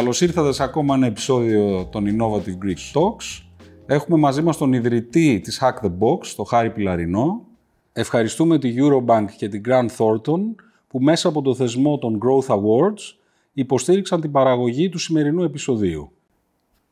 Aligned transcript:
Καλώς 0.00 0.20
ήρθατε 0.20 0.52
σε 0.52 0.62
ακόμα 0.62 0.94
ένα 0.94 1.06
επεισόδιο 1.06 1.88
των 1.90 2.04
Innovative 2.06 2.64
Greek 2.64 3.00
Talks. 3.00 3.42
Έχουμε 3.86 4.18
μαζί 4.18 4.42
μας 4.42 4.56
τον 4.56 4.72
ιδρυτή 4.72 5.40
της 5.40 5.60
Hack 5.62 5.86
the 5.86 5.90
Box, 5.98 6.26
τον 6.36 6.46
Χάρη 6.46 6.70
Πιλαρινό. 6.70 7.46
Ευχαριστούμε 7.92 8.58
τη 8.58 8.74
Eurobank 8.76 9.24
και 9.36 9.48
την 9.48 9.62
Grant 9.66 9.88
Thornton 9.96 10.40
που 10.88 11.00
μέσα 11.00 11.28
από 11.28 11.42
το 11.42 11.54
θεσμό 11.54 11.98
των 11.98 12.18
Growth 12.22 12.54
Awards 12.54 13.14
υποστήριξαν 13.52 14.20
την 14.20 14.30
παραγωγή 14.30 14.88
του 14.88 14.98
σημερινού 14.98 15.42
επεισοδίου. 15.42 16.12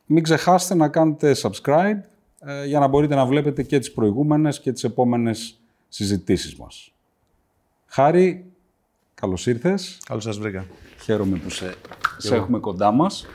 Μην 0.05 0.23
ξεχάσετε 0.23 0.75
να 0.75 0.87
κάνετε 0.87 1.35
subscribe 1.41 1.99
ε, 2.39 2.65
για 2.65 2.79
να 2.79 2.87
μπορείτε 2.87 3.15
να 3.15 3.25
βλέπετε 3.25 3.63
και 3.63 3.79
τις 3.79 3.91
προηγούμενες 3.91 4.59
και 4.59 4.71
τις 4.71 4.83
επόμενες 4.83 5.59
συζητήσεις 5.87 6.55
μας. 6.55 6.93
Χάρη, 7.85 8.45
καλώς 9.13 9.47
ήρθες. 9.47 9.99
Καλώς 10.05 10.23
σας 10.23 10.37
βρήκα. 10.37 10.65
Χαίρομαι 11.09 11.37
που 11.37 11.49
σε, 11.49 11.75
σε 12.17 12.35
έχουμε 12.35 12.59
κοντά 12.59 12.91
μας. 12.91 13.25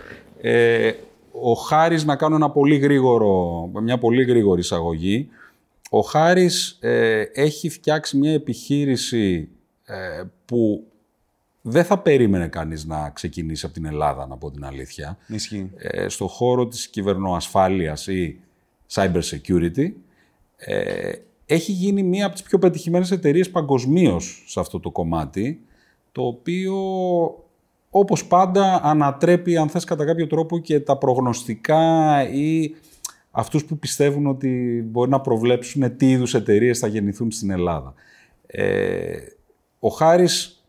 Ε, 0.41 0.93
ο 1.33 1.53
Χάρης, 1.53 2.05
να 2.05 2.17
κάνω 2.17 2.35
ένα 2.35 2.51
πολύ 2.51 2.77
γρήγορο, 2.77 3.67
μια 3.83 3.99
πολύ 3.99 4.25
γρήγορη 4.25 4.61
εισαγωγή. 4.61 5.29
Ο 5.91 6.01
Χάρης 6.01 6.79
ε, 6.81 7.21
έχει 7.21 7.69
φτιάξει 7.69 8.17
μια 8.17 8.33
επιχείρηση 8.33 9.49
ε, 9.85 10.23
που 10.45 10.85
δεν 11.63 11.85
θα 11.85 11.99
περίμενε 11.99 12.49
κανείς 12.49 12.85
να 12.85 13.11
ξεκινήσει 13.11 13.65
από 13.65 13.75
την 13.75 13.85
Ελλάδα, 13.85 14.27
να 14.27 14.37
πω 14.37 14.51
την 14.51 14.65
αλήθεια. 14.65 15.19
Ισχύει. 15.27 15.71
Ε, 15.77 16.09
στο 16.09 16.27
χώρο 16.27 16.67
της 16.67 16.89
κυβερνοασφάλειας 16.89 18.07
ή 18.07 18.41
cyber 18.93 19.21
security. 19.23 19.93
Ε, 20.57 21.13
έχει 21.47 21.73
γίνει 21.73 22.03
μία 22.03 22.27
από 22.27 22.35
τις 22.35 22.43
πιο 22.45 22.59
πετυχημένες 22.59 23.11
εταιρείες 23.11 23.51
παγκοσμίως 23.51 24.45
σε 24.47 24.61
αυτό 24.61 24.81
το 24.81 24.91
κομμάτι, 24.91 25.61
το 26.13 26.23
οποίο 26.23 26.75
όπως 27.97 28.27
πάντα 28.27 28.81
ανατρέπει, 28.83 29.57
αν 29.57 29.69
θες 29.69 29.85
κατά 29.85 30.05
κάποιο 30.05 30.27
τρόπο, 30.27 30.59
και 30.59 30.81
τα 30.81 30.99
προγνωστικά 30.99 32.23
ή 32.29 32.75
αυτούς 33.31 33.65
που 33.65 33.79
πιστεύουν 33.79 34.27
ότι 34.27 34.83
μπορεί 34.91 35.11
να 35.11 35.21
προβλέψουν 35.21 35.97
τι 35.97 36.11
είδους 36.11 36.35
εταιρείες 36.35 36.79
θα 36.79 36.87
γεννηθούν 36.87 37.31
στην 37.31 37.51
Ελλάδα. 37.51 37.95
Ε, 38.47 39.17
ο 39.79 39.89
Χάρης 39.89 40.65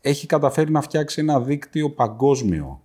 έχει 0.00 0.26
καταφέρει 0.26 0.70
να 0.70 0.80
φτιάξει 0.80 1.20
ένα 1.20 1.40
δίκτυο 1.40 1.90
παγκόσμιο 1.90 2.80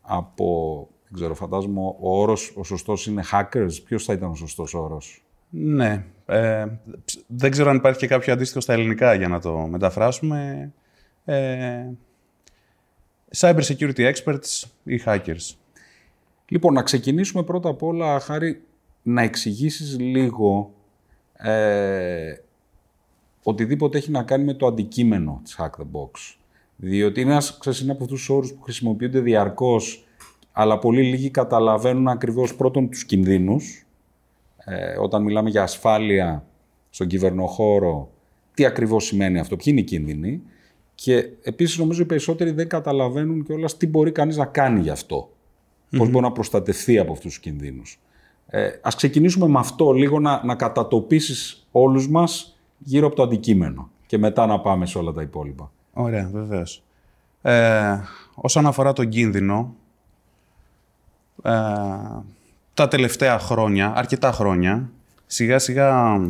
από, 0.00 0.88
δεν 1.08 1.14
ξέρω, 1.14 1.34
φαντάζομαι 1.34 1.80
ο 1.80 1.96
όρος, 2.00 2.52
ο 2.56 2.64
σωστός 2.64 3.06
είναι 3.06 3.22
hackers. 3.32 3.82
Ποιος 3.84 4.04
θα 4.04 4.12
ήταν 4.12 4.30
ο 4.30 4.34
σωστός 4.34 4.74
όρος; 4.74 5.24
Ναι. 5.50 6.04
Ε, 6.26 6.66
δεν 7.26 7.50
ξέρω 7.50 7.70
αν 7.70 7.76
υπάρχει 7.76 7.98
και 7.98 8.06
κάποιο 8.06 8.32
αντίστοιχο 8.32 8.60
στα 8.60 8.72
ελληνικά 8.72 9.14
για 9.14 9.28
να 9.28 9.40
το 9.40 9.56
μεταφράσουμε. 9.56 10.72
Ε, 11.24 11.86
cyber 13.36 13.62
security 13.62 14.12
experts 14.12 14.62
ή 14.84 15.00
hackers. 15.04 15.54
Λοιπόν, 16.48 16.74
να 16.74 16.82
ξεκινήσουμε 16.82 17.42
πρώτα 17.42 17.68
απ' 17.68 17.82
όλα, 17.82 18.20
Χάρη, 18.20 18.62
να 19.02 19.22
εξηγήσεις 19.22 19.98
λίγο 19.98 20.74
ε, 21.32 22.34
οτιδήποτε 23.42 23.98
έχει 23.98 24.10
να 24.10 24.22
κάνει 24.22 24.44
με 24.44 24.54
το 24.54 24.66
αντικείμενο 24.66 25.40
της 25.44 25.56
Hack 25.58 25.80
the 25.80 25.84
Box. 25.92 26.36
Διότι 26.76 27.20
είναι 27.20 27.30
ένας, 27.30 27.58
ξέρεις, 27.58 27.80
είναι 27.80 27.92
από 27.92 28.04
αυτούς 28.04 28.18
τους 28.18 28.28
όρους 28.28 28.52
που 28.52 28.62
χρησιμοποιούνται 28.62 29.20
διαρκώς, 29.20 30.04
αλλά 30.52 30.78
πολύ 30.78 31.02
λίγοι 31.02 31.30
καταλαβαίνουν 31.30 32.08
ακριβώς 32.08 32.54
πρώτον 32.54 32.90
τους 32.90 33.04
κινδύνους, 33.04 33.86
ε, 34.64 34.98
όταν 34.98 35.22
μιλάμε 35.22 35.50
για 35.50 35.62
ασφάλεια 35.62 36.44
στον 36.90 37.06
κυβερνοχώρο, 37.06 38.10
τι 38.54 38.64
ακριβώς 38.64 39.04
σημαίνει 39.04 39.38
αυτό, 39.38 39.56
ποιοι 39.56 39.66
είναι 39.68 39.80
οι 39.80 39.84
κίνδυνοι. 39.84 40.42
Και 41.02 41.28
επίσης 41.42 41.78
νομίζω 41.78 42.02
οι 42.02 42.04
περισσότεροι 42.04 42.50
δεν 42.50 42.68
καταλαβαίνουν 42.68 43.44
και 43.44 43.52
όλα 43.52 43.68
τι 43.76 43.86
μπορεί 43.86 44.12
κανείς 44.12 44.36
να 44.36 44.44
κάνει 44.44 44.80
γι' 44.80 44.90
αυτό. 44.90 45.30
Πώς 45.96 46.10
μπορεί 46.10 46.24
να 46.24 46.32
προστατευτεί 46.32 46.98
από 46.98 47.12
αυτούς 47.12 47.32
τους 47.32 47.40
κινδύνους. 47.40 48.00
Ε, 48.46 48.70
ας 48.82 48.94
ξεκινήσουμε 48.94 49.48
με 49.48 49.58
αυτό 49.58 49.92
λίγο 49.92 50.20
να, 50.20 50.44
να 50.44 50.54
κατατοπίσεις 50.54 51.66
όλους 51.70 52.08
μας 52.08 52.58
γύρω 52.78 53.06
από 53.06 53.16
το 53.16 53.22
αντικείμενο 53.22 53.90
και 54.06 54.18
μετά 54.18 54.46
να 54.46 54.60
πάμε 54.60 54.86
σε 54.86 54.98
όλα 54.98 55.12
τα 55.12 55.22
υπόλοιπα. 55.22 55.70
Ωραία, 55.92 56.28
βεβαίως. 56.32 56.82
Ε, 57.42 57.98
όσον 58.34 58.66
αφορά 58.66 58.92
τον 58.92 59.08
κίνδυνο, 59.08 59.74
ε, 61.42 61.50
τα 62.74 62.88
τελευταία 62.88 63.38
χρόνια, 63.38 63.92
αρκετά 63.96 64.32
χρόνια, 64.32 64.90
σιγά 65.26 65.58
σιγά 65.58 66.20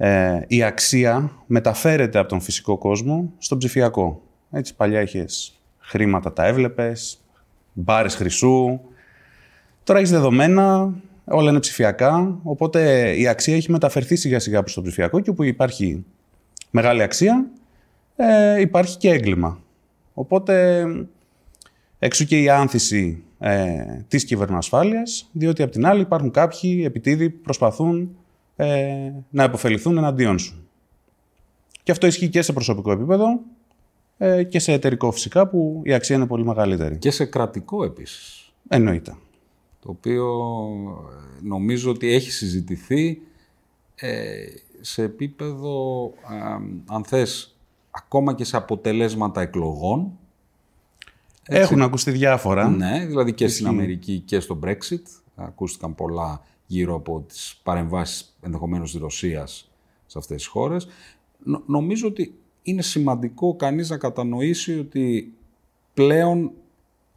ε, 0.00 0.40
η 0.46 0.62
αξία 0.62 1.32
μεταφέρεται 1.46 2.18
από 2.18 2.28
τον 2.28 2.40
φυσικό 2.40 2.78
κόσμο 2.78 3.32
στον 3.38 3.58
ψηφιακό. 3.58 4.22
Έτσι, 4.50 4.74
παλιά 4.74 5.00
είχες 5.00 5.60
χρήματα, 5.78 6.32
τα 6.32 6.46
έβλεπες, 6.46 7.18
μπάρες 7.72 8.14
χρυσού. 8.14 8.80
Τώρα 9.84 9.98
έχεις 9.98 10.10
δεδομένα, 10.10 10.94
όλα 11.24 11.50
είναι 11.50 11.60
ψηφιακά, 11.60 12.38
οπότε 12.42 13.12
η 13.16 13.28
αξία 13.28 13.54
έχει 13.54 13.70
μεταφερθεί 13.70 14.16
σιγά 14.16 14.38
σιγά 14.38 14.60
προς 14.60 14.74
το 14.74 14.82
ψηφιακό 14.82 15.20
και 15.20 15.30
όπου 15.30 15.42
υπάρχει 15.42 16.04
μεγάλη 16.70 17.02
αξία, 17.02 17.46
ε, 18.16 18.60
υπάρχει 18.60 18.96
και 18.96 19.10
έγκλημα. 19.10 19.58
Οπότε, 20.14 20.84
έξω 21.98 22.24
και 22.24 22.42
η 22.42 22.48
άνθηση 22.48 23.22
ε, 23.38 23.82
της 24.08 24.24
κυβερνοασφάλειας, 24.24 25.28
διότι 25.32 25.62
απ' 25.62 25.70
την 25.70 25.86
άλλη 25.86 26.00
υπάρχουν 26.00 26.30
κάποιοι 26.30 26.82
επιτίδοι 26.86 27.30
που 27.30 27.40
προσπαθούν 27.42 28.16
ε, 28.60 29.12
να 29.30 29.42
επωφεληθούν 29.42 29.96
εναντίον 29.96 30.38
σου. 30.38 30.68
Και 31.82 31.90
αυτό 31.90 32.06
ισχύει 32.06 32.28
και 32.28 32.42
σε 32.42 32.52
προσωπικό 32.52 32.92
επίπεδο 32.92 33.40
ε, 34.18 34.42
και 34.42 34.58
σε 34.58 34.72
εταιρικό 34.72 35.10
φυσικά 35.10 35.48
που 35.48 35.80
η 35.84 35.92
αξία 35.92 36.16
είναι 36.16 36.26
πολύ 36.26 36.44
μεγαλύτερη. 36.44 36.96
Και 36.96 37.10
σε 37.10 37.24
κρατικό 37.24 37.84
επίσης. 37.84 38.52
Εννοείται. 38.68 39.16
Το 39.80 39.90
οποίο 39.90 40.26
ε, 41.10 41.46
νομίζω 41.46 41.90
ότι 41.90 42.12
έχει 42.12 42.30
συζητηθεί 42.30 43.22
ε, 43.94 44.44
σε 44.80 45.02
επίπεδο, 45.02 46.12
αν 46.86 47.04
θες, 47.04 47.56
ακόμα 47.90 48.34
και 48.34 48.44
σε 48.44 48.56
αποτελέσματα 48.56 49.40
εκλογών. 49.40 50.18
Έτσι. 51.42 51.62
Έχουν 51.62 51.82
ακουστεί 51.82 52.10
διάφορα. 52.10 52.68
Ναι, 52.68 53.06
δηλαδή 53.06 53.32
και 53.32 53.48
στην 53.48 53.66
Αμερική 53.66 54.18
και 54.18 54.40
στο 54.40 54.58
Brexit. 54.64 55.02
Ακούστηκαν 55.36 55.94
πολλά 55.94 56.42
γύρω 56.68 56.94
από 56.94 57.24
τις 57.28 57.60
παρεμβάσεις 57.62 58.36
ενδεχομένως 58.40 58.90
της 58.90 59.00
Ρωσίας 59.00 59.70
σε 60.06 60.18
αυτές 60.18 60.36
τις 60.36 60.46
χώρες. 60.46 60.88
νομίζω 61.66 62.08
ότι 62.08 62.34
είναι 62.62 62.82
σημαντικό 62.82 63.54
κανείς 63.54 63.90
να 63.90 63.96
κατανοήσει 63.96 64.78
ότι 64.78 65.34
πλέον, 65.94 66.52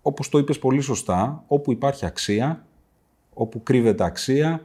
όπως 0.01 0.29
το 0.29 0.37
είπες 0.37 0.59
πολύ 0.59 0.81
σωστά, 0.81 1.43
όπου 1.47 1.71
υπάρχει 1.71 2.05
αξία, 2.05 2.65
όπου 3.33 3.63
κρύβεται 3.63 4.03
αξία, 4.03 4.63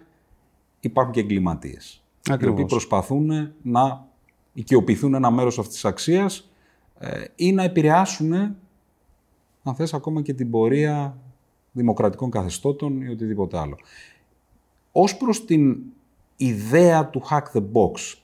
υπάρχουν 0.81 1.13
και 1.13 1.21
εγκληματίες. 1.21 2.03
Οι 2.41 2.47
οποίοι 2.47 2.65
προσπαθούν 2.65 3.53
να 3.63 4.07
οικειοποιηθούν 4.53 5.15
ένα 5.15 5.31
μέρος 5.31 5.59
αυτής 5.59 5.75
της 5.75 5.85
αξίας 5.85 6.51
ε, 6.99 7.25
ή 7.37 7.53
να 7.53 7.63
επηρεάσουν, 7.63 8.33
αν 9.63 9.75
θες, 9.75 9.95
ακόμα 9.95 10.23
και 10.23 10.35
την 10.35 10.51
πορεία 10.51 11.19
δημοκρατικών 11.73 12.31
καθεστώτων 12.31 13.01
ή 13.01 13.09
οτιδήποτε 13.09 13.59
άλλο. 13.59 13.77
Ως 14.99 15.17
προς 15.17 15.45
την 15.45 15.77
ιδέα 16.37 17.07
του 17.07 17.23
hack 17.31 17.43
the 17.53 17.61
box, 17.61 18.15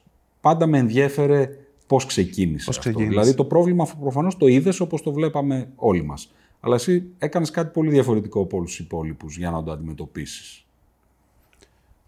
πάντα 0.41 0.67
με 0.67 0.79
ενδιέφερε 0.79 1.49
πώς 1.87 2.07
ξεκίνησε 2.07 2.65
πώς 2.65 2.77
αυτό. 2.79 2.91
Ξεκίνησε. 2.91 3.11
Δηλαδή 3.11 3.35
το 3.35 3.45
πρόβλημα 3.45 3.89
προφανώς 4.01 4.37
το 4.37 4.47
είδες 4.47 4.81
όπως 4.81 5.03
το 5.03 5.13
βλέπαμε 5.13 5.69
όλοι 5.77 6.03
μας. 6.05 6.33
Αλλά 6.61 6.75
εσύ 6.75 7.05
έκανες 7.19 7.51
κάτι 7.51 7.73
πολύ 7.73 7.91
διαφορετικό 7.91 8.41
από 8.41 8.57
όλους 8.57 8.71
τους 8.71 8.79
υπόλοιπους 8.79 9.37
για 9.37 9.51
να 9.51 9.63
το 9.63 9.73
αντιμετωπίσεις. 9.73 10.67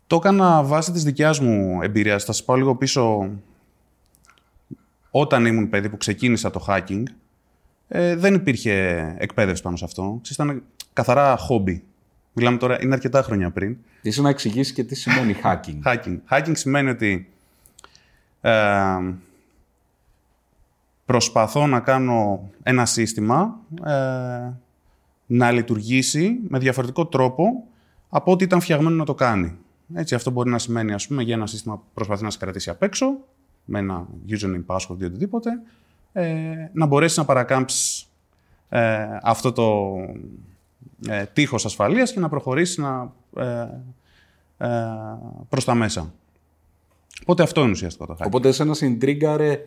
Το 0.07 0.17
έκανα 0.17 0.63
βάσει 0.63 0.93
της 0.93 1.05
δικιάς 1.05 1.41
μου 1.41 1.83
εμπειρίας. 1.83 2.25
Θα 2.25 2.33
σας 2.33 2.45
πάω 2.45 2.57
λίγο 2.57 2.77
πίσω. 2.77 3.31
Όταν 5.11 5.47
ήμουν 5.47 5.69
παιδί 5.69 5.89
που 5.89 5.97
ξεκίνησα 5.97 6.51
το 6.51 6.65
hacking, 6.69 7.03
ε, 7.89 8.17
δεν 8.17 8.35
υπήρχε 8.35 8.75
εκπαίδευση 9.19 9.63
πάνω 9.63 9.77
σε 9.77 9.85
αυτό. 9.85 10.21
Ήταν 10.31 10.63
καθαρά 10.93 11.37
χόμπι. 11.37 11.85
Μιλάμε 12.35 12.59
τώρα, 12.59 12.83
είναι 12.83 12.95
αρκετά 12.95 13.23
χρόνια 13.23 13.51
πριν. 13.51 13.77
Είσαι 14.03 14.23
να 14.23 14.29
εξηγήσεις 14.29 14.73
και 14.73 14.85
τι 14.85 14.95
σημαίνει 14.95 15.37
hacking. 15.43 15.81
hacking. 15.85 16.19
Hacking 16.31 16.53
σημαίνει 16.53 16.91
ότι 16.91 17.29
ε, 18.41 18.53
προσπαθώ 21.05 21.67
να 21.67 21.81
κάνω 21.81 22.51
ένα 22.63 22.87
σύστημα 22.87 23.59
ε, 23.85 24.53
να 25.27 25.51
λειτουργήσει 25.51 26.39
με 26.49 26.59
διαφορετικό 26.59 27.07
τρόπο 27.07 27.65
από 28.09 28.33
ό,τι 28.33 28.45
ήταν 28.45 28.61
φτιαγμένο 28.61 28.97
να 28.97 29.05
το 29.05 29.15
κάνει. 29.15 29.59
Έτσι, 29.95 30.15
αυτό 30.15 30.31
μπορεί 30.31 30.51
να 30.51 30.59
σημαίνει, 30.59 30.93
ας 30.93 31.07
πούμε, 31.07 31.23
για 31.23 31.35
ένα 31.35 31.47
σύστημα 31.47 31.77
που 31.77 31.85
προσπαθεί 31.95 32.23
να 32.23 32.31
σε 32.31 32.39
κρατήσει 32.39 32.71
απ' 32.71 32.83
έξω, 32.83 33.17
με 33.65 33.79
ένα 33.79 34.07
username, 34.29 34.65
password 34.67 35.01
ή 35.01 35.05
οτιδήποτε, 35.05 35.51
ε, 36.13 36.55
να 36.73 36.87
μπορέσεις 36.87 37.17
να 37.17 37.25
παρακάμψεις 37.25 38.09
ε, 38.69 39.19
αυτό 39.23 39.53
το 39.53 39.97
ε, 41.09 41.25
τείχος 41.33 41.65
ασφαλείας 41.65 42.13
και 42.13 42.21
να 42.21 42.29
προχωρήσει 42.29 42.81
να, 42.81 43.13
ε, 43.37 43.69
ε, 44.59 44.69
προς 45.49 45.65
τα 45.65 45.75
μέσα. 45.75 46.13
Οπότε 47.23 47.43
αυτό 47.43 47.61
είναι 47.61 47.71
ουσιαστικό 47.71 48.07
το 48.07 48.17
hack. 48.19 48.27
Οπότε 48.27 48.49
εσένα 48.49 48.75
συντρίγκαρε 48.75 49.61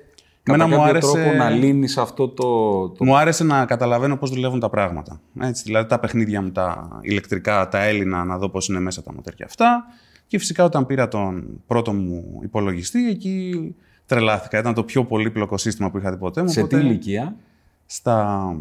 κατά 0.43 0.57
Μένα 0.57 0.67
μου 0.67 0.75
κάποιο 0.75 0.89
άρεσε- 0.89 1.13
τρόπο 1.13 1.31
να 1.31 1.49
λύνεις 1.49 1.97
αυτό 1.97 2.27
το... 2.27 2.89
το... 2.89 3.05
Μου 3.05 3.17
άρεσε 3.17 3.43
να 3.43 3.65
καταλαβαίνω 3.65 4.17
πώς 4.17 4.29
δουλεύουν 4.29 4.59
τα 4.59 4.69
πράγματα. 4.69 5.21
Έτσι, 5.39 5.63
δηλαδή 5.65 5.89
τα 5.89 5.99
παιχνίδια 5.99 6.41
μου, 6.41 6.51
τα 6.51 6.99
ηλεκτρικά, 7.01 7.67
τα 7.67 7.83
Έλληνα, 7.83 8.23
να 8.23 8.37
δω 8.37 8.49
πώς 8.49 8.67
είναι 8.67 8.79
μέσα 8.79 9.03
τα 9.03 9.13
μοτέρια 9.13 9.45
αυτά. 9.45 9.85
Και 10.27 10.37
φυσικά 10.39 10.63
όταν 10.63 10.85
πήρα 10.85 11.07
τον 11.07 11.61
πρώτο 11.67 11.93
μου 11.93 12.39
υπολογιστή, 12.43 13.09
εκεί 13.09 13.75
τρελάθηκα. 14.05 14.59
Ήταν 14.59 14.73
το 14.73 14.83
πιο 14.83 15.05
πολύπλοκο 15.05 15.57
σύστημα 15.57 15.91
που 15.91 15.97
είχα 15.97 16.11
δει 16.11 16.17
ποτέ 16.17 16.41
μου. 16.41 16.47
Σε 16.47 16.53
τι 16.53 16.61
οπότε 16.61 16.77
ηλικία; 16.77 17.35
Στα 17.85 18.55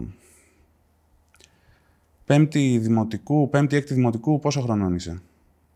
πέμπτη 2.27 2.79
δημοτικού, 2.79 3.49
πέμπτη-έκτη 3.51 3.95
δημοτικού, 3.95 4.39
πόσο 4.39 4.61
χρονών 4.61 4.95
είσαι; 4.95 5.23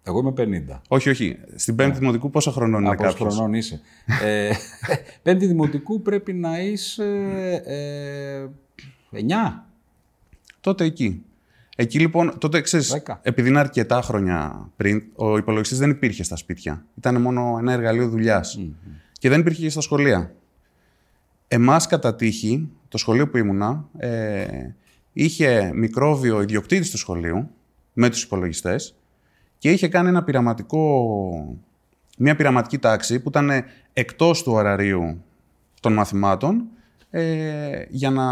Εγώ 0.03 0.19
είμαι 0.19 0.33
50. 0.71 0.81
Όχι, 0.89 1.09
όχι. 1.11 1.39
Στην 1.55 1.75
πέμπτη 1.77 1.99
δημοτικού 1.99 2.31
πόσο 2.31 2.51
χρονών 2.51 2.81
είναι 2.81 2.91
Από 2.91 3.03
πόσο 3.03 3.13
κάποιος; 3.17 3.35
χρονών 3.35 3.55
είσαι. 3.55 3.81
ε, 4.23 4.51
πέμπτη 5.23 5.47
δημοτικού 5.47 6.03
πρέπει 6.03 6.33
να 6.33 6.61
είσαι 6.61 7.05
ε, 7.65 8.47
9. 9.13 9.19
Τότε 10.61 10.85
εκεί. 10.85 11.25
Εκεί 11.77 11.99
λοιπόν, 11.99 12.39
τότε 12.39 12.61
ξέρεις, 12.61 12.89
Δέκα. 12.89 13.21
επειδή 13.23 13.49
είναι 13.49 13.59
αρκετά 13.59 14.03
χρόνια 14.03 14.69
πριν, 14.77 15.03
ο 15.15 15.37
υπολογιστής 15.37 15.79
δεν 15.79 15.91
υπήρχε 15.91 16.23
στα 16.23 16.37
σπίτια. 16.37 16.85
Ήταν 16.99 17.21
μόνο 17.21 17.57
ένα 17.59 17.73
εργαλείο 17.73 18.09
δουλειάς. 18.09 18.59
Και 19.13 19.29
δεν 19.29 19.41
υπήρχε 19.41 19.63
και 19.63 19.71
στα 19.71 19.81
σχολεία. 19.81 20.35
Εμάς 21.49 21.87
κατά 21.87 22.15
τύχη, 22.15 22.69
το 22.89 22.99
σχολείο 22.99 23.29
που 23.29 23.37
ήμουνα, 23.37 23.85
ε, 23.99 24.47
είχε 25.13 25.71
μικρόβιο 25.75 26.41
ιδιοκτήτης 26.43 26.91
του 26.91 26.99
σχολείου 26.99 27.49
με 27.93 28.09
τους 28.11 28.23
υπολογιστές 28.23 28.95
και 29.59 29.71
είχε 29.71 29.89
κάνει 29.89 30.09
ένα 30.09 30.23
πειραματικό, 30.25 31.57
μια 32.19 32.37
πειραματική 32.37 32.79
τάξη 32.79 33.21
που 33.21 33.29
ήταν 33.29 33.51
εκτός 33.93 34.43
του 34.43 34.53
ωραρίου 34.53 35.23
των 35.81 35.93
μαθημάτων 35.93 36.63
ε, 37.11 37.83
για 37.89 38.11
να 38.11 38.25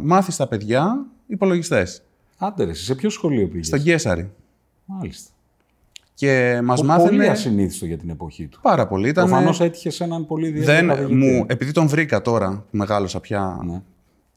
μάθεις 0.00 0.34
στα 0.34 0.48
παιδιά 0.48 1.06
υπολογιστές. 1.26 2.02
Άντε 2.38 2.64
ρε, 2.64 2.70
εσύ, 2.70 2.84
σε 2.84 2.94
ποιο 2.94 3.10
σχολείο 3.10 3.48
πήγες; 3.48 3.66
Στον 3.66 3.82
Κέσαρη. 3.82 4.30
Μάλιστα. 4.84 5.30
Και 6.14 6.60
μας 6.64 6.80
Πο- 6.80 6.86
μάθαινε 6.86 7.08
Πολύ 7.08 7.28
ασυνήθιστο 7.28 7.86
για 7.86 7.98
την 7.98 8.10
εποχή 8.10 8.46
του. 8.46 8.58
πάρα 8.62 8.86
πολύ. 8.86 9.08
Ήταν, 9.08 9.26
Προφανώς 9.28 9.60
έτυχε 9.60 10.04
έναν 10.04 10.26
πολύ 10.26 10.46
ιδιαίτερο 10.48 10.76
δεν, 10.78 10.88
καθηγητή. 10.88 11.14
μου, 11.14 11.44
επειδή 11.48 11.72
τον 11.72 11.86
βρήκα 11.88 12.22
τώρα, 12.22 12.50
που 12.70 12.76
μεγάλωσα 12.76 13.20
πια 13.20 13.58
Ναι. 13.66 13.82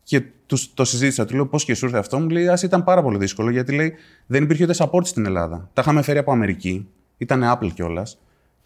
Και 0.09 0.23
τους, 0.45 0.73
το 0.73 0.85
συζήτησα, 0.85 1.25
του 1.25 1.35
λέω 1.35 1.47
πώς 1.47 1.63
και 1.65 1.75
σου 1.75 1.85
ήρθε 1.85 1.97
αυτό, 1.97 2.19
μου 2.19 2.29
λέει 2.29 2.47
ας 2.47 2.63
ήταν 2.63 2.83
πάρα 2.83 3.01
πολύ 3.01 3.17
δύσκολο 3.17 3.49
γιατί 3.49 3.75
λέει 3.75 3.93
δεν 4.25 4.43
υπήρχε 4.43 4.63
ούτε 4.63 4.73
support 4.77 5.05
στην 5.05 5.25
Ελλάδα. 5.25 5.69
Τα 5.73 5.81
είχαμε 5.81 6.01
φέρει 6.01 6.17
από 6.17 6.31
Αμερική, 6.31 6.87
ήταν 7.17 7.43
Apple 7.43 7.69
κιόλας. 7.73 8.19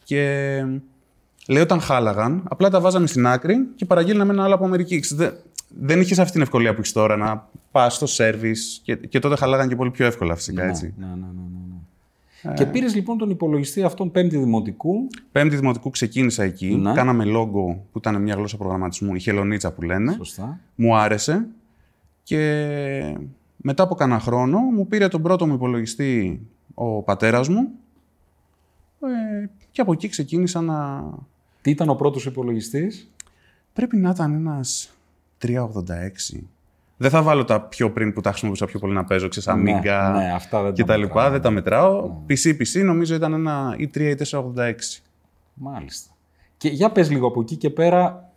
Και 0.04 0.22
λέει 1.48 1.62
όταν 1.62 1.80
χάλαγαν, 1.80 2.44
απλά 2.50 2.70
τα 2.70 2.80
βάζαμε 2.80 3.08
στην 3.08 3.28
άκρη 3.28 3.56
και 3.76 3.86
παραγγείλαμε 3.86 4.34
ένα 4.34 4.44
άλλο 4.44 4.56
από 4.56 4.66
Αμερική. 4.66 5.00
Ξέρετε, 5.00 5.28
Δεν, 5.28 5.38
δεν 5.88 6.02
είχες 6.02 6.20
αυτή 6.20 6.32
την 6.32 6.42
ευκολία 6.42 6.74
που 6.74 6.80
έχεις 6.80 6.92
τώρα 6.92 7.18
να 7.18 7.50
πας 7.72 7.96
στο 7.96 8.08
service 8.18 8.82
και, 8.84 8.96
και 8.96 9.20
τότε 9.20 9.36
χαλάγαν 9.36 9.68
και 9.68 9.76
πολύ 9.76 9.92
πιο 9.92 10.06
εύκολα 10.06 10.36
φυσικά 10.36 10.64
έτσι. 10.64 10.94
Ναι, 10.98 11.06
ναι, 11.06 11.12
ναι, 11.12 11.18
ναι, 11.18 11.76
ναι. 12.44 12.54
Και 12.54 12.66
πήρες 12.66 12.96
λοιπόν 12.96 13.18
τον 13.18 13.30
υπολογιστή 13.30 13.84
αυτόν 13.84 14.12
πέμπτη 14.12 14.38
δημοτικού. 14.38 15.08
Πέμπτη 15.32 15.56
δημοτικού 15.56 15.90
ξεκίνησα 15.90 16.44
εκεί. 16.44 16.76
Ναι. 16.76 16.94
Κάναμε 16.94 17.24
logo 17.28 17.76
που 17.92 17.98
ήταν 17.98 18.22
μια 18.22 18.36
γλώσσα 18.36 18.58
προγραμματισμού, 18.58 19.16
η 19.16 19.20
χελονίτσα 19.20 19.74
που 19.74 19.82
λένε. 19.82 20.12
Σωστά. 20.12 20.60
Μου 20.76 20.96
άρεσε 20.96 21.48
και 22.24 23.18
μετά 23.58 23.84
από 23.84 23.96
κανένα 23.96 24.20
χρόνο 24.20 24.60
μου 24.60 24.88
πήρε 24.88 25.08
τον 25.08 25.22
πρώτο 25.22 25.48
μου 25.48 25.54
υπολογιστή 25.54 26.42
ο 26.74 27.02
πατέρας 27.02 27.50
μου 27.50 27.70
ε, 29.02 29.50
και 29.72 29.82
από 29.82 29.92
εκεί 29.92 30.08
ξεκίνησα 30.08 30.62
να... 30.62 31.04
Τι 31.62 31.70
ήταν 31.70 31.90
ο 31.90 31.96
πρώτος 31.96 32.26
υπολογιστής; 32.26 33.12
Πρέπει 33.74 33.98
να 33.98 34.10
ήταν 34.10 34.34
ένας 34.34 34.94
386. 35.42 35.58
Δεν 36.98 37.10
θα 37.10 37.22
βάλω 37.22 37.44
τα 37.44 37.62
πιο 37.62 37.92
πριν 37.92 38.14
που 38.14 38.22
τα 38.22 38.30
χρησιμοποιούσα 38.30 38.66
πιο 38.66 38.80
πολύ 38.80 38.94
να 38.94 39.04
παίζω, 39.04 39.28
ξέρεις, 39.28 39.50
Amiga 39.62 40.14
ναι, 40.16 40.32
αυτά 40.36 40.62
δεν 40.62 40.74
και 40.74 40.82
τα 40.84 40.88
τα 40.88 40.98
λοιπά. 40.98 41.14
μετράω. 41.14 41.32
Δεν 41.32 41.42
τα 41.42 41.50
μετράω. 41.50 42.12
PC, 42.30 42.50
PC 42.50 42.84
νομίζω 42.86 43.16
ήταν 43.16 43.34
ένα 43.34 43.76
E3 43.80 43.98
ή 44.00 44.16
486. 44.32 45.02
Μάλιστα. 45.54 46.12
Και 46.58 46.70
για 46.70 46.92
πες 46.92 47.10
λίγο 47.10 47.28
από 47.28 47.42
εκεί 47.42 47.56
και 47.56 47.70
πέρα, 47.70 48.28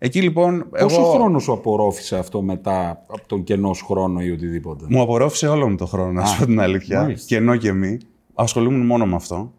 Εκεί 0.00 0.22
λοιπόν, 0.22 0.68
πόσο 0.78 1.00
εγώ... 1.00 1.10
χρόνος 1.12 1.42
σου 1.42 1.52
απορρόφησε 1.52 2.18
αυτό 2.18 2.42
μετά 2.42 2.90
από 3.06 3.26
τον 3.26 3.44
κενό 3.44 3.72
σου 3.72 3.86
χρόνο 3.86 4.20
ή 4.20 4.30
οτιδήποτε; 4.30 4.84
Μου 4.88 5.02
απορρόφησε 5.02 5.48
όλο 5.48 5.68
μου 5.68 5.76
το 5.76 5.86
χρόνο, 5.86 6.12
να 6.12 6.24
σου 6.24 6.38
πω 6.38 6.44
την 6.46 6.60
αλήθεια. 6.60 7.00
μάλιστα. 7.00 7.26
Και 7.26 7.36
ενώ 7.36 7.56
και 7.56 7.72
μη. 7.72 7.98
Ασχολούμουν 8.34 8.86
μόνο 8.86 9.06
με 9.06 9.14
αυτό. 9.14 9.52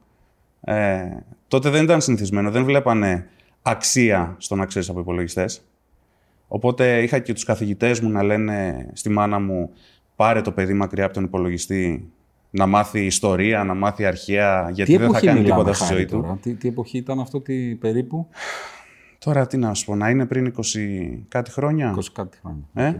Ε, 0.62 1.02
τότε 1.48 1.70
δεν 1.70 1.84
ήταν 1.84 2.02
συνηθισμένο. 2.02 2.52
Δεν 2.52 2.64
βλέπανε 2.64 3.28
αξία 3.62 4.36
στο 4.38 4.56
να 4.56 4.66
ξέρεις 4.66 4.90
από 4.90 5.00
υπολογιστές. 5.00 5.62
Οπότε 6.52 7.02
είχα 7.04 7.20
και 7.20 7.34
τους 7.34 7.44
καθηγητές 7.44 8.00
μου 8.00 8.10
να 8.10 8.24
λένε 8.24 8.88
στη 8.94 9.10
μάνα 9.10 9.40
μου: 9.40 9.70
Πάρε 10.16 10.42
το 10.42 10.52
παιδί 10.52 10.74
μακριά 10.74 11.06
από 11.06 11.14
τον 11.14 11.24
υπολογιστή 11.24 12.12
να 12.50 12.66
μάθει 12.66 13.06
ιστορία, 13.06 13.64
να 13.64 13.74
μάθει 13.74 14.06
αρχαία, 14.06 14.70
γιατί 14.74 14.92
Τι 14.92 14.98
δεν 14.98 15.00
θα 15.00 15.18
εποχή 15.18 15.26
κάνει 15.26 15.40
μιλάμε 15.40 15.58
τίποτα 15.58 15.76
στη 15.76 15.84
χάρη 15.84 15.96
ζωή 15.96 16.06
του. 16.06 16.22
τώρα, 16.22 16.38
τι, 16.42 16.54
τι 16.56 16.68
εποχή 16.68 16.98
ήταν 16.98 17.20
αυτό 17.20 17.42
τι, 17.42 17.76
περίπου, 17.76 18.28
Τώρα 19.20 19.48
τι 19.48 19.58
να 19.58 19.74
σου 19.74 19.86
πω, 19.86 19.96
να 19.96 20.10
είναι 20.10 20.26
πριν 20.26 20.54
20 20.58 20.60
κάτι 21.28 21.52
χρόνια. 21.52 21.96
20 21.96 22.00
κάτι 22.14 22.38
χρόνια. 22.42 22.64
Ε; 22.74 22.88
Οκ. 22.88 22.96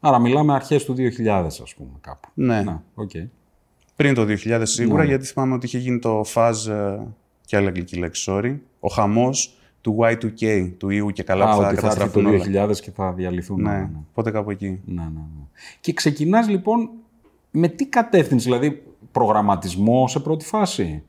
Άρα 0.00 0.18
μιλάμε 0.18 0.54
αρχές 0.54 0.84
του 0.84 0.94
2000 0.94 1.28
ας 1.46 1.74
πούμε 1.76 1.90
κάπου. 2.00 2.28
Ναι. 2.34 2.62
Να, 2.62 2.82
οκ. 2.94 3.10
Πριν 3.96 4.14
το 4.14 4.26
2000 4.44 4.60
σίγουρα, 4.62 5.02
Ναι. 5.02 5.08
γιατί 5.08 5.26
θυμάμαι 5.26 5.54
ότι 5.54 5.66
είχε 5.66 5.78
γίνει 5.78 5.98
το 5.98 6.24
fuss 6.34 6.70
ε, 6.70 6.98
και 7.44 7.56
άλλη 7.56 7.66
αγγλική 7.66 7.96
λέξη, 7.96 8.30
sorry, 8.30 8.56
ο 8.80 8.88
χαμός 8.88 9.57
του 9.80 9.96
Y2K, 10.00 10.72
του 10.78 10.90
ιού 10.90 11.10
και 11.10 11.22
καλά 11.22 11.44
Α, 11.44 11.54
που 11.56 11.62
θα 11.62 11.68
ότι 11.68 11.76
θα 11.76 11.86
έρθει 11.86 11.98
το 11.98 12.04
καταστραφούν 12.04 12.26
όλα. 12.26 12.66
2000 12.68 12.76
και 12.80 12.90
θα 12.90 13.12
διαλυθούν 13.12 13.60
όλα, 13.60 13.72
Ναι, 13.72 13.78
ναι. 13.78 13.98
πότε 14.14 14.30
κάπου 14.30 14.50
εκεί. 14.50 14.80
Ναι, 14.84 15.02
ναι, 15.02 15.08
ναι. 15.08 15.44
Και 15.80 15.92
ξεκινάς 15.92 16.48
λοιπόν 16.48 16.90
με 17.50 17.68
τι 17.68 17.86
κατεύθυνση, 17.86 18.44
δηλαδή 18.44 18.82
προγραμματισμό 19.12 20.08
σε 20.08 20.20
πρώτη 20.20 20.44
φάση; 20.44 21.02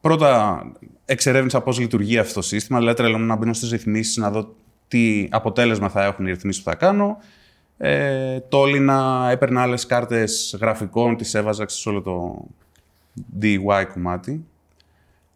Πρώτα 0.00 0.62
εξερεύνησα 1.04 1.60
πώς 1.60 1.78
λειτουργεί 1.78 2.18
αυτό 2.18 2.34
το 2.34 2.42
σύστημα, 2.42 2.78
δηλαδή 2.78 2.96
τρελόμουν 2.96 3.26
να 3.26 3.36
μπαίνω 3.36 3.52
στις 3.52 3.70
ρυθμίσεις, 3.70 4.16
να 4.16 4.30
δω 4.30 4.54
τι 4.88 5.28
αποτέλεσμα 5.30 5.88
θα 5.88 6.04
έχουν 6.04 6.26
οι 6.26 6.30
ρυθμίσεις 6.30 6.62
που 6.62 6.70
θα 6.70 6.76
κάνω. 6.76 7.16
Ε, 7.78 8.40
τόλινα, 8.40 9.28
έπαιρνα 9.30 9.62
άλλες 9.62 9.86
κάρτες 9.86 10.56
γραφικών, 10.60 11.16
τις 11.16 11.34
έβαζα 11.34 11.68
σε 11.68 11.88
όλο 11.88 12.02
το 12.02 12.44
DIY 13.40 13.84
κομμάτι. 13.92 14.44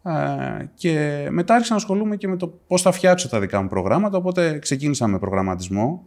Ε, 0.09 0.69
και 0.75 1.27
μετά 1.31 1.53
άρχισα 1.53 1.73
να 1.73 1.79
ασχολούμαι 1.79 2.15
και 2.15 2.27
με 2.27 2.37
το 2.37 2.47
πώς 2.67 2.81
θα 2.81 2.91
φτιάξω 2.91 3.29
τα 3.29 3.39
δικά 3.39 3.61
μου 3.61 3.67
προγράμματα, 3.67 4.17
οπότε 4.17 4.59
ξεκίνησα 4.59 5.07
με 5.07 5.19
προγραμματισμό. 5.19 6.03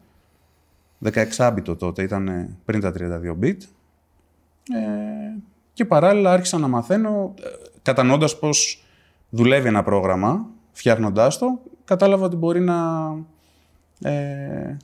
16 1.36 1.62
τότε, 1.78 2.02
ήταν 2.02 2.56
πριν 2.64 2.80
τα 2.80 2.92
32 2.92 3.44
bit. 3.44 3.56
Ε, 4.72 5.38
και 5.72 5.84
παράλληλα 5.84 6.32
άρχισα 6.32 6.58
να 6.58 6.68
μαθαίνω, 6.68 7.34
ε, 7.42 7.48
κατανοώντας 7.82 8.38
πώς 8.38 8.84
δουλεύει 9.30 9.68
ένα 9.68 9.82
πρόγραμμα, 9.82 10.46
φτιάχνοντάς 10.72 11.38
το, 11.38 11.60
κατάλαβα 11.84 12.24
ότι 12.24 12.36
μπορεί 12.36 12.60
να 12.60 12.78
ε, 14.02 14.76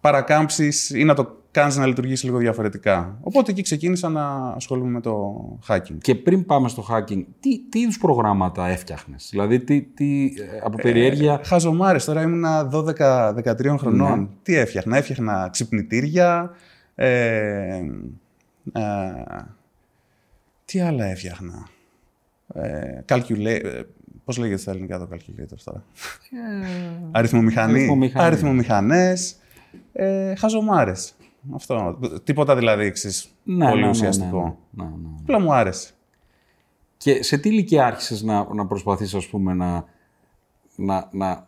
παρακάμψεις 0.00 0.90
ή 0.90 1.04
να 1.04 1.14
το 1.14 1.36
κάνεις 1.54 1.76
να 1.76 1.86
λειτουργήσει 1.86 2.24
λίγο 2.24 2.38
διαφορετικά. 2.38 3.18
Οπότε 3.20 3.50
εκεί 3.50 3.62
ξεκίνησα 3.62 4.08
να 4.08 4.48
ασχολούμαι 4.48 4.90
με 4.90 5.00
το 5.00 5.42
hacking. 5.68 5.96
Και 6.00 6.14
πριν 6.14 6.46
πάμε 6.46 6.68
στο 6.68 6.86
hacking, 6.90 7.24
τι, 7.40 7.60
τι 7.68 7.78
είδους 7.80 7.98
προγράμματα 7.98 8.66
έφτιαχνες, 8.66 9.28
δηλαδή 9.30 9.60
τι, 9.60 9.82
τι, 9.82 10.24
ε, 10.24 10.58
από 10.64 10.76
περιέργεια... 10.76 11.40
Χαζομάρες, 11.44 12.04
τώρα 12.04 12.22
ήμουνα 12.22 12.70
12-13 12.72 13.74
χρονών. 13.78 14.20
Ναι. 14.20 14.26
Τι 14.42 14.54
έφτιαχνα, 14.54 14.96
έφτιαχνα 14.96 15.48
ξυπνητήρια, 15.52 16.50
ε, 16.94 17.76
ε, 18.72 18.82
τι 20.64 20.80
άλλα 20.80 21.04
έφτιαχνα; 21.04 21.68
Ε, 22.54 23.00
calcula- 23.08 23.64
ε, 23.64 23.82
πώς 24.24 24.36
λέγεται 24.36 24.60
στα 24.60 24.70
ελληνικά 24.70 24.98
το 24.98 25.08
calculator 25.12 25.56
τώρα; 25.64 25.84
Αριθμομηχανή. 27.10 27.72
Αριθμομηχανή. 27.72 28.26
Αριθμομηχανές. 28.26 29.36
Ε, 29.92 30.34
χαζομάρες. 30.34 31.14
Αυτό. 31.54 31.98
Τίποτα 32.24 32.56
δηλαδή 32.56 32.84
εξής, 32.84 33.28
Ναι, 33.42 33.68
πολύ 33.68 33.80
ναι, 33.80 33.84
ναι, 33.84 33.90
ουσιαστικό. 33.90 34.58
ναι, 34.70 34.84
ναι, 34.84 34.90
ναι, 34.90 34.96
ναι. 34.96 35.08
Απλά 35.20 35.40
μου 35.40 35.52
άρεσε. 35.54 35.90
Και 36.96 37.22
σε 37.22 37.38
τι 37.38 37.48
ηλικία 37.48 37.86
άρχισες 37.86 38.22
να, 38.22 38.54
να 38.54 38.66
προσπαθείς, 38.66 39.14
ας 39.14 39.26
πούμε, 39.26 39.54
να, 39.54 39.84
να, 40.76 41.08
να 41.12 41.46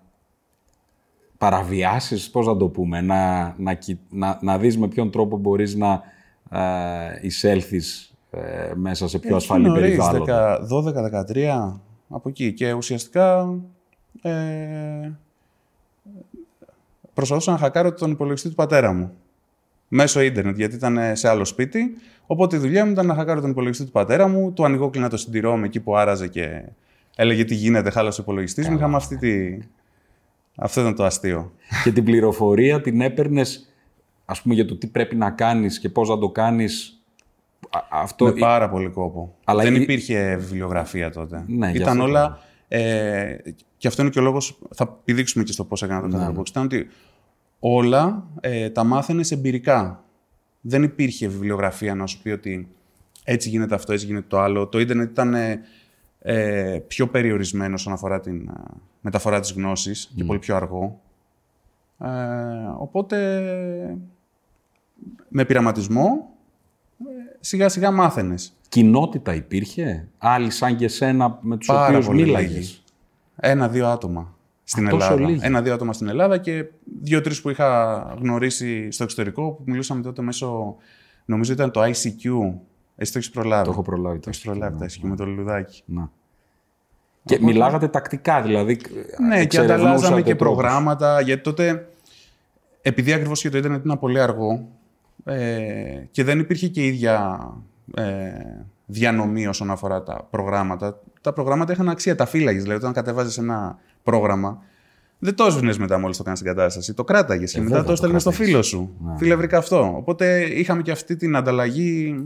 παραβιάσεις, 1.38 2.30
πώς 2.30 2.46
να 2.46 2.56
το 2.56 2.68
πούμε, 2.68 3.00
να, 3.00 3.54
να, 3.58 3.74
κοι- 3.74 3.98
να, 4.10 4.38
να 4.42 4.58
δεις 4.58 4.78
με 4.78 4.88
ποιον 4.88 5.10
τρόπο 5.10 5.36
μπορείς 5.36 5.74
να 5.74 6.02
ε, 6.50 7.18
εισέλθεις 7.22 8.14
ε, 8.30 8.72
μέσα 8.74 9.08
σε 9.08 9.18
πιο 9.18 9.36
ασφαλή 9.36 9.66
νωρίς, 9.68 9.82
περιβάλλοντα. 9.82 10.66
12-13, 11.30 11.72
από 12.08 12.28
εκεί. 12.28 12.52
Και 12.52 12.72
ουσιαστικά 12.72 13.54
ε, 14.22 15.10
προσπαθούσα 17.14 17.50
να 17.52 17.58
χακάρω 17.58 17.92
τον 17.92 18.10
υπολογιστή 18.10 18.48
του 18.48 18.54
πατέρα 18.54 18.92
μου. 18.92 19.12
Μέσω 19.88 20.20
ίντερνετ, 20.20 20.56
γιατί 20.56 20.74
ήταν 20.74 20.98
σε 21.16 21.28
άλλο 21.28 21.44
σπίτι. 21.44 21.96
Οπότε 22.26 22.56
η 22.56 22.58
δουλειά 22.58 22.84
μου 22.84 22.90
ήταν 22.92 23.06
να 23.06 23.14
χακάρω 23.14 23.40
τον 23.40 23.50
υπολογιστή 23.50 23.84
του 23.84 23.90
πατέρα 23.90 24.28
μου, 24.28 24.52
του 24.52 24.64
ανοιγόκλεινα 24.64 25.08
το 25.08 25.16
συντηρώ 25.16 25.56
με 25.56 25.66
εκεί 25.66 25.80
που 25.80 25.96
άραζε 25.96 26.28
και 26.28 26.62
έλεγε 27.16 27.44
τι 27.44 27.54
γίνεται, 27.54 27.90
χάλασε 27.90 28.20
ο 28.20 28.22
υπολογιστής 28.22 28.68
μου. 28.68 28.76
Είχαμε 28.76 28.96
αυτή 28.96 29.16
τη, 29.16 29.58
Αυτό 30.56 30.80
ήταν 30.80 30.94
το 30.94 31.04
αστείο. 31.04 31.52
Και 31.84 31.92
την 31.92 32.04
πληροφορία 32.04 32.80
την 32.80 33.00
έπαιρνες, 33.00 33.68
ας 34.24 34.42
πούμε, 34.42 34.54
για 34.54 34.64
το 34.66 34.76
τι 34.76 34.86
πρέπει 34.86 35.16
να 35.16 35.30
κάνεις 35.30 35.78
και 35.78 35.88
πώς 35.88 36.08
να 36.08 36.18
το 36.18 36.28
κάνεις. 36.28 37.00
Α- 37.70 37.80
Αυτό... 37.90 38.24
Με 38.24 38.32
πάρα 38.32 38.68
πολύ 38.70 38.88
κόπο. 38.88 39.34
Αλλά 39.44 39.62
Δεν 39.62 39.74
η- 39.74 39.80
υπήρχε 39.80 40.36
βιβλιογραφία 40.36 41.10
τότε. 41.10 41.44
Ναι, 41.46 41.70
γι' 41.70 41.76
ήταν 41.76 41.88
αυτό 41.92 42.02
όλα. 42.04 42.38
Ε, 42.68 43.36
και 43.76 43.88
αυτό 43.88 44.02
είναι 44.02 44.10
και 44.10 44.18
ο 44.18 44.22
λόγος. 44.22 44.58
Θα 44.74 44.88
πηδήξουμε 45.04 45.44
και 45.44 45.52
στο 45.52 45.64
πώς 45.64 45.82
έκανα 45.82 46.00
το 46.08 46.16
Ναι. 46.16 46.26
Catherbox. 46.28 46.48
Ήταν 46.48 46.64
ότι 46.64 46.88
όλα 47.68 48.26
ε, 48.40 48.70
τα 48.70 48.84
μάθαινε 48.84 49.24
εμπειρικά. 49.30 50.04
Δεν 50.60 50.82
υπήρχε 50.82 51.28
βιβλιογραφία 51.28 51.94
να 51.94 52.06
σου 52.06 52.22
πει 52.22 52.30
ότι 52.30 52.68
έτσι 53.24 53.48
γίνεται 53.48 53.74
αυτό, 53.74 53.92
έτσι 53.92 54.06
γίνεται 54.06 54.26
το 54.28 54.40
άλλο. 54.40 54.66
Το 54.66 54.78
ίντερνετ 54.78 55.10
ήταν 55.10 55.34
ε, 55.34 55.60
ε, 56.18 56.78
πιο 56.86 57.06
περιορισμένο 57.08 57.74
όσον 57.74 57.92
αφορά 57.92 58.20
την 58.20 58.48
ε, 58.48 58.52
μεταφορά 59.00 59.40
της 59.40 59.52
γνώσης 59.52 60.12
και 60.16 60.24
πολύ 60.24 60.38
πιο 60.38 60.56
αργό. 60.56 61.00
Ε, 61.98 62.08
οπότε, 62.78 63.96
με 65.28 65.44
πειραματισμό, 65.44 66.28
ε, 66.98 67.36
σιγά 67.40 67.68
σιγά 67.68 67.90
μάθαινες. 67.90 68.52
Κοινότητα 68.68 69.34
υπήρχε, 69.34 70.08
άλλοι 70.18 70.50
σαν 70.50 70.76
και 70.76 70.84
εσένα 70.84 71.38
με 71.40 71.56
τους 71.56 71.66
Πάρα 71.66 71.86
οποίους 71.86 72.06
πολύ 72.06 72.22
μίλαγες; 72.22 72.54
λίγοι. 72.54 72.78
Ένα-δύο 73.36 73.86
άτομα 73.86 74.35
στην 74.68 74.86
Α, 74.86 74.90
τόσο 74.90 75.12
Ελλάδα. 75.12 75.30
λίγοι. 75.30 75.40
Ένα-δύο 75.42 75.74
άτομα 75.74 75.92
στην 75.92 76.08
Ελλάδα 76.08 76.38
και 76.38 76.64
δύο-τρεις 77.02 77.40
που 77.40 77.50
είχα 77.50 77.98
γνωρίσει 78.20 78.90
στο 78.90 79.02
εξωτερικό 79.04 79.50
που 79.52 79.62
μιλούσαμε 79.66 80.02
τότε 80.02 80.22
μέσω. 80.22 80.76
Νομίζω 81.24 81.52
ήταν 81.52 81.70
το 81.70 81.82
ICQ. 81.82 82.30
Εσύ 82.96 83.12
το 83.12 83.18
έχεις 83.18 83.30
προλάβει; 83.30 83.64
Το 83.64 83.70
έχω 83.70 83.82
προλάβει. 83.82 84.18
Το 84.18 84.28
έχεις 84.28 84.40
προλάβει 84.40 84.78
το 84.78 84.84
ICQ 84.84 85.08
με 85.08 85.16
το 85.16 85.24
λουλουδάκι. 85.26 85.82
Να. 85.86 86.10
Και 87.24 87.38
μιλάγατε 87.40 87.88
τακτικά, 87.88 88.42
δηλαδή. 88.42 88.80
Ναι, 89.26 89.36
και 89.36 89.42
εξερευνούσατε 89.42 89.82
ανταλλάζαμε 89.82 90.22
και 90.22 90.34
τρόπους. 90.34 90.56
προγράμματα. 90.56 91.20
Γιατί 91.20 91.42
τότε, 91.42 91.88
επειδή 92.82 93.12
ακριβώς 93.12 93.40
και 93.40 93.50
το 93.50 93.58
Ιντερνετ 93.58 93.84
ήταν 93.84 93.98
πολύ 93.98 94.20
αργό 94.20 94.68
ε, 95.24 96.04
και 96.10 96.24
δεν 96.24 96.38
υπήρχε 96.38 96.68
και 96.68 96.82
η 96.82 96.86
ίδια 96.86 97.38
ε, 97.94 98.04
διανομή 98.86 99.46
όσον 99.46 99.70
αφορά 99.70 100.02
τα 100.02 100.26
προγράμματα. 100.30 101.00
Τα 101.20 101.32
προγράμματα 101.32 101.72
είχαν 101.72 101.88
αξία, 101.88 102.14
τα 102.14 102.26
φύλαγες. 102.26 102.62
Δηλαδή, 102.62 102.80
όταν 102.80 102.92
κατεβάζει 102.92 103.40
ένα 103.40 103.78
πρόγραμμα, 104.10 104.62
δεν 105.18 105.34
το 105.34 105.44
έσβηνες 105.44 105.78
μετά 105.78 105.98
μόλις 105.98 106.16
το 106.16 106.22
κάνει 106.22 106.36
στην 106.36 106.48
κατάσταση. 106.48 106.94
Το 106.94 107.04
κράταγες 107.04 107.52
και 107.52 107.60
μετά 107.60 107.76
Ε, 107.76 107.78
βέβαια, 107.78 107.80
το 107.82 107.86
το 107.86 107.92
έστελνες 107.92 108.20
στο 108.22 108.30
κράταγες. 108.30 108.50
φίλο 108.50 108.62
σου. 108.62 108.94
Ναι. 109.04 109.16
Φίλε, 109.18 109.34
βρήκα 109.34 109.58
αυτό. 109.58 109.92
Οπότε 109.96 110.42
είχαμε 110.44 110.82
και 110.82 110.90
αυτή 110.90 111.16
την 111.16 111.36
ανταλλαγή 111.36 112.16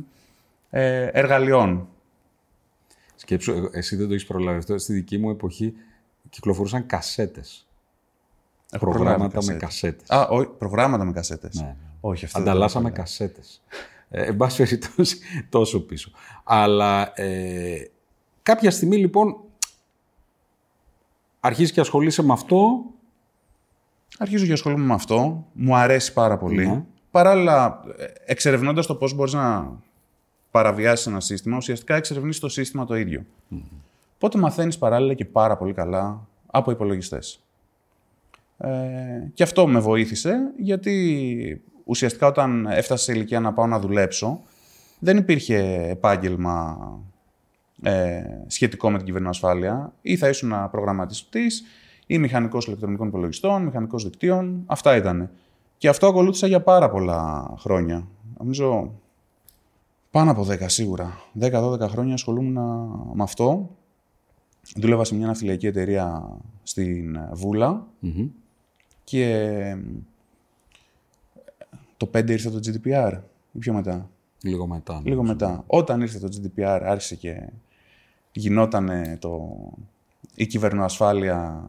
ε, 0.71 1.05
εργαλειών. 1.13 1.89
Σκέψου, 3.15 3.53
εγώ- 3.53 3.71
εσύ 3.73 3.97
δεν 3.97 4.07
το 4.09 4.13
έχεις 4.15 4.27
προλάβει 4.27 4.59
αυτό. 4.59 4.79
Στη 4.79 4.93
δική 4.93 5.19
μου 5.19 5.31
εποχή 5.31 5.73
κυκλοφορούσαν 6.31 6.87
κασέτες. 6.87 7.67
Έχω 8.73 8.85
Προγράμματα 8.91 9.17
προλάβει 9.29 9.53
με 9.53 9.59
κασέτες. 9.59 9.61
κασέτες. 9.69 10.11
Α, 10.11 10.29
όχι, 10.31 10.49
προγράμματα 10.59 11.05
με 11.05 11.13
κασέτες. 11.13 11.55
Ναι. 11.61 11.77
Όχι, 12.01 12.25
αυτό 12.25 12.39
δεν 12.39 12.47
το 12.47 12.51
Ανταλλάσσαμε 12.51 12.89
έχω 12.89 12.97
κασέτες. 12.97 13.63
Ε, 14.11 14.23
εν 14.25 14.37
πάση 14.37 14.63
περιπτώσει, 14.63 15.19
τόσο 15.49 15.81
πίσω. 15.81 16.11
Αλλά 16.45 17.13
ε, 17.15 17.91
κάποια 18.43 18.71
στιγμή 18.71 18.97
λοιπόν 18.97 19.37
αρχίζεις 21.41 21.73
και 21.73 21.81
ασχολείσαι 21.81 22.23
με 22.23 22.33
αυτό; 22.33 22.85
Αρχίζω 24.19 24.47
και 24.47 24.53
ασχολούμαι 24.53 24.85
με 24.85 24.95
αυτό. 24.95 25.47
Μου 25.53 25.77
αρέσει 25.77 26.13
πάρα 26.13 26.37
πολύ. 26.37 26.67
Ναι. 26.67 26.85
Παράλληλα, 27.11 27.81
εξερευνώντας 28.27 28.87
το 28.87 28.95
πώς 28.95 29.15
μπορείς 29.15 29.33
να 29.33 29.79
παραβιάσεις 30.51 31.07
ένα 31.07 31.21
σύστημα, 31.21 31.57
ουσιαστικά 31.57 31.95
εξερευνείς 31.97 32.39
το 32.39 32.49
σύστημα 32.49 32.85
το 32.85 32.95
ίδιο. 32.97 33.25
Οπότε 34.15 34.39
μαθαίνεις 34.39 34.79
παράλληλα 34.79 35.15
και 35.15 35.25
πάρα 35.25 35.57
πολύ 35.57 35.73
καλά 35.73 36.27
από 36.47 36.71
υπολογιστές. 36.71 37.41
Ε, 38.59 38.71
και 39.35 39.43
αυτό 39.43 39.67
με 39.67 39.79
βοήθησε 39.81 40.37
γιατί 40.57 41.63
ουσιαστικά 41.85 42.27
όταν 42.27 42.67
έφτασα 42.67 43.05
σε 43.05 43.13
ηλικία 43.13 43.41
να 43.41 43.53
πάω 43.53 43.67
να 43.67 43.79
δουλέψω, 43.79 44.41
δεν 44.99 45.17
υπήρχε 45.17 45.87
επάγγελμα 45.89 46.79
ε, 47.83 48.23
σχετικό 48.47 48.91
με 48.91 48.97
την 48.97 49.07
κυβερνοασφάλεια. 49.07 49.93
Ή 50.03 50.17
θα 50.17 50.29
ήσουν 50.29 50.53
προγραμματιστής 50.71 51.65
ή 52.07 52.19
μηχανικός 52.19 52.67
ηλεκτρονικών 52.67 53.09
υπολογιστών, 53.09 53.63
μηχανικός 53.63 54.05
δικτύων. 54.05 54.63
Αυτά 54.67 54.97
ήταν. 54.97 55.31
Και 55.79 55.89
αυτό 55.89 56.07
ακολούθησα 56.07 56.47
για 56.47 56.61
πάρα 56.61 56.91
πολλά 56.91 57.51
χρόνια. 57.59 58.07
Νομίζω 58.39 58.93
πάνω 60.11 60.31
από 60.31 60.47
10 60.49 60.59
σίγουρα. 60.67 61.21
10-12 61.41 61.81
χρόνια 61.81 62.15
ασχολούμουν 62.15 62.53
με 63.13 63.23
αυτό. 63.23 63.71
Δούλευα 64.77 65.05
σε 65.05 65.15
μια 65.15 65.27
ναυτιλιακή 65.27 65.67
εταιρεία 65.67 66.37
στην 66.63 67.19
Βούλα 67.33 67.87
Μμμ. 67.99 68.29
και 69.05 69.77
το 71.97 72.11
5 72.15 72.31
ήρθε 72.31 72.51
το 72.51 72.59
GDPR 72.65 73.19
ή 73.53 73.59
πιο 73.59 73.73
μετά. 73.73 74.11
Λίγο 74.43 74.67
μετά. 74.67 75.03
Λίγο 75.05 75.23
μετά. 75.23 75.65
Όταν 75.67 76.01
ήρθε 76.01 76.19
το 76.19 76.29
GDPR 76.33 76.81
άρχισε 76.85 77.15
και 77.15 77.49
γινόταν 78.33 78.91
το... 79.19 79.57
η 80.35 80.47
κυβερνοασφάλεια 80.47 81.69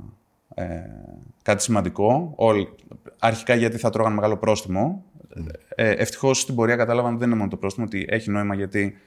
ε, 0.54 0.82
κάτι 1.42 1.64
σημαντικό. 1.64 2.34
Όλοι, 2.36 2.70
αρχικά 3.20 3.56
γιατί 3.56 3.78
θα 3.78 3.90
τρώγαν 3.90 4.14
μεγάλο 4.14 4.38
πρόστιμο. 4.38 5.04
Ε, 5.76 5.90
Ευτυχώς 5.90 6.40
στην 6.40 6.56
πορεία 6.56 6.76
κατάλαβαν 6.76 7.12
ότι 7.12 7.20
δεν 7.20 7.28
είναι 7.30 7.38
μόνο 7.38 7.50
το 7.50 7.58
πρόστιμο, 7.58 7.86
ότι 7.86 8.06
έχει 8.10 8.30
νόημα 8.30 8.56
γιατί 8.56 8.98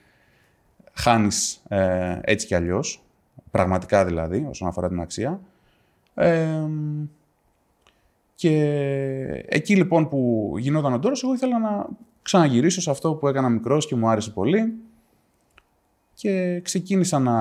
χάνεις 0.93 1.63
ε, 1.69 2.19
έτσι 2.23 2.47
κι 2.47 2.55
αλλιώς. 2.55 3.03
Πραγματικά 3.51 4.05
δηλαδή, 4.05 4.47
όσον 4.49 4.69
αφορά 4.69 4.89
την 4.89 5.01
αξία. 5.01 5.41
Ε, 6.15 6.67
και 8.35 9.45
εκεί 9.47 9.77
λοιπόν 9.77 10.09
που 10.09 10.53
γινόταν 10.59 10.93
ο 10.93 10.99
τόρος, 10.99 11.23
εγώ 11.23 11.35
ήθελα 11.35 11.59
να 11.59 11.87
ξαναγυρίσω 12.23 12.81
σε 12.81 12.91
αυτό 12.91 13.15
που 13.15 13.29
έκανα 13.29 13.49
μικρός 13.49 13.87
και 13.87 13.97
μου 13.97 14.09
άρεσε 14.09 14.31
πολύ. 14.31 14.75
Και 16.15 16.61
ξεκίνησα 16.61 17.19
να 17.19 17.35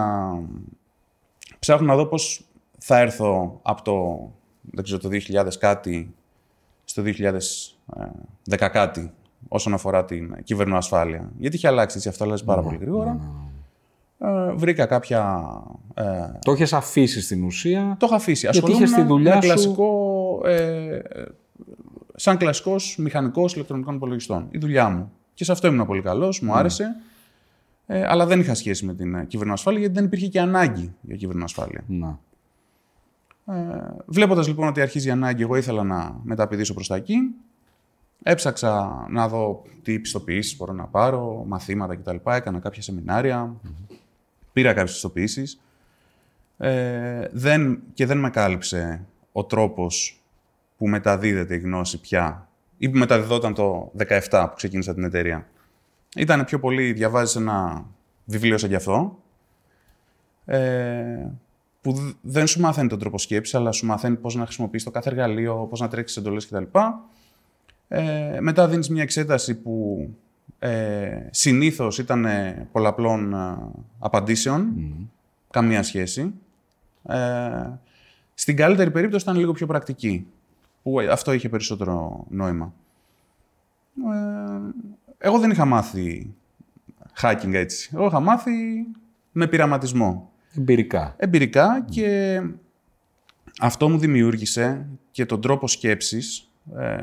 ψάχνω 1.60 1.86
να 1.88 1.96
δω 1.96 2.06
πώς 2.06 2.46
θα 2.78 3.00
έρθω 3.00 3.60
από 3.62 3.82
το, 3.84 4.30
δεν 4.62 4.84
ξέρω, 4.84 5.00
το 5.00 5.10
2000 5.12 5.48
κάτι 5.60 6.14
στο 6.86 7.04
2010 7.06 8.58
κάτι 8.72 9.12
όσον 9.48 9.74
αφορά 9.74 10.06
την 10.06 10.44
κυβερνοασφάλεια. 10.44 11.32
Γιατί 11.38 11.56
είχε 11.56 11.68
αλλάξει 11.68 11.98
έτσι, 11.98 12.10
αυτό 12.10 12.24
αλλάζει 12.24 12.44
πάρα 12.44 12.62
πολύ 12.62 12.78
γρήγορα. 12.78 13.20
Ε, 14.20 14.52
βρήκα 14.56 14.86
κάποια... 14.86 15.44
Ε, 15.94 16.04
Το 16.42 16.52
είχες 16.52 16.74
αφήσει 16.74 17.22
στην 17.22 17.44
ουσία; 17.44 17.96
το 18.00 18.06
είχα 18.06 18.16
αφήσει. 18.16 18.48
Γιατί 18.52 18.72
είχες 18.72 18.82
Ασχολούμουν 18.84 19.08
τη 19.08 19.14
δουλειά 19.14 19.36
με 19.36 19.42
σου- 19.42 19.48
κλασικό, 19.48 20.42
ε, 20.46 21.02
σαν 22.16 22.38
κλασικός 22.38 22.96
μηχανικός 22.98 23.54
ηλεκτρονικών 23.54 23.96
υπολογιστών. 23.96 24.48
Η 24.52 24.58
δουλειά 24.58 24.90
μου. 24.90 25.12
Και 25.34 25.44
σε 25.44 25.52
αυτό 25.52 25.68
ήμουν 25.68 25.86
πολύ 25.86 26.02
καλός, 26.02 26.42
μου 26.42 26.54
άρεσε. 26.54 26.96
Ε, 27.94 28.06
αλλά 28.08 28.26
δεν 28.26 28.40
είχα 28.40 28.56
σχέση 28.56 28.86
με 28.86 28.96
την 28.96 29.16
ε, 29.16 29.26
κυβερνοασφάλεια 29.26 29.80
γιατί 29.80 29.94
δεν 29.94 30.06
υπήρχε 30.06 30.28
και 30.28 30.40
ανάγκη 30.40 30.94
για 31.02 31.16
κυβερνοασφάλεια. 31.16 31.84
Να. 31.88 32.20
Ε, 33.56 33.96
βλέποντας 34.06 34.48
λοιπόν 34.48 34.68
ότι 34.68 34.82
αρχίζει 34.82 35.08
η 35.08 35.12
ανάγκη, 35.12 35.42
εγώ 35.42 35.56
ήθελα 35.56 35.84
να 35.84 36.20
μεταπηδήσω 36.24 36.74
προς 36.74 36.88
τα 36.88 36.96
εκεί. 36.96 37.18
Έψαξα 38.24 39.06
να 39.10 39.28
δω 39.28 39.64
τι 39.82 40.00
πιστοποιήσεις 40.00 40.58
μπορώ 40.58 40.74
να 40.74 40.84
πάρω, 40.84 41.44
μαθήματα 41.48 41.96
κτλ. 41.96 42.16
Έκανα 42.24 42.60
κάποια 42.60 42.82
σεμινάρια, 42.82 43.56
πήρα 44.54 44.74
κάποιες 44.74 44.92
πιστοποιήσεις. 44.92 45.60
Ε, 46.58 47.28
δεν, 47.32 47.80
και 47.94 48.06
δεν 48.06 48.18
με 48.18 48.30
κάλυψε 48.30 49.06
ο 49.32 49.44
τρόπος 49.44 50.22
που 50.78 50.88
μεταδίδεται 50.88 51.56
η 51.56 51.60
γνώση 51.60 52.00
πια 52.00 52.48
ή 52.78 52.90
που 52.90 52.98
μεταδιδόταν 52.98 53.54
το 53.54 53.92
17 54.30 54.46
που 54.50 54.56
ξεκίνησα 54.56 54.94
την 54.94 55.04
εταιρεία. 55.04 55.48
Ήταν 56.16 56.46
πιο 56.46 56.60
πολύ 56.60 56.92
διαβάζεις 56.94 57.36
ένα 57.36 57.86
βιβλίο 58.26 58.58
σαν 58.58 58.70
κι 58.70 58.76
αυτό, 58.76 59.20
ε, 60.46 61.28
που 61.82 61.94
δ- 61.94 62.16
δεν 62.22 62.48
σου 62.48 62.60
μαθαίνει 62.60 62.88
τον 62.90 63.00
τρόπο 63.00 63.18
σκέψης, 63.18 63.56
αλλά 63.56 63.72
σου 63.72 63.86
μαθαίνει 63.86 64.16
πώς 64.16 64.36
να 64.36 64.44
χρησιμοποιείς 64.44 64.84
το 64.84 64.92
κάθε 64.92 65.10
εργαλείο, 65.10 65.68
πώς 65.70 65.80
να 65.80 65.88
τρέξεις 65.88 66.18
εντολές 66.18 66.48
κτλ. 66.48 66.64
Ε, 67.88 68.38
μετά 68.40 68.68
δίνεις 68.68 68.90
μια 68.90 69.02
εξέταση 69.02 69.56
που 69.56 70.08
ε, 70.60 71.28
συνήθως 71.30 71.98
ήταν 71.98 72.26
ε, 72.26 72.68
πολλαπλών 72.72 73.34
ε, 73.34 73.58
απαντήσεων, 74.00 74.74
καμία 75.50 75.84
σχέση. 75.84 76.34
Ε, 77.08 77.70
στην 78.34 78.56
καλύτερη 78.56 78.92
περίπτωση 78.92 79.24
ήταν 79.24 79.38
λίγο 79.38 79.52
πιο 79.52 79.66
πρακτική, 79.66 80.28
που 80.84 81.00
ε, 81.00 81.08
αυτό 81.08 81.34
είχε 81.34 81.50
περισσότερο 81.50 82.26
νόημα. 82.30 82.74
Ε, 84.14 84.60
εγώ 85.26 85.40
δεν 85.40 85.52
είχα 85.52 85.66
μάθει 85.66 86.34
hacking 87.22 87.54
έτσι. 87.54 87.92
Εγώ 87.94 88.06
είχα 88.06 88.20
μάθει 88.20 88.52
με 89.32 89.48
πειραματισμό 89.48 90.32
Εμπειρικά. 90.58 91.16
εμπειρικά 91.18 91.86
και 91.90 92.42
αυτό 93.60 93.90
μου 93.90 93.98
δημιούργησε 93.98 94.86
και 95.12 95.26
τον 95.26 95.42
τρόπο 95.42 95.68
σκέψης, 95.68 96.50
ε, 96.78 96.98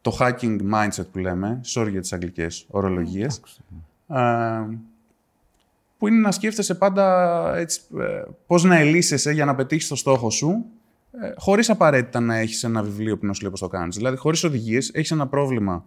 το 0.00 0.16
hacking 0.20 0.58
mindset 0.74 1.06
που 1.12 1.18
λέμε, 1.18 1.60
sorry 1.74 1.88
για 1.90 2.00
τις 2.00 2.12
αγγλικές 2.12 2.66
ορολογίες, 2.70 3.40
ε, 4.08 4.18
που 5.98 6.08
είναι 6.08 6.20
να 6.20 6.32
σκέφτεσαι 6.32 6.74
πάντα 6.74 7.56
έτσι, 7.56 7.80
ε, 7.98 8.22
πώς 8.46 8.64
να 8.64 8.76
ελύσεσαι 8.76 9.32
για 9.32 9.44
να 9.44 9.54
πετύχεις 9.54 9.88
το 9.88 9.96
στόχο 9.96 10.30
σου 10.30 10.64
ε, 11.22 11.32
χωρίς 11.36 11.70
απαραίτητα 11.70 12.20
να 12.20 12.36
έχεις 12.36 12.64
ένα 12.64 12.82
βιβλίο 12.82 13.18
που 13.18 13.26
να 13.26 13.32
σου 13.32 13.40
λέει 13.42 13.50
πώς 13.50 13.60
το 13.60 13.68
κάνεις. 13.68 13.96
Δηλαδή, 13.96 14.16
χωρίς 14.16 14.44
οδηγίες, 14.44 14.90
έχεις 14.94 15.10
ένα 15.10 15.26
πρόβλημα 15.26 15.84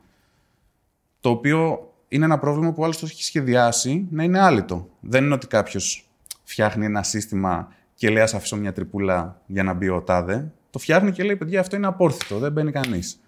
το 1.24 1.30
οποίο 1.30 1.94
είναι 2.08 2.26
ένα 2.26 2.40
πρόβλημα 2.40 2.74
που 2.74 2.84
άλλος 2.84 3.00
το 3.00 3.06
έχει 3.10 3.24
σχεδιάσει 3.24 4.08
να 4.10 4.24
είναι 4.24 4.40
άλυτο. 4.40 4.90
Δεν 5.00 5.24
είναι 5.24 5.34
ότι 5.34 5.48
κάποιος 5.48 6.10
φτιάχνει 6.44 6.86
ένα 6.86 7.04
σύστημα 7.04 7.74
και 7.96 8.10
λέει: 8.10 8.24
Α 8.24 8.30
αφήσω 8.36 8.56
μια 8.56 8.74
τρυπούλα 8.74 9.42
για 9.46 9.64
να 9.64 9.74
μπει 9.74 9.90
ο 9.90 10.02
τάδε. 10.02 10.52
Το 10.70 10.80
φτιάχνει 10.80 11.12
και 11.12 11.24
λέει: 11.24 11.36
Παιδιά, 11.36 11.60
αυτό 11.60 11.76
είναι 11.76 11.88
απόρθητο, 11.88 12.38
δεν 12.40 12.52
μπαίνει 12.52 12.72
κανείς. 12.72 13.22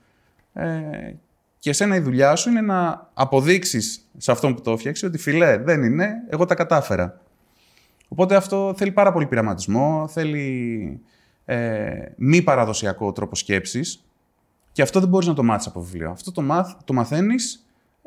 Ε, 0.53 0.67
και 1.59 1.69
εσένα 1.69 1.95
η 1.95 1.99
δουλειά 1.99 2.35
σου 2.35 2.49
είναι 2.49 2.61
να 2.61 3.09
αποδείξεις 3.13 4.09
σε 4.17 4.31
αυτόν 4.31 4.55
που 4.55 4.61
το 4.61 4.71
έφτιαξε 4.71 5.05
ότι 5.05 5.17
φιλέ, 5.17 5.57
δεν 5.57 5.83
είναι, 5.83 6.13
εγώ 6.29 6.45
τα 6.45 6.55
κατάφερα. 6.55 7.21
Οπότε 8.07 8.35
αυτό 8.35 8.73
θέλει 8.77 8.91
πάρα 8.91 9.11
πολύ 9.11 9.25
πειραματισμό, 9.25 10.07
θέλει 10.07 10.99
ε, 11.45 11.89
μη 12.15 12.41
παραδοσιακό 12.41 13.11
τρόπο 13.11 13.35
σκέψης. 13.35 14.05
Και 14.71 14.81
αυτό 14.81 14.99
δεν 14.99 15.09
μπορείς 15.09 15.27
να 15.27 15.33
το 15.33 15.43
μάθεις 15.43 15.67
από 15.67 15.81
βιβλίο. 15.81 16.09
Αυτό 16.09 16.31
το, 16.31 16.41
μαθ, 16.41 16.71
το 16.85 16.93
μαθαίνεις 16.93 17.64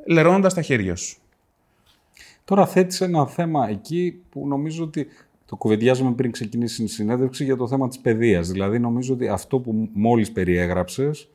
λερώνοντας 0.09 0.55
τα 0.55 0.63
χέρια 0.63 0.97
σου. 0.97 1.19
Τώρα 2.45 2.67
θέτεις 2.67 3.01
ένα 3.01 3.27
θέμα 3.27 3.69
εκεί 3.69 4.21
που 4.31 4.47
νομίζω 4.47 4.85
ότι 4.85 5.07
το 5.47 5.57
κουβεντιάζουμε 5.57 6.13
πριν 6.13 6.31
ξεκινήσει 6.31 6.83
η 6.83 6.87
συνέντευξη 6.87 7.45
για 7.45 7.57
το 7.57 7.69
θέμα 7.69 7.89
της 7.89 7.99
παιδείας. 7.99 8.49
Δηλαδή 8.49 8.79
νομίζω 8.79 9.15
ότι 9.15 9.29
αυτό 9.29 9.59
που 9.59 9.89
μόλις 9.93 10.33
περιέγραψες 10.33 11.29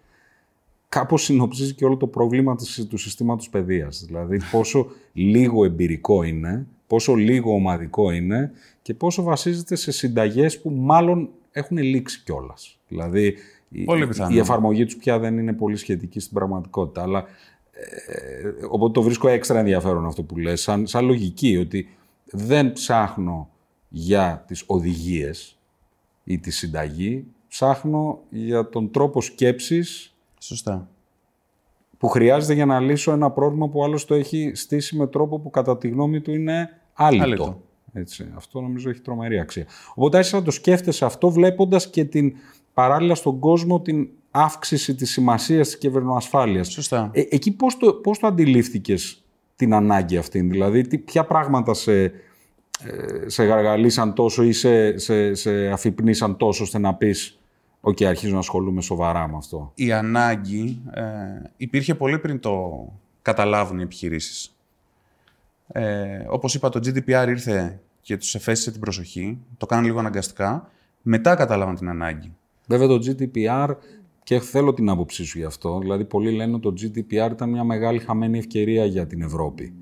κάπως 0.90 1.24
συνοψίζει 1.24 1.74
και 1.74 1.86
όλο 1.86 1.98
το 1.98 2.08
πρόβλημα 2.08 2.56
του 2.90 2.98
συστήματος 2.98 3.50
παιδείας. 3.50 4.04
Δηλαδή 4.06 4.40
πόσο 4.52 4.88
λίγο 5.14 5.66
εμπειρικό 5.66 6.24
είναι, 6.24 6.66
πόσο 6.88 7.16
λίγο 7.16 7.54
ομαδικό 7.54 8.12
είναι 8.12 8.52
και 8.82 8.94
πόσο 8.94 9.24
βασίζεται 9.24 9.76
σε 9.76 9.92
συνταγές 9.92 10.62
που 10.62 10.70
μάλλον 10.70 11.30
έχουν 11.52 11.78
λήξει 11.78 12.22
κιόλας. 12.26 12.80
Δηλαδή 12.88 13.36
πολύ 13.86 14.04
η, 14.04 14.36
η 14.36 14.40
εφαρμογή 14.40 14.86
τους 14.86 14.96
πια 14.96 15.20
δεν 15.20 15.38
είναι 15.38 15.54
πολύ 15.54 15.76
σχετική 15.76 16.20
στην 16.20 16.34
πραγματικότητα. 16.34 17.02
Αλλά, 17.02 17.20
ε, 17.20 17.26
οπότε 18.70 18.94
το 18.94 19.02
βρίσκω 19.02 19.28
έξτρα 19.28 19.60
ενδιαφέρον 19.60 20.06
αυτό 20.06 20.24
που 20.24 20.38
λες, 20.38 20.62
σαν, 20.62 20.88
σαν 20.88 21.06
λογική, 21.06 21.58
ότι 21.58 21.90
δεν 22.26 22.74
ψάχνω 22.74 23.50
για 23.90 24.44
τις 24.48 24.64
οδηγίες 24.66 25.58
ή 26.24 26.40
τη 26.40 26.52
συνταγή, 26.52 27.26
ψάχνω 27.48 28.20
για 28.30 28.70
τον 28.70 28.92
τρόπο 28.92 29.22
σκέψης 29.22 30.16
Σωστά. 30.40 30.88
που 31.98 32.08
χρειάζεται 32.08 32.54
για 32.54 32.66
να 32.66 32.80
λύσω 32.80 33.12
ένα 33.12 33.32
πρόβλημα 33.32 33.70
που 33.70 33.84
άλλος 33.84 34.06
το 34.06 34.14
έχει 34.14 34.52
στήσει 34.56 34.96
με 34.96 35.08
τρόπο 35.08 35.40
που 35.40 35.50
κατά 35.50 35.78
τη 35.78 35.88
γνώμη 35.88 36.22
του 36.22 36.32
είναι 36.32 36.70
άλυτο. 36.94 37.62
Έτσι, 37.94 38.32
αυτό 38.36 38.62
νομίζω 38.62 38.90
έχει 38.90 39.02
τρομερή 39.02 39.40
αξία. 39.40 39.66
Οπότε 39.96 40.18
άρχισα 40.18 40.38
να 40.38 40.44
το 40.44 40.52
σκέφτεσαι 40.52 41.06
αυτό 41.06 41.30
βλέποντας 41.30 41.90
και 41.90 42.06
την 42.06 42.36
παράλληλα 42.74 43.16
στον 43.16 43.40
κόσμο 43.40 43.82
την 43.82 44.10
αύξηση 44.36 44.96
της 44.96 45.12
σημασίας 45.12 45.68
της 45.68 45.78
κυβερνοασφάλειας. 45.78 46.72
Σωστά. 46.72 47.10
Ε, 47.14 47.24
εκεί 47.30 47.52
πώς 47.52 47.78
το, 47.78 47.94
πώς 47.94 48.20
το 48.20 48.28
αντιλήφθηκες 48.28 49.24
την 49.56 49.74
ανάγκη 49.74 50.18
αυτή, 50.18 50.42
δηλαδή 50.42 50.88
τι, 50.88 50.98
ποια 50.98 51.24
πράγματα 51.26 51.74
σε 51.74 52.12
ε, 52.86 53.30
σε 53.30 53.44
γαργαλίσαν 53.44 54.14
τόσο 54.14 54.44
ή 54.44 54.52
σε, 54.52 54.98
σε, 54.98 55.34
σε 55.34 55.68
αφυπνίσαν 55.68 56.38
τόσο 56.38 56.64
ώστε 56.64 56.78
να 56.78 56.94
πεις 56.94 57.40
«ΟΚ, 57.82 57.98
okay, 57.98 58.04
αρχίζω 58.04 58.34
να 58.34 58.40
ασχολούμαι 58.40 58.82
σοβαρά 58.82 59.28
με 59.28 59.38
αυτό». 59.38 59.72
Η 59.76 59.92
ανάγκη 59.92 60.82
ε, 60.94 61.04
υπήρχε 61.58 61.96
πολύ 61.96 62.20
πριν 62.20 62.40
το 62.40 62.86
καταλάβουν 63.22 63.80
οι 63.80 63.84
επιχειρήσεις. 63.84 64.56
Ε, 65.68 66.26
όπως 66.28 66.56
είπα, 66.56 66.70
το 66.70 66.80
GDPR 66.84 67.26
ήρθε 67.28 67.80
και 68.02 68.18
τους 68.18 68.36
εφέστησε 68.36 68.72
την 68.72 68.80
προσοχή, 68.80 69.38
το 69.58 69.66
κάνουν 69.66 69.86
λίγο 69.86 70.00
αναγκαστικά, 70.00 70.70
μετά 71.02 71.36
καταλάβαν 71.36 71.76
την 71.76 71.90
ανάγκη. 71.90 72.36
Βέβαια 72.68 72.88
το 72.88 73.00
GDPR 73.06 73.76
και 74.24 74.40
θέλω 74.40 74.74
την 74.74 74.90
άποψή 74.90 75.24
σου 75.24 75.38
γι' 75.38 75.46
αυτό. 75.46 75.80
Δηλαδή, 75.80 76.06
πολλοί 76.06 76.32
λένε 76.32 76.56
ότι 76.56 76.62
το 76.62 76.74
GDPR 76.82 77.32
ήταν 77.32 77.50
μια 77.50 77.64
μεγάλη 77.64 78.00
χαμένη 78.00 78.38
ευκαιρία 78.38 78.86
για 78.86 79.08
την 79.08 79.22
Ευρώπη. 79.22 79.74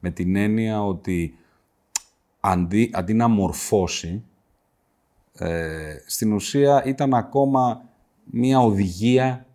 Με 0.00 0.10
την 0.10 0.36
έννοια 0.36 0.84
ότι 0.84 1.34
αντί, 2.40 2.90
αντί 2.92 3.14
να 3.14 3.28
μορφώσει, 3.28 4.24
ε, 5.32 5.96
στην 6.06 6.32
ουσία 6.32 6.84
ήταν 6.84 7.14
ακόμα 7.14 7.82
μία 8.24 8.60
οδηγία 8.60 9.46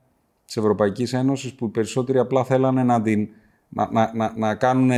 της 0.46 0.58
Ευρωπαϊκής 0.58 1.14
Ένωσης 1.14 1.54
που 1.54 1.66
οι 1.66 1.70
περισσότεροι 1.70 2.20
απλά 2.20 2.44
θέλανε 2.44 2.84
να, 2.84 3.02
την, 3.02 3.30
να, 3.70 3.90
να, 3.92 4.12
να, 4.16 4.34
να 4.36 4.56
κάνουν 4.56 4.92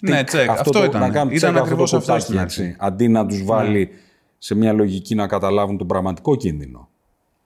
ναι, 0.00 0.24
τσεκ, 0.24 0.48
αυτό, 0.48 0.60
αυτό 0.60 0.84
ήταν. 0.84 1.00
Να 1.00 1.10
κάνουν 1.10 1.34
ήταν 1.34 1.56
ακριβώς 1.56 1.94
αυτό 1.94 2.18
στην 2.18 2.38
αρχή. 2.38 2.76
Αντί 2.78 3.08
να 3.08 3.26
τους 3.26 3.44
βάλει 3.44 3.78
ναι. 3.78 3.98
σε 4.38 4.54
μια 4.54 4.72
λογική 4.72 5.14
να 5.14 5.26
καταλάβουν 5.26 5.76
τον 5.76 5.86
πραγματικό 5.86 6.36
κίνδυνο. 6.36 6.88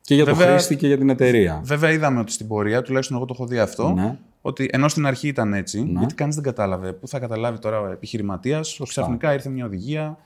Και 0.07 0.15
για 0.15 0.25
βέβαια, 0.25 0.47
το 0.47 0.53
χρήστη 0.53 0.77
και 0.77 0.87
για 0.87 0.99
την 0.99 1.09
εταιρεία. 1.09 1.61
Βέβαια 1.65 1.91
είδαμε 1.91 2.21
ότι 2.21 2.33
στην 2.33 2.47
πορεία, 2.47 2.83
τουλάχιστον 2.83 3.17
εγώ 3.17 3.27
το 3.27 3.35
έχω 3.37 3.47
δει 3.47 3.59
αυτό, 3.59 3.93
ναι 3.93 4.19
ότι 4.47 4.69
ενώ 4.73 4.89
στην 4.89 5.07
αρχή 5.07 5.29
ήταν 5.29 5.55
έτσι, 5.55 5.83
ναι. 5.83 5.99
γιατί 5.99 6.15
κανείς 6.15 6.35
δεν 6.35 6.45
κατάλαβε. 6.45 6.93
Πού 6.93 7.09
θα 7.09 7.19
καταλάβει 7.19 7.59
τώρα 7.59 7.81
ο 7.81 7.87
επιχειρηματίας, 7.87 8.81
ξαφνικά 8.89 9.33
ήρθε 9.33 9.49
μια 9.49 9.65
οδηγία, 9.65 10.19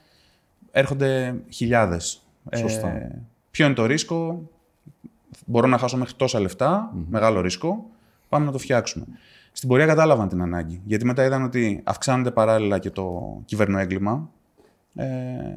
έρχονται 0.70 1.34
χιλιάδες. 1.48 2.22
Ε, 2.48 2.64
ποιο 3.50 3.66
είναι 3.66 3.74
το 3.74 3.86
ρίσκο, 3.86 4.48
μπορώ 5.46 5.66
να 5.66 5.78
χάσω 5.78 5.96
μέχρι 5.96 6.14
τόσα 6.14 6.40
μεγάλο 7.08 7.40
ρίσκο, 7.40 7.86
πάμε 8.28 8.44
να 8.44 8.52
το 8.52 8.58
φτιάξουμε. 8.58 9.04
Στην 9.52 9.68
πορεία 9.68 9.86
κατάλαβαν 9.86 10.28
την 10.28 10.42
ανάγκη, 10.42 10.80
γιατί 10.84 11.04
μετά 11.04 11.24
είδαν 11.24 11.42
ότι 11.42 11.80
αυξάνεται 11.84 12.30
παράλληλα 12.30 12.78
και 12.78 12.90
το 12.90 13.36
κυβερνοέγκλημα. 13.44 14.30
Ε, 14.94 15.06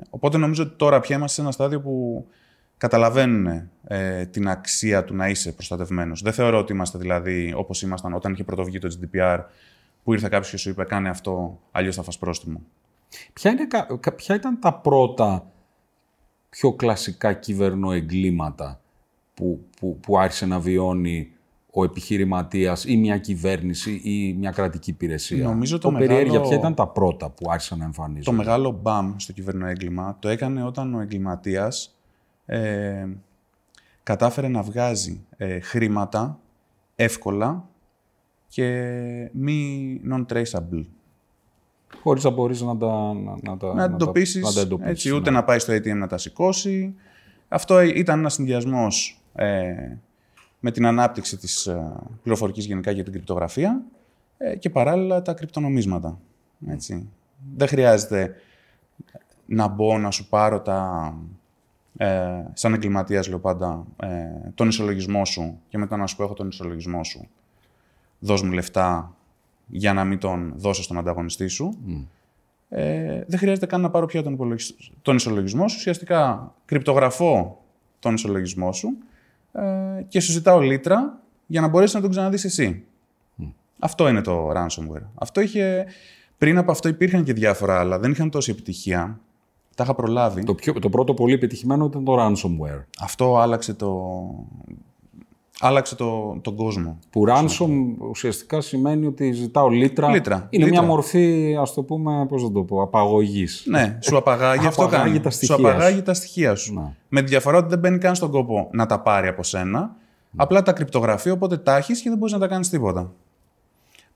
οπότε 0.09 0.37
νομίζω 0.37 0.63
ότι 0.63 0.73
τώρα 0.75 0.99
πια 0.99 1.15
είμαστε 1.15 1.35
σε 1.35 1.41
ένα 1.41 1.51
στάδιο 1.51 1.81
που 1.81 2.25
καταλαβαίνουν 2.77 3.69
ε, 3.87 4.25
την 4.25 4.49
αξία 4.49 5.03
του 5.03 5.15
να 5.15 5.29
είσαι 5.29 5.51
προστατευμένος. 5.51 6.21
Δεν 6.21 6.33
θεωρώ 6.33 6.57
ότι 6.57 6.73
είμαστε 6.73 6.97
δηλαδή 6.97 7.53
όπως 7.55 7.81
ήμασταν 7.81 8.13
όταν 8.13 8.33
είχε 8.33 8.43
πρωτοβγεί 8.43 8.79
το 8.79 8.97
GDPR 8.99 9.39
που 10.03 10.13
ήρθε 10.13 10.27
κάποιος 10.29 10.49
και 10.49 10.57
σου 10.57 10.69
είπε 10.69 10.83
κάνε 10.83 11.09
αυτό, 11.09 11.59
αλλιώς 11.71 11.95
θα 11.95 12.03
φας 12.03 12.17
πρόστιμο. 12.17 12.61
Ποια, 13.33 13.51
είναι, 13.51 13.67
ποια 14.15 14.35
ήταν 14.35 14.59
τα 14.59 14.73
πρώτα 14.73 15.51
πιο 16.49 16.73
κλασικά 16.73 17.33
κυβερνοεγκλήματα 17.33 18.81
που, 19.33 19.65
που, 19.79 19.99
που 19.99 20.17
άρχισε 20.19 20.45
να 20.45 20.59
βιώνει 20.59 21.31
ο 21.71 21.83
επιχειρηματίας 21.83 22.85
ή 22.85 22.97
μια 22.97 23.17
κυβέρνηση 23.17 24.01
ή 24.03 24.33
μια 24.33 24.51
κρατική 24.51 24.89
υπηρεσία; 24.89 25.43
Νομίζω 25.47 25.77
το, 25.77 25.87
το 25.87 25.91
μεγάλο... 25.91 26.41
ποια 26.41 26.57
ήταν 26.57 26.73
τα 26.73 26.87
πρώτα 26.87 27.29
που 27.29 27.51
άρχισαν 27.51 27.77
να 27.77 27.85
εμφανίζονται; 27.85 28.23
Το 28.23 28.31
μεγάλο 28.31 28.79
μπαμ 28.81 29.13
στο 29.17 29.33
κυβερνοέγκλημα 29.33 30.17
το 30.19 30.29
έκανε 30.29 30.63
όταν 30.63 30.93
ο 30.93 31.01
εγκληματίας 31.01 31.97
ε, 32.45 33.07
κατάφερε 34.03 34.47
να 34.47 34.61
βγάζει 34.61 35.25
ε, 35.37 35.59
χρήματα 35.59 36.39
εύκολα 36.95 37.65
και 38.47 39.29
μη 39.33 40.01
non-traceable. 40.11 40.85
Χωρίς 42.01 42.23
να 42.23 42.29
μπορείς 42.29 42.61
να 42.61 42.77
τα, 42.77 43.13
να, 43.13 43.37
να 43.41 43.57
τα, 43.57 43.73
να 43.73 43.83
εντοπίσεις, 43.83 44.55
να 44.55 44.77
τα 44.77 44.89
έτσι, 44.89 45.11
ούτε 45.11 45.29
ναι. 45.29 45.37
να 45.37 45.43
πάει 45.43 45.59
στο 45.59 45.73
ATM 45.73 45.95
να 45.95 46.07
τα 46.07 46.17
σηκώσει. 46.17 46.95
Αυτό 47.47 47.81
ήταν 47.81 48.19
ένας 48.19 48.33
συνδυασμός 48.33 49.21
ε, 49.33 49.73
με 50.59 50.71
την 50.71 50.85
ανάπτυξη 50.85 51.37
της 51.37 51.65
ε, 51.67 51.91
πληροφορικής 52.23 52.65
γενικά 52.65 52.91
για 52.91 53.03
την 53.03 53.13
κρυπτογραφία 53.13 53.81
ε, 54.37 54.55
και 54.55 54.69
παράλληλα 54.69 55.21
τα 55.21 55.33
κρυπτονομίσματα. 55.33 56.19
Έτσι. 56.67 57.09
Δεν 57.55 57.67
χρειάζεται 57.67 58.35
να 59.45 59.67
μπω 59.67 59.97
να 59.97 60.11
σου 60.11 60.29
πάρω 60.29 60.61
τα, 60.61 61.13
ε, 61.97 62.43
σαν 62.53 62.73
εγκληματίας, 62.73 63.27
λέω 63.27 63.39
πάντα, 63.39 63.85
ε, 63.95 64.07
τον 64.55 64.67
ισολογισμό 64.67 65.25
σου 65.25 65.59
και 65.69 65.77
μετά 65.77 65.97
να 65.97 66.07
σου 66.07 66.15
πω: 66.15 66.23
Έχω 66.23 66.33
τον 66.33 66.47
ισολογισμό 66.47 67.03
σου. 67.03 67.27
Δώσ' 68.19 68.41
μου 68.41 68.51
λεφτά 68.51 69.15
για 69.67 69.93
να 69.93 70.03
μην 70.03 70.17
τον 70.17 70.53
δώσω 70.55 70.83
στον 70.83 70.97
ανταγωνιστή 70.97 71.47
σου. 71.47 71.77
Ε, 72.69 73.23
δεν 73.27 73.39
χρειάζεται 73.39 73.65
καν 73.65 73.81
να 73.81 73.89
πάρω 73.89 74.05
πια 74.05 74.23
τον, 74.23 74.55
τον 75.01 75.15
ισολογισμό 75.15 75.67
σου. 75.67 75.75
Ουσιαστικά 75.79 76.51
κρυπτογραφώ 76.65 77.61
τον 77.99 78.13
ισολογισμό 78.13 78.73
σου 78.73 78.97
ε, 79.51 80.01
και 80.07 80.19
σου 80.19 80.31
ζητάω 80.31 80.59
λίτρα 80.59 81.19
για 81.47 81.61
να 81.61 81.67
μπορέσεις 81.67 81.95
να 81.95 82.01
τον 82.01 82.09
ξαναδείς 82.09 82.43
εσύ. 82.43 82.83
Αυτό 83.79 84.07
είναι 84.07 84.21
το 84.21 84.51
ransomware. 84.51 85.05
Αυτό 85.15 85.41
είχε... 85.41 85.85
Πριν 86.37 86.57
από 86.57 86.71
αυτό 86.71 86.87
υπήρχαν 86.89 87.23
και 87.23 87.33
διάφορα 87.33 87.79
άλλα, 87.79 87.99
δεν 87.99 88.11
είχαν 88.11 88.29
τόση 88.29 88.51
επιτυχία. 88.51 89.19
Τα 89.75 89.83
είχα 89.83 89.95
προλάβει. 89.95 90.43
Το, 90.43 90.53
πιο, 90.53 90.73
το 90.73 90.89
πρώτο 90.89 91.13
πολύ 91.13 91.33
επιτυχημένο 91.33 91.85
ήταν 91.85 92.03
το 92.03 92.15
ransomware. 92.19 92.83
Αυτό 92.99 93.37
άλλαξε 93.37 93.73
το, 93.73 94.09
άλλαξε 95.59 95.95
το, 95.95 96.37
τον 96.41 96.55
κόσμο. 96.55 96.99
Που 97.09 97.25
ransom 97.27 97.69
ουσιαστικά 98.09 98.61
σημαίνει 98.61 99.05
ότι 99.05 99.31
ζητάω 99.31 99.69
λίτρα. 99.69 100.09
λίτρα 100.09 100.47
είναι 100.49 100.67
μια 100.67 100.81
μορφή, 100.81 101.57
ας 101.61 101.73
το 101.73 101.83
πούμε, 101.83 102.25
πώς 102.25 102.41
θα 102.41 102.51
το 102.51 102.61
πω, 102.61 102.81
απαγωγής. 102.81 103.63
Ναι, 103.67 103.97
σου 104.01 104.17
απαγάγει 104.17 104.67
αυτό 104.67 104.87
κάνει. 104.87 105.19
Τα 105.19 105.29
σου 105.29 105.53
απαγάγει 105.53 106.01
τα 106.01 106.13
στοιχεία 106.13 106.55
σου. 106.55 106.73
Ναι. 106.73 106.93
Με 107.09 107.21
τη 107.21 107.27
διαφορά 107.27 107.57
ότι 107.57 107.69
δεν 107.69 107.79
μπαίνει 107.79 107.97
καν 107.97 108.15
στον 108.15 108.31
κόπο 108.31 108.69
να 108.71 108.85
τα 108.85 108.99
πάρει 108.99 109.27
από 109.27 109.43
σένα. 109.43 109.79
Ναι. 109.79 110.43
Απλά 110.43 110.61
τα 110.61 110.71
κρυπτογραφεί, 110.71 111.29
οπότε 111.29 111.57
τα 111.57 111.77
έχεις 111.77 112.01
και 112.01 112.09
δεν 112.09 112.17
μπορείς 112.17 112.33
να 112.33 112.39
τα 112.39 112.47
κάνεις 112.47 112.69
τίποτα. 112.69 113.13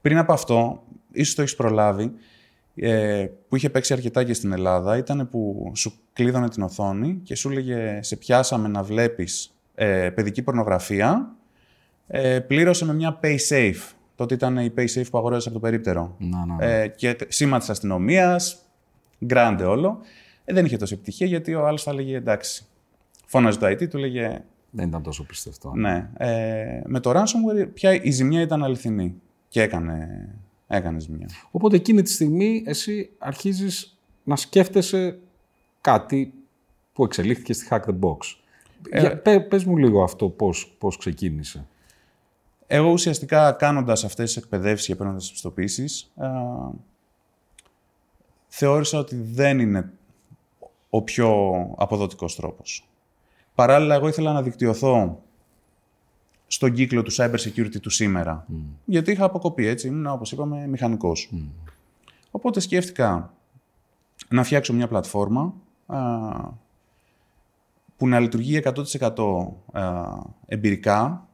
Πριν 0.02 0.18
από 0.18 0.34
αυτό, 0.34 0.84
ίσως 1.12 1.36
το 1.36 1.42
έχεις 1.42 1.56
προλάβει, 1.56 2.12
ε, 2.80 3.28
που 3.48 3.56
είχε 3.56 3.70
παίξει 3.70 3.94
αρκετά 3.94 4.24
και 4.24 4.34
στην 4.34 4.52
Ελλάδα 4.52 4.98
ήταν 4.98 5.30
που 5.30 5.72
σου 5.76 5.94
κλείδωνε 6.14 6.50
την 6.50 6.64
οθόνη 6.64 7.20
και 7.24 7.36
σου 7.36 7.50
έλεγε 7.50 8.00
σε 8.02 8.16
πιάσαμε 8.16 8.68
να 8.68 8.84
βλέπεις 8.84 9.58
ε, 9.76 10.10
παιδική 10.10 10.42
πορνογραφία, 10.42 11.36
ε, 12.08 12.40
πλήρωσε 12.40 12.86
με 12.86 12.94
μια 12.94 13.20
PaySafe. 13.24 13.94
Τότε 14.16 14.34
ήταν 14.34 14.58
η 14.58 14.74
PaySafe 14.78 15.06
που 15.12 15.18
αγόρασε 15.18 15.50
από 15.50 15.60
το 15.60 15.64
περίπτερο. 15.64 16.16
Να, 16.18 16.46
να, 16.46 16.56
ναι. 16.56 16.82
Ε, 16.82 16.88
και 16.88 17.18
σήμα 17.28 17.60
τη 17.60 17.66
αστυνομίας, 17.70 18.58
γκράντε 19.26 19.64
όλο. 19.64 20.00
Ε, 20.46 20.54
δεν 20.54 20.66
είχε 20.66 20.78
τόση 20.78 20.94
επιτυχία 20.94 21.28
γιατί 21.28 21.54
ο 21.54 21.68
άλλο 21.68 21.78
θα 21.78 21.92
έλεγε 21.92 22.16
εντάξει. 22.16 22.66
Φώναζε 23.26 23.60
το 23.60 23.68
IT, 23.68 23.90
του 23.90 23.98
λέγε. 23.98 24.42
Δεν 24.70 24.88
ήταν 24.88 25.04
τόσο 25.04 25.24
πιστευτό. 25.24 25.72
Ναι. 25.76 26.10
Ε, 26.18 26.82
με 26.86 27.00
το 27.00 27.12
ransomware 27.12 27.68
πια 27.74 28.02
η 28.02 28.12
ζημιά 28.12 28.42
ήταν 28.42 28.64
αληθινή 28.64 29.16
και 29.48 29.62
έκανε, 29.62 30.28
έκανες 30.68 31.04
ζημιά. 31.04 31.30
Οπότε 31.52 31.76
εκείνη 31.76 32.02
τη 32.02 32.12
στιγμή 32.12 32.64
εσύ 32.66 33.10
αρχίζεις 33.18 33.98
να 34.24 34.36
σκέφτεσαι 34.36 35.20
κάτι 35.82 36.34
που 36.94 37.04
εξελίχθηκε 37.04 37.54
στη 37.54 37.68
Hack 37.70 37.82
the 37.82 38.00
Box. 38.00 38.18
Ε, 38.90 39.00
Για, 39.00 39.18
πέ- 39.22 39.48
πες 39.48 39.64
μου 39.64 39.78
λίγο 39.78 40.04
αυτό 40.04 40.30
πώς, 40.30 40.76
πώς 40.78 40.98
ξεκίνησε. 40.98 41.68
Εγώ 42.68 42.90
ουσιαστικά 42.92 43.52
κάνοντας 43.52 44.04
αυτές 44.04 44.34
τις 44.34 44.44
εκπαιδεύσεις 44.44 44.88
και 44.88 44.96
παίρνοντας 44.96 45.22
τις 45.22 45.32
πιστοποίησεις, 45.32 46.12
α, 46.16 46.28
θεώρησα 48.48 49.00
ότι 49.00 49.16
δεν 49.16 49.60
είναι 49.60 49.92
ο 50.90 51.02
πιο 51.02 51.56
αποδοτικός 51.78 52.36
τρόπος. 52.36 52.88
Παράλληλα, 53.56 53.96
εγώ 53.96 54.08
ήθελα 54.08 54.34
να 54.34 54.42
δικτυωθώ 54.42 55.22
στον 56.48 56.74
κύκλο 56.74 57.04
του 57.04 57.12
cyber 57.14 57.36
security 57.36 57.80
του 57.82 57.90
σήμερα. 57.90 58.46
Γιατί 58.86 59.12
είχα 59.12 59.26
αποκοπεί, 59.26 59.66
έτσι, 59.66 59.88
ήμουν, 59.88 60.08
όπως 60.08 60.32
είπαμε, 60.32 60.68
μηχανικός. 60.68 61.30
Οπότε 62.32 62.60
σκέφτηκα 62.60 63.34
να 64.30 64.44
φτιάξω 64.44 64.74
μια 64.74 64.88
πλατφόρμα 64.88 65.54
α, 65.86 65.98
που 67.98 68.08
να 68.08 68.20
λειτουργεί 68.20 68.62
100% 68.64 68.74
α, 69.72 70.04
εμπειρικά, 70.46 71.28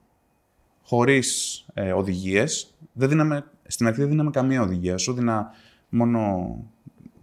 χωρίς 0.83 1.65
ε, 1.73 1.91
οδηγίες. 1.91 2.73
Δεν 2.93 3.09
δίναμε, 3.09 3.45
στην 3.67 3.87
αρχή 3.87 3.99
δεν 3.99 4.09
δίναμε 4.09 4.29
καμία 4.29 4.61
οδηγία. 4.61 4.97
Σου 4.97 5.13
δίνα 5.13 5.51
μόνο 5.89 6.55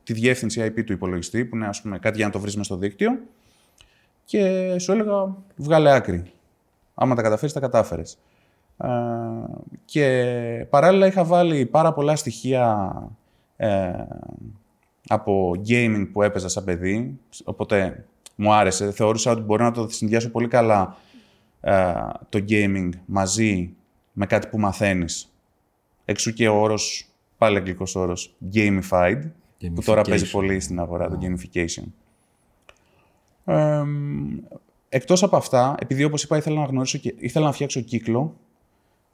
τη 0.04 0.12
διεύθυνση 0.12 0.60
IP 0.64 0.84
του 0.84 0.92
υπολογιστή, 0.92 1.44
που 1.44 1.56
είναι 1.56 1.66
ας 1.66 1.82
πούμε, 1.82 1.98
κάτι 1.98 2.16
για 2.16 2.26
να 2.26 2.32
το 2.32 2.38
βρεις 2.38 2.56
μες 2.56 2.66
στο 2.66 2.76
δίκτυο. 2.76 3.20
Και 4.24 4.74
σου 4.78 4.92
έλεγα, 4.92 5.36
βγάλε 5.56 5.90
άκρη. 5.90 6.32
Άμα 7.02 7.14
τα 7.14 7.22
καταφέρεις, 7.22 7.54
τα 7.54 7.60
κατάφερες. 7.60 8.18
Ε, 8.76 8.88
και 9.84 10.66
παράλληλα 10.70 11.06
είχα 11.06 11.24
βάλει 11.24 11.66
πάρα 11.66 11.92
πολλά 11.92 12.16
στοιχεία 12.16 12.92
ε, 13.56 13.92
από 15.08 15.52
gaming 15.68 16.08
που 16.12 16.22
έπαιζα 16.22 16.48
σαν 16.48 16.64
παιδί, 16.64 17.18
οπότε 17.44 18.04
μου 18.34 18.52
άρεσε. 18.52 18.90
Θεώρησα 18.90 19.30
ότι 19.30 19.40
μπορώ 19.40 19.64
να 19.64 19.72
το 19.72 19.88
συνδυάσω 19.88 20.30
πολύ 20.30 20.48
καλά 20.48 20.96
ε, 21.60 21.92
το 22.28 22.44
gaming 22.48 22.90
μαζί 23.06 23.74
με 24.12 24.26
κάτι 24.26 24.46
που 24.46 24.58
μαθαίνεις. 24.58 25.32
Εξού 26.04 26.32
και 26.32 26.48
ο 26.48 26.60
όρος, 26.60 27.08
πάλι 27.38 27.56
αγγλικός 27.56 27.94
όρος, 27.94 28.34
gamified, 28.54 29.20
που 29.74 29.82
τώρα 29.84 30.02
παίζει 30.02 30.24
Gamification. 30.26 30.32
πολύ 30.32 30.60
στην 30.60 30.80
αγορά, 30.80 31.08
το 31.08 31.18
gamification. 31.22 31.84
Ε, 33.44 33.82
εκτός 34.90 35.22
από 35.22 35.36
αυτά, 35.36 35.74
επειδή 35.78 36.04
όπως 36.04 36.22
είπα 36.22 36.36
ήθελα 36.36 36.60
να, 36.60 36.66
γνωρίσω 36.66 36.98
και, 36.98 37.14
ήθελα 37.18 37.46
να 37.46 37.52
φτιάξω 37.52 37.80
κύκλο, 37.80 38.36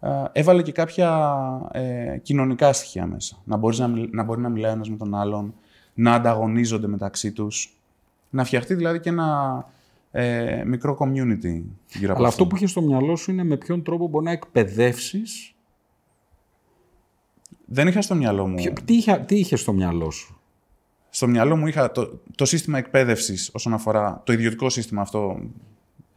ε, 0.01 0.09
έβαλε 0.33 0.63
και 0.63 0.73
κάποια 0.73 1.31
ε, 1.73 2.19
κοινωνικά 2.23 2.73
στοιχεία 2.73 3.07
μέσα. 3.07 3.37
Να, 3.45 3.57
μπορείς 3.57 3.79
να, 3.79 3.89
μιλ- 3.89 4.15
να 4.15 4.23
μπορεί 4.23 4.41
να 4.41 4.49
μιλάει 4.49 4.73
ένας 4.73 4.91
με 4.91 4.97
τον 4.97 5.15
άλλον, 5.15 5.55
να 5.95 6.15
ανταγωνίζονται 6.15 6.87
μεταξύ 6.87 7.33
τους, 7.33 7.77
να 8.31 8.45
φτιαχτεί 8.45 8.75
δηλαδή 8.75 9.01
και 9.01 9.09
ένα 9.09 9.67
ε, 10.11 10.65
μικρό 10.65 10.97
community 11.01 11.63
γύρω 11.93 12.11
από 12.11 12.19
Αλλά 12.19 12.29
αυτό 12.29 12.47
που 12.47 12.57
είχε 12.57 12.67
στο 12.67 12.83
μυαλό 12.83 13.17
σου 13.17 13.31
είναι 13.31 13.45
με 13.45 13.57
ποιον 13.57 13.83
τρόπο 13.83 14.09
μπορεί 14.09 14.25
να 14.25 14.31
εκπαιδεύσεις; 14.31 15.55
Δεν 17.67 17.89
είχα 17.89 18.03
στο 18.03 18.15
μυαλό 18.15 18.47
μου. 18.47 18.57
Τι, 18.85 18.95
είχε, 18.95 19.25
τι 19.27 19.39
είχες 19.39 19.61
στο 19.61 19.73
μυαλό 19.73 20.11
σου; 20.11 20.36
Στο 21.17 21.27
μυαλό 21.27 21.57
μου 21.57 21.67
είχα 21.67 21.93
το, 21.93 22.21
το 22.35 22.45
σύστημα 22.45 22.79
εκπαίδευσης 22.79 23.51
όσον 23.53 23.73
αφορά 23.73 24.23
το 24.25 24.33
ιδιωτικό 24.33 24.71
σύστημα 24.71 25.03
αυτό, 25.03 25.41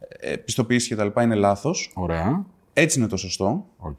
ε, 0.08 0.36
πιστοποιήσεις 0.36 0.88
και 0.88 0.96
τα 0.96 1.04
λοιπά, 1.04 1.22
είναι 1.22 1.34
λάθος. 1.34 1.90
Ωραία. 1.94 2.44
Έτσι 2.72 2.98
είναι 2.98 3.08
το 3.08 3.16
σωστό. 3.16 3.66
Οκ. 3.78 3.98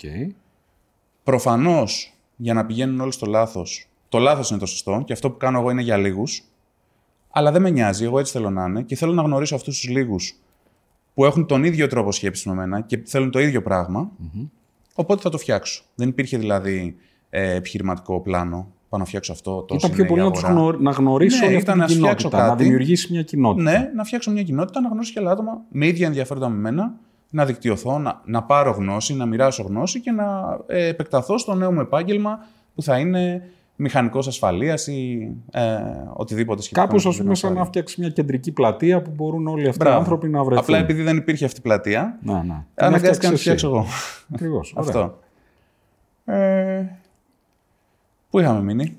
Προφανώς, 1.24 2.14
για 2.36 2.54
να 2.54 2.66
πηγαίνουν 2.66 3.00
όλοι 3.00 3.12
στο 3.12 3.26
λάθος, 3.26 3.88
το 4.10 4.18
λάθος 4.18 4.50
είναι 4.50 4.60
το 4.60 4.66
σωστό 4.66 5.04
και 5.06 5.14
αυτό 5.14 5.32
που 5.32 5.38
κάνω 5.38 5.60
εγώ 5.60 5.70
είναι 5.70 5.82
για 5.82 5.98
λίγους. 5.98 6.44
Αλλά 7.30 7.52
δεν 7.52 7.62
με 7.62 7.70
νοιάζει, 7.70 8.04
εγώ 8.04 8.20
έτσι 8.20 8.32
θέλω 8.32 8.50
να 8.50 8.66
είναι 8.66 8.82
και 8.82 8.96
θέλω 8.96 9.14
να 9.14 9.22
γνωρίσω 9.22 9.56
αυτούς 9.56 9.80
τους 9.80 9.90
λίγους 9.90 10.36
που 11.14 11.26
έχουν 11.26 11.46
τον 11.46 11.64
ίδιο 11.64 11.88
τρόπο 11.88 12.12
σκέψης 12.12 12.46
με 12.46 12.54
μένα 12.54 12.82
και 12.82 13.02
θέλουν 13.06 13.32
το 13.32 13.40
ίδιο 13.40 13.62
πράγμα. 13.62 14.12
Οπότε 14.96 15.22
θα 15.22 15.30
το 15.30 15.38
φτιάξω. 15.38 15.84
Δεν 15.96 16.08
υπήρχε 16.08 16.38
δηλαδή 16.38 16.96
ε, 17.30 17.56
επιχειρηματικό 17.56 18.20
πλάνο. 18.20 18.72
Πάω 18.92 19.00
να 19.00 19.06
φτιάξω 19.06 19.32
αυτό. 19.32 19.62
Τόσο 19.62 19.88
Ήταν 19.88 19.90
πιο 19.90 20.04
είναι 20.04 20.14
η 20.14 20.16
πολύ 20.16 20.22
να, 20.28 20.32
τους 20.32 20.44
αγορά. 20.44 20.70
γνω... 20.72 20.80
να 20.82 20.92
γνωρίσει 20.92 21.40
Ναι, 21.40 21.46
όλη 21.46 21.56
αυτή 21.56 21.72
ήταν 21.72 21.86
την 21.86 21.88
να 21.88 21.88
φτιάξω 22.08 22.16
κοινότητα. 22.16 22.44
Να 22.44 22.50
κάτι. 22.50 22.64
δημιουργήσει 22.64 23.12
μια 23.12 23.22
κοινότητα. 23.24 23.72
Ναι, 23.72 23.92
να 23.96 24.04
φτιάξω 24.04 24.32
μια 24.32 24.44
κοινότητα, 24.44 24.82
να 24.82 24.88
γνωρίσω 24.90 25.14
και 25.14 25.20
άλλα 25.20 25.32
άτομα 25.32 25.62
με 25.70 25.88
ίδια 25.88 26.08
ενδιαφέροντα 26.08 26.50
με 26.50 26.58
μένα, 26.58 26.94
να 27.30 27.46
δικτυωθώ, 27.46 27.98
να, 28.00 28.22
να 28.26 28.44
πάρω 28.44 28.72
γνώση, 28.72 29.16
να 29.16 29.26
μοιράσω 29.26 29.64
γνώση 29.64 30.00
και 30.02 30.12
να 30.12 30.26
ε, 30.68 30.88
επεκταθώ 30.88 31.38
στο 31.38 31.54
νέο 31.56 31.72
μου 31.72 31.80
επάγγελμα 31.80 32.40
που 32.76 32.82
θα 32.84 32.98
είναι 33.00 33.50
μηχανικός 33.76 34.28
ασφαλείας 34.28 34.88
ή 34.88 35.32
ε, 35.52 35.62
οτιδήποτε 36.14 36.62
σχετικό. 36.62 36.86
Κάπως, 36.86 37.04
με 37.04 37.10
ας 37.10 37.16
την 37.16 37.24
πούμε, 37.24 37.36
σαν 37.36 37.50
να 37.50 37.54
ασφάλεια. 37.62 37.70
φτιάξεις 37.70 37.98
μια 37.98 38.10
κεντρική 38.10 38.52
πλατεία 38.52 39.02
που 39.02 39.12
μπορούν 39.16 39.48
όλοι 39.48 39.62
αυτοί 39.68 39.76
οι 39.76 39.84
Μπράβο. 39.84 39.98
άνθρωποι 40.00 40.30
να 40.30 40.44
βρεθούν. 40.44 40.64
Απλά 40.64 40.78
επειδή 40.78 41.02
δεν 41.02 41.18
υπήρχε 41.18 41.46
αυτή 41.46 41.60
η 41.60 41.62
πλατεία, 41.64 42.18
Να, 42.24 42.44
ναι. 42.44 42.64
αναγκάστηκα 42.76 43.28
να 43.28 43.34
τη 43.34 43.40
φτιάξω 43.40 43.68
εγώ. 43.68 43.86
Ακριβώς. 44.34 44.74
Αυτό. 44.78 45.20
Ε, 46.26 46.84
πού 48.32 48.40
είχαμε 48.40 48.62
μείνει; 48.64 48.98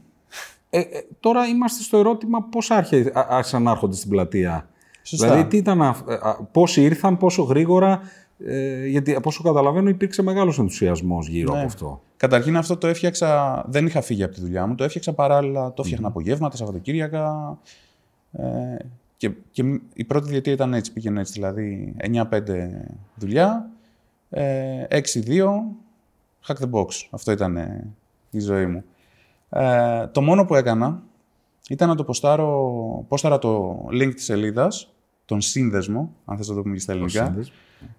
Ε, 0.71 0.79
ε, 0.81 0.85
τώρα 1.21 1.47
είμαστε 1.47 1.83
στο 1.83 1.97
ερώτημα 1.99 2.43
πώς 2.43 2.71
άρχισαν 3.15 3.63
να 3.63 3.71
έρχονται 3.71 3.97
στην 3.97 4.11
πλατεία. 4.11 4.69
Σωστά. 5.03 5.27
Δηλαδή, 5.29 5.49
τι 5.49 5.57
ήταν, 5.57 5.83
αυ- 5.83 6.09
ε, 6.11 6.15
α, 6.15 6.35
πόσοι 6.53 6.83
ήρθαν, 6.83 7.17
πόσο 7.17 7.43
γρήγορα. 7.43 8.01
Ε, 8.47 8.87
γιατί 8.87 9.15
από 9.15 9.29
όσο 9.29 9.43
καταλαβαίνω 9.43 9.89
υπήρξε 9.89 10.23
μεγάλος 10.23 10.59
ενθουσιασμός 10.59 11.29
γύρω 11.29 11.53
Ναι. 11.53 11.59
από 11.59 11.67
αυτό. 11.67 12.03
Καταρχήν 12.17 12.57
αυτό 12.57 12.77
το 12.77 12.87
έφτιαξα, 12.87 13.65
δεν 13.69 13.87
είχα 13.87 14.01
φύγει 14.01 14.23
από 14.23 14.35
τη 14.35 14.41
δουλειά 14.41 14.67
μου, 14.67 14.75
το 14.75 14.85
έφτιαξα 14.85 15.13
παράλληλα, 15.13 15.73
το 15.73 15.83
έφτιαχνα 15.83 16.09
απογεύματα, 16.09 16.57
Σαββατοκύριακα. 16.57 17.59
Ε, 18.33 18.77
και, 19.17 19.31
και 19.51 19.81
η 19.95 20.05
πρώτη 20.05 20.29
διετία 20.29 20.53
ήταν 20.53 20.75
έτσι, 20.75 20.93
πήγαινε 20.93 21.21
έτσι, 21.21 21.33
δηλαδή 21.33 21.95
9-5 21.99 22.41
δουλειά, 23.15 23.71
ε, 24.31 24.85
6-2, 24.89 25.01
hack 26.47 26.55
the 26.55 26.71
box. 26.71 26.87
Αυτό 27.11 27.33
ήταν 27.33 27.57
ε, 27.57 27.87
η 28.31 28.39
ζωή 28.41 28.67
μου. 28.67 28.85
Ε, 29.53 30.07
το 30.07 30.21
μόνο 30.23 30.45
που 30.45 30.55
έκανα 30.55 31.03
ήταν 31.69 31.89
να 31.89 31.95
το 31.95 32.05
ποστάρω, 32.05 33.05
πόσταρα 33.09 33.39
το 33.39 33.85
link 33.93 34.13
της 34.15 34.25
σελίδας, 34.25 34.93
τον 35.25 35.41
σύνδεσμο, 35.41 36.15
αν 36.25 36.37
θες 36.37 36.49
να 36.49 36.55
το 36.55 36.63
πούμε 36.63 36.75
και 36.75 36.81
στα 36.81 36.93
ελληνικά, 36.93 37.25
Σύνδεσμο. 37.25 37.55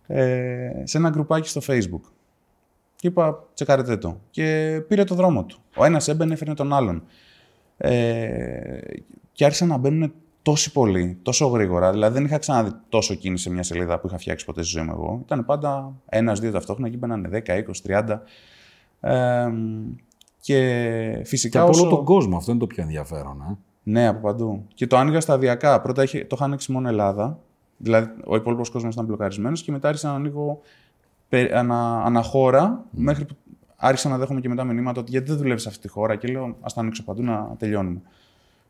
ε, 0.07 0.81
σε 0.83 0.97
ένα 0.97 1.09
γκρουπάκι 1.09 1.47
στο 1.47 1.61
Facebook. 1.67 2.01
Και 2.95 3.07
είπα, 3.07 3.43
τσεκάρετε 3.53 3.97
το. 3.97 4.19
Και 4.29 4.77
πήρε 4.87 5.03
το 5.03 5.15
δρόμο 5.15 5.43
του. 5.45 5.57
Ο 5.75 5.85
ένας 5.85 6.07
έμπαινε, 6.07 6.33
έφερνε 6.33 6.53
τον 6.53 6.73
άλλον. 6.73 7.03
Ε, 7.77 8.79
και 9.31 9.45
άρχισαν 9.45 9.67
να 9.67 9.77
μπαίνουν 9.77 10.13
τόσοι 10.41 10.71
πολλοί, 10.71 11.17
τόσο 11.21 11.47
γρήγορα. 11.47 11.91
Δηλαδή 11.91 12.13
δεν 12.13 12.25
είχα 12.25 12.37
ξαναδεί 12.37 12.71
τόσο 12.89 13.15
κίνηση 13.15 13.43
σε 13.43 13.49
μια 13.49 13.63
σελίδα 13.63 13.99
που 13.99 14.07
είχα 14.07 14.17
φτιάξει 14.17 14.45
ποτέ 14.45 14.61
στη 14.63 14.71
ζωή 14.77 14.85
μου 14.85 14.91
εγώ. 14.91 15.19
Ήταν 15.25 15.45
πάντα 15.45 15.93
ένας-δύο 16.09 16.51
ταυτόχρονα 16.51 16.89
και 16.89 16.97
μπαίνανε 16.97 17.43
10, 17.45 17.49
20, 17.49 18.05
30. 18.05 18.19
Ε, 18.99 19.47
και 20.43 20.53
Και 21.17 21.23
φυσικά 21.25 21.61
από 21.61 21.69
όσο... 21.69 21.81
όλο 21.81 21.95
τον 21.95 22.05
κόσμο, 22.05 22.37
αυτό 22.37 22.51
είναι 22.51 22.59
το 22.59 22.67
πιο 22.67 22.83
ενδιαφέρον. 22.83 23.41
Ε. 23.49 23.57
Ναι, 23.83 24.07
από 24.07 24.19
παντού. 24.19 24.65
Και 24.73 24.87
το 24.87 24.97
άνοιγα 24.97 25.19
σταδιακά. 25.19 25.81
Πρώτα 25.81 26.03
είχε, 26.03 26.19
το 26.19 26.35
είχα 26.35 26.45
ανοίξει 26.45 26.71
μόνο 26.71 26.87
Ελλάδα. 26.87 27.39
Δηλαδή, 27.77 28.09
ο 28.25 28.35
υπόλοιπος 28.35 28.69
κόσμος 28.69 28.93
ήταν 28.93 29.05
μπλοκαρισμένος 29.05 29.61
και 29.63 29.71
μετά 29.71 29.87
άρχισα 29.87 30.07
να 30.07 30.13
ανοίγω 30.13 30.61
πε- 31.29 31.53
ανα, 31.53 32.03
αναχώρα 32.03 32.83
μέχρι 32.91 33.25
που 33.25 33.35
άρχισα 33.75 34.09
να 34.09 34.17
δέχομαι 34.17 34.39
και 34.39 34.49
μετά 34.49 34.63
μηνύματα 34.63 35.01
ότι 35.01 35.11
γιατί 35.11 35.29
δεν 35.29 35.37
δουλεύεις 35.37 35.61
σε 35.61 35.69
αυτή 35.69 35.81
τη 35.81 35.87
χώρα 35.87 36.15
και 36.15 36.27
λέω 36.27 36.43
Α 36.43 36.65
τα 36.73 36.81
ανοίξω 36.81 37.03
παντού 37.03 37.21
να 37.23 37.55
τελειώνουμε. 37.57 38.01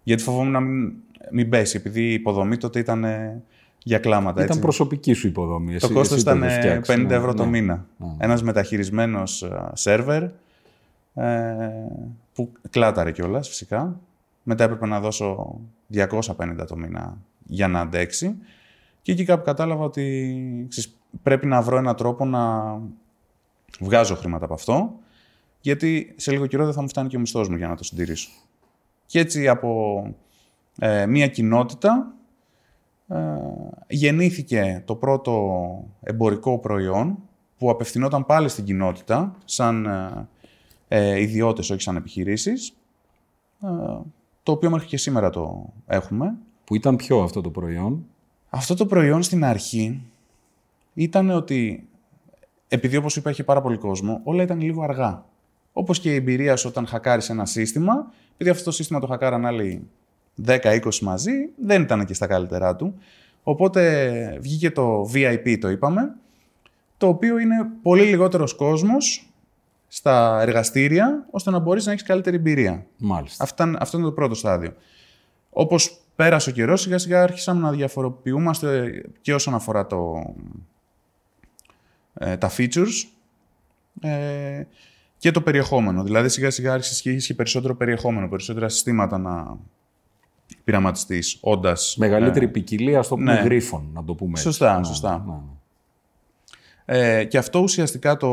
Γιατί 0.03 0.23
φοβόμουν 0.23 0.51
να 0.51 0.59
μην, 0.59 0.93
μην 1.31 1.49
πέσει, 1.49 1.77
επειδή 1.77 2.01
η 2.01 2.13
υποδομή 2.13 2.57
τότε 2.57 2.79
ήταν 2.79 3.03
ε, 3.03 3.41
για 3.83 3.99
κλάματα. 3.99 4.31
Ήταν 4.37 4.47
έτσι. 4.47 4.59
προσωπική 4.59 5.13
σου 5.13 5.27
υποδομή. 5.27 5.69
Το 5.69 5.75
εσύ- 5.75 5.93
κόστος 5.93 6.17
εσύ 6.17 6.21
ήταν 6.21 6.37
είχες 6.43 6.55
ε, 6.55 6.59
φτιάξει, 6.59 6.93
50 6.95 7.05
ναι, 7.07 7.15
ευρώ 7.15 7.33
το 7.33 7.43
ναι. 7.43 7.49
μήνα. 7.49 7.85
Ένας 8.17 8.43
μεταχειρισμένος 8.43 9.43
ε, 9.43 9.69
σερβερ 9.73 10.23
ε, 11.13 11.57
που 12.33 12.51
κλάταρε 12.69 13.11
κιόλας 13.11 13.47
φυσικά. 13.47 13.99
Μετά 14.43 14.63
έπρεπε 14.63 14.85
να 14.85 14.99
δώσω 14.99 15.59
250 15.93 16.65
το 16.67 16.75
μήνα 16.77 17.17
για 17.45 17.67
να 17.67 17.79
αντέξει. 17.79 18.35
Και 19.01 19.11
εκεί 19.11 19.25
κάπου 19.25 19.43
κατάλαβα 19.43 19.83
ότι 19.83 20.65
ξέρεις, 20.69 20.97
πρέπει 21.23 21.45
να 21.45 21.61
βρω 21.61 21.77
έναν 21.77 21.95
τρόπο 21.95 22.25
να 22.25 22.75
βγάζω 23.79 24.15
χρήματα 24.15 24.45
από 24.45 24.53
αυτό, 24.53 24.93
γιατί 25.61 26.13
σε 26.17 26.31
λίγο 26.31 26.47
καιρό 26.47 26.63
δεν 26.63 26.73
θα 26.73 26.81
μου 26.81 26.89
φτάνει 26.89 27.07
και 27.07 27.17
ο 27.17 27.19
μισθός 27.19 27.49
μου 27.49 27.55
για 27.55 27.67
να 27.67 27.75
το 27.75 27.83
συντηρήσω. 27.83 28.29
Και 29.05 29.19
έτσι 29.19 29.47
από 29.47 30.03
ε, 30.79 31.05
μία 31.05 31.27
κοινότητα 31.27 32.13
ε, 33.07 33.17
γεννήθηκε 33.87 34.83
το 34.85 34.95
πρώτο 34.95 35.63
εμπορικό 36.01 36.59
προϊόν 36.59 37.17
που 37.57 37.69
απευθυνόταν 37.69 38.25
πάλι 38.25 38.49
στην 38.49 38.63
κοινότητα, 38.65 39.35
σαν 39.45 39.87
ε, 40.87 41.09
ε 41.09 41.21
ιδιώτες, 41.21 41.69
όχι 41.69 41.81
σαν 41.81 41.95
επιχειρήσεις, 41.95 42.73
ε, 43.63 43.67
το 44.43 44.51
οποίο 44.51 44.69
μέχρι 44.69 44.87
και 44.87 44.97
σήμερα 44.97 45.29
το 45.29 45.73
έχουμε. 45.87 46.35
Που 46.63 46.75
ήταν 46.75 46.95
ποιο 46.95 47.21
αυτό 47.21 47.41
το 47.41 47.49
προϊόν; 47.49 48.05
Αυτό 48.49 48.75
το 48.75 48.85
προϊόν 48.85 49.23
στην 49.23 49.45
αρχή 49.45 50.01
ήταν 50.93 51.29
ότι, 51.29 51.87
επειδή 52.67 52.95
όπως 52.95 53.15
είπα 53.15 53.29
είχε 53.29 53.43
πάρα 53.43 53.61
πολύ 53.61 53.77
κόσμο, 53.77 54.21
όλα 54.23 54.43
ήταν 54.43 54.61
λίγο 54.61 54.83
αργά. 54.83 55.25
Όπως 55.73 55.99
και 55.99 56.11
η 56.11 56.15
εμπειρία 56.15 56.55
σου 56.55 56.67
όταν 56.69 56.87
χακάρεις 56.87 57.29
ένα 57.29 57.45
σύστημα, 57.45 58.11
επειδή 58.33 58.49
αυτό 58.49 58.63
το 58.63 58.71
σύστημα 58.71 58.99
το 58.99 59.07
χακάραν 59.07 59.45
άλλοι 59.45 59.87
10-20 60.45 60.99
μαζί, 61.01 61.31
δεν 61.55 61.81
ήταν 61.81 62.05
και 62.05 62.13
στα 62.13 62.27
καλύτερά 62.27 62.75
του. 62.75 62.95
Οπότε 63.43 64.37
βγήκε 64.41 64.71
το 64.71 65.09
VIP, 65.13 65.57
το 65.59 65.69
είπαμε, 65.69 66.15
το 66.97 67.07
οποίο 67.07 67.37
είναι 67.37 67.69
πολύ 67.81 68.03
λιγότερος 68.03 68.53
κόσμος 68.53 69.32
στα 69.95 70.41
εργαστήρια, 70.41 71.25
ώστε 71.31 71.51
να 71.51 71.59
μπορείς 71.59 71.85
να 71.85 71.91
έχεις 71.91 72.03
καλύτερη 72.03 72.35
εμπειρία. 72.35 72.85
Μάλιστα. 72.97 73.43
Αυτό, 73.43 73.73
αυτό 73.79 73.97
είναι 73.97 74.05
το 74.05 74.11
πρώτο 74.11 74.35
στάδιο. 74.35 74.73
Όπως 75.49 76.01
πέρασε 76.15 76.49
ο 76.49 76.53
καιρός, 76.53 76.81
σιγά 76.81 76.97
σιγά 76.97 77.21
άρχισαμε 77.21 77.61
να 77.61 77.71
διαφοροποιούμαστε 77.71 78.91
και 79.21 79.33
όσον 79.33 79.53
αφορά 79.53 79.87
το, 79.87 80.33
ε, 82.13 82.37
τα 82.37 82.51
features 82.57 83.07
ε, 84.01 84.63
και 85.17 85.31
το 85.31 85.41
περιεχόμενο. 85.41 86.03
Δηλαδή 86.03 86.29
σιγά 86.29 86.49
σιγά 86.49 86.73
άρχισες 86.73 87.01
και 87.01 87.09
έχεις 87.09 87.25
και 87.25 87.33
περισσότερο 87.33 87.75
περιεχόμενο, 87.75 88.29
περισσότερα 88.29 88.69
συστήματα 88.69 89.17
να 89.17 89.57
πειραματιστείς, 90.63 91.37
όντας... 91.41 91.95
Μεγαλύτερη 91.97 92.45
ε, 92.45 92.47
ποικιλία 92.47 93.01
στο 93.01 93.15
πούμε 93.15 93.33
ναι. 93.33 93.41
γρίφων, 93.41 93.89
να 93.93 94.03
το 94.03 94.15
πούμε 94.15 94.37
Σωστά, 94.37 94.79
ναι, 94.79 94.85
σωστά. 94.85 95.25
Ναι. 95.27 95.35
Ε, 96.85 97.23
και 97.23 97.37
αυτό 97.37 97.59
ουσιαστικά 97.59 98.17
το, 98.17 98.29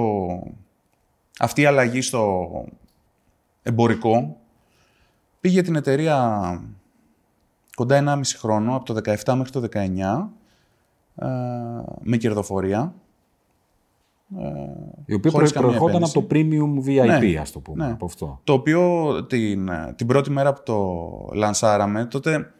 αυτή 1.38 1.60
η 1.60 1.64
αλλαγή 1.64 2.00
στο 2.00 2.48
εμπορικό 3.62 4.36
πήγε 5.40 5.62
την 5.62 5.76
εταιρεία 5.76 6.60
κοντά 7.74 8.04
1,5 8.06 8.20
χρόνο, 8.36 8.76
από 8.76 8.84
το 8.84 9.12
17 9.24 9.34
μέχρι 9.34 9.52
το 9.52 9.68
19, 9.72 10.28
ε, 11.14 11.26
με 12.00 12.16
κερδοφορία. 12.16 12.94
Ε, 14.38 14.48
η 15.04 15.14
οποία 15.14 15.30
προερχόταν 15.30 16.04
από 16.04 16.12
το 16.12 16.26
Premium 16.30 16.86
VIP, 16.86 17.06
ναι, 17.06 17.38
ας 17.40 17.50
το 17.50 17.60
πούμε, 17.60 17.86
ναι. 17.86 17.92
από 17.92 18.04
αυτό. 18.04 18.40
Το 18.44 18.52
οποίο 18.52 19.10
την, 19.24 19.70
την 19.96 20.06
πρώτη 20.06 20.30
μέρα 20.30 20.52
που 20.52 20.62
το 20.64 21.28
λανσάραμε, 21.32 22.04
τότε 22.04 22.52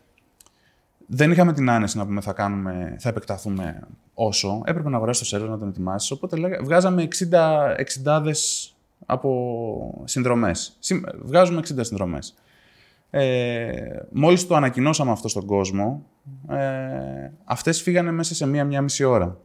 δεν 1.07 1.31
είχαμε 1.31 1.53
την 1.53 1.71
άνεση 1.71 1.99
να 1.99 2.07
πούμε 2.07 2.21
θα, 2.21 2.33
κάνουμε, 2.33 2.97
θα 2.99 3.09
επεκταθούμε 3.09 3.81
όσο. 4.27 4.63
Έπρεπε 4.65 4.89
να 4.89 4.97
αγοράσει 4.97 5.21
το 5.21 5.27
σερβερ 5.27 5.49
να 5.49 5.59
τον 5.59 5.69
ετοιμάσεις. 5.69 6.11
Οπότε 6.11 6.37
βγάζαμε 6.63 7.09
60 7.31 7.77
60 8.05 8.23
από 9.07 10.03
συνδρομές. 10.05 10.79
Βγάζουμε 11.23 11.61
60 11.61 11.65
συνδρομές. 11.81 12.35
Ε, 13.11 13.71
μόλις 14.11 14.47
το 14.47 14.55
ανακοινώσαμε 14.55 15.11
αυτό 15.11 15.29
στον 15.29 15.47
κόσμο, 15.47 16.07
ε, 16.49 17.31
αυτές 17.45 17.83
φύγανε 17.83 18.11
μέσα 18.11 18.35
σε 18.35 18.47
μία-μία 18.47 18.83
μισή 18.83 19.05
ώρα. 19.05 19.37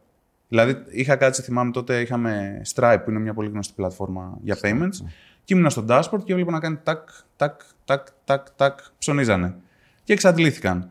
Δηλαδή, 0.47 0.83
είχα 0.89 1.15
κάτσει, 1.15 1.41
θυμάμαι 1.41 1.71
τότε, 1.71 2.01
είχαμε 2.01 2.61
Stripe, 2.73 2.99
που 3.03 3.09
είναι 3.09 3.19
μια 3.19 3.33
πολύ 3.33 3.49
γνωστή 3.49 3.73
πλατφόρμα 3.75 4.37
για 4.41 4.57
payments, 4.61 5.05
και 5.43 5.53
ήμουν 5.53 5.69
στο 5.69 5.85
dashboard 5.89 6.23
και 6.23 6.31
έβλεπα 6.31 6.51
να 6.51 6.59
κάνει 6.59 6.79
τάκ, 6.83 7.09
τάκ, 7.35 7.61
τάκ, 7.85 8.07
τάκ, 8.25 8.47
τάκ, 8.55 8.79
ψωνίζανε. 8.97 9.55
Και 10.03 10.13
εξαντλήθηκαν. 10.13 10.89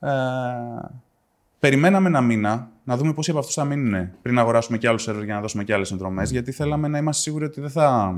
Ε, 0.00 0.10
περιμέναμε 1.58 2.08
ένα 2.08 2.20
μήνα 2.20 2.71
να 2.84 2.96
δούμε 2.96 3.12
πόσοι 3.12 3.30
από 3.30 3.38
αυτούς 3.38 3.54
θα 3.54 3.64
μείνουν 3.64 4.10
πριν 4.22 4.38
αγοράσουμε 4.38 4.78
και 4.78 4.88
άλλους 4.88 5.02
σερβερ 5.02 5.24
για 5.24 5.34
να 5.34 5.40
δώσουμε 5.40 5.64
και 5.64 5.74
άλλες 5.74 5.88
συνδρομές, 5.88 6.30
γιατί 6.30 6.52
θέλαμε 6.52 6.88
να 6.88 6.98
είμαστε 6.98 7.22
σίγουροι 7.22 7.44
ότι 7.44 7.60
δεν 7.60 7.70
θα. 7.70 8.16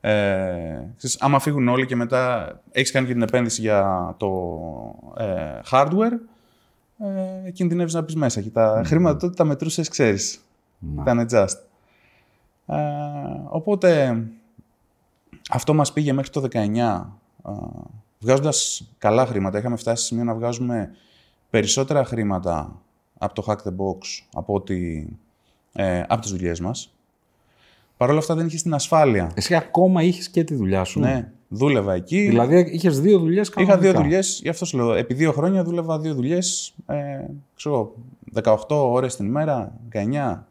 Ε, 0.00 0.80
ξέρεις, 0.96 1.20
άμα 1.20 1.38
φύγουν 1.38 1.68
όλοι 1.68 1.86
και 1.86 1.96
μετά 1.96 2.52
έχεις 2.70 2.90
κάνει 2.90 3.06
και 3.06 3.12
την 3.12 3.22
επένδυση 3.22 3.60
για 3.60 4.14
το 4.16 4.30
ε, 5.16 5.60
hardware, 5.70 6.18
ε, 7.46 7.50
κινδυνεύεις 7.50 7.94
να 7.94 8.00
μπεις 8.00 8.16
μέσα. 8.16 8.40
Και 8.40 8.50
τα 8.50 8.80
mm. 8.80 8.84
χρήματα 8.86 9.16
τότε 9.16 9.34
τα 9.34 9.44
μετρούσες, 9.44 9.88
ξέρεις. 9.88 10.40
Mm. 10.80 11.00
Ήταν 11.00 11.26
just. 11.30 11.56
Ε, 12.66 12.76
οπότε 13.48 14.22
αυτό 15.50 15.74
μας 15.74 15.92
πήγε 15.92 16.12
μέχρι 16.12 16.30
το 16.30 16.40
19, 16.40 16.56
ε, 17.46 17.52
βγάζοντας 18.18 18.88
καλά 18.98 19.26
χρήματα. 19.26 19.58
Είχαμε 19.58 19.76
φτάσει 19.76 20.00
σε 20.00 20.06
σημείο 20.06 20.24
να 20.24 20.34
βγάζουμε 20.34 20.90
περισσότερα 21.50 22.04
χρήματα 22.04 22.80
από 23.18 23.34
το 23.34 23.44
Hack 23.46 23.68
the 23.68 23.76
Box 23.76 23.98
από, 24.34 24.54
ότι, 24.54 25.08
ε, 25.72 26.02
από 26.08 26.20
τις 26.20 26.30
δουλειές 26.30 26.60
μας. 26.60 26.90
Παρ' 27.96 28.10
όλα 28.10 28.18
αυτά 28.18 28.34
δεν 28.34 28.46
είχες 28.46 28.62
την 28.62 28.74
ασφάλεια. 28.74 29.30
Εσύ 29.34 29.54
ακόμα 29.54 30.02
είχες 30.02 30.28
και 30.28 30.44
τη 30.44 30.54
δουλειά 30.54 30.84
σου. 30.84 31.00
Ναι, 31.00 31.30
δούλευα 31.48 31.94
εκεί. 31.94 32.28
Δηλαδή 32.28 32.68
είχες 32.70 33.00
δύο 33.00 33.18
δουλειές 33.18 33.48
κανονικά. 33.48 33.78
Είχα 33.78 33.90
δύο 33.90 34.00
δουλειές, 34.00 34.40
γι' 34.42 34.48
αυτό 34.48 34.64
σου 34.64 34.76
λέω. 34.76 34.92
Επί 34.92 35.14
δύο 35.14 35.32
χρόνια 35.32 35.64
δούλευα 35.64 35.98
δύο 35.98 36.14
δουλειές. 36.14 36.74
Ε, 36.86 37.24
ξέρω, 37.56 37.92
18 38.34 38.54
ώρες 38.68 39.16
την 39.16 39.26
ημέρα, 39.26 39.72
19. 39.88 40.46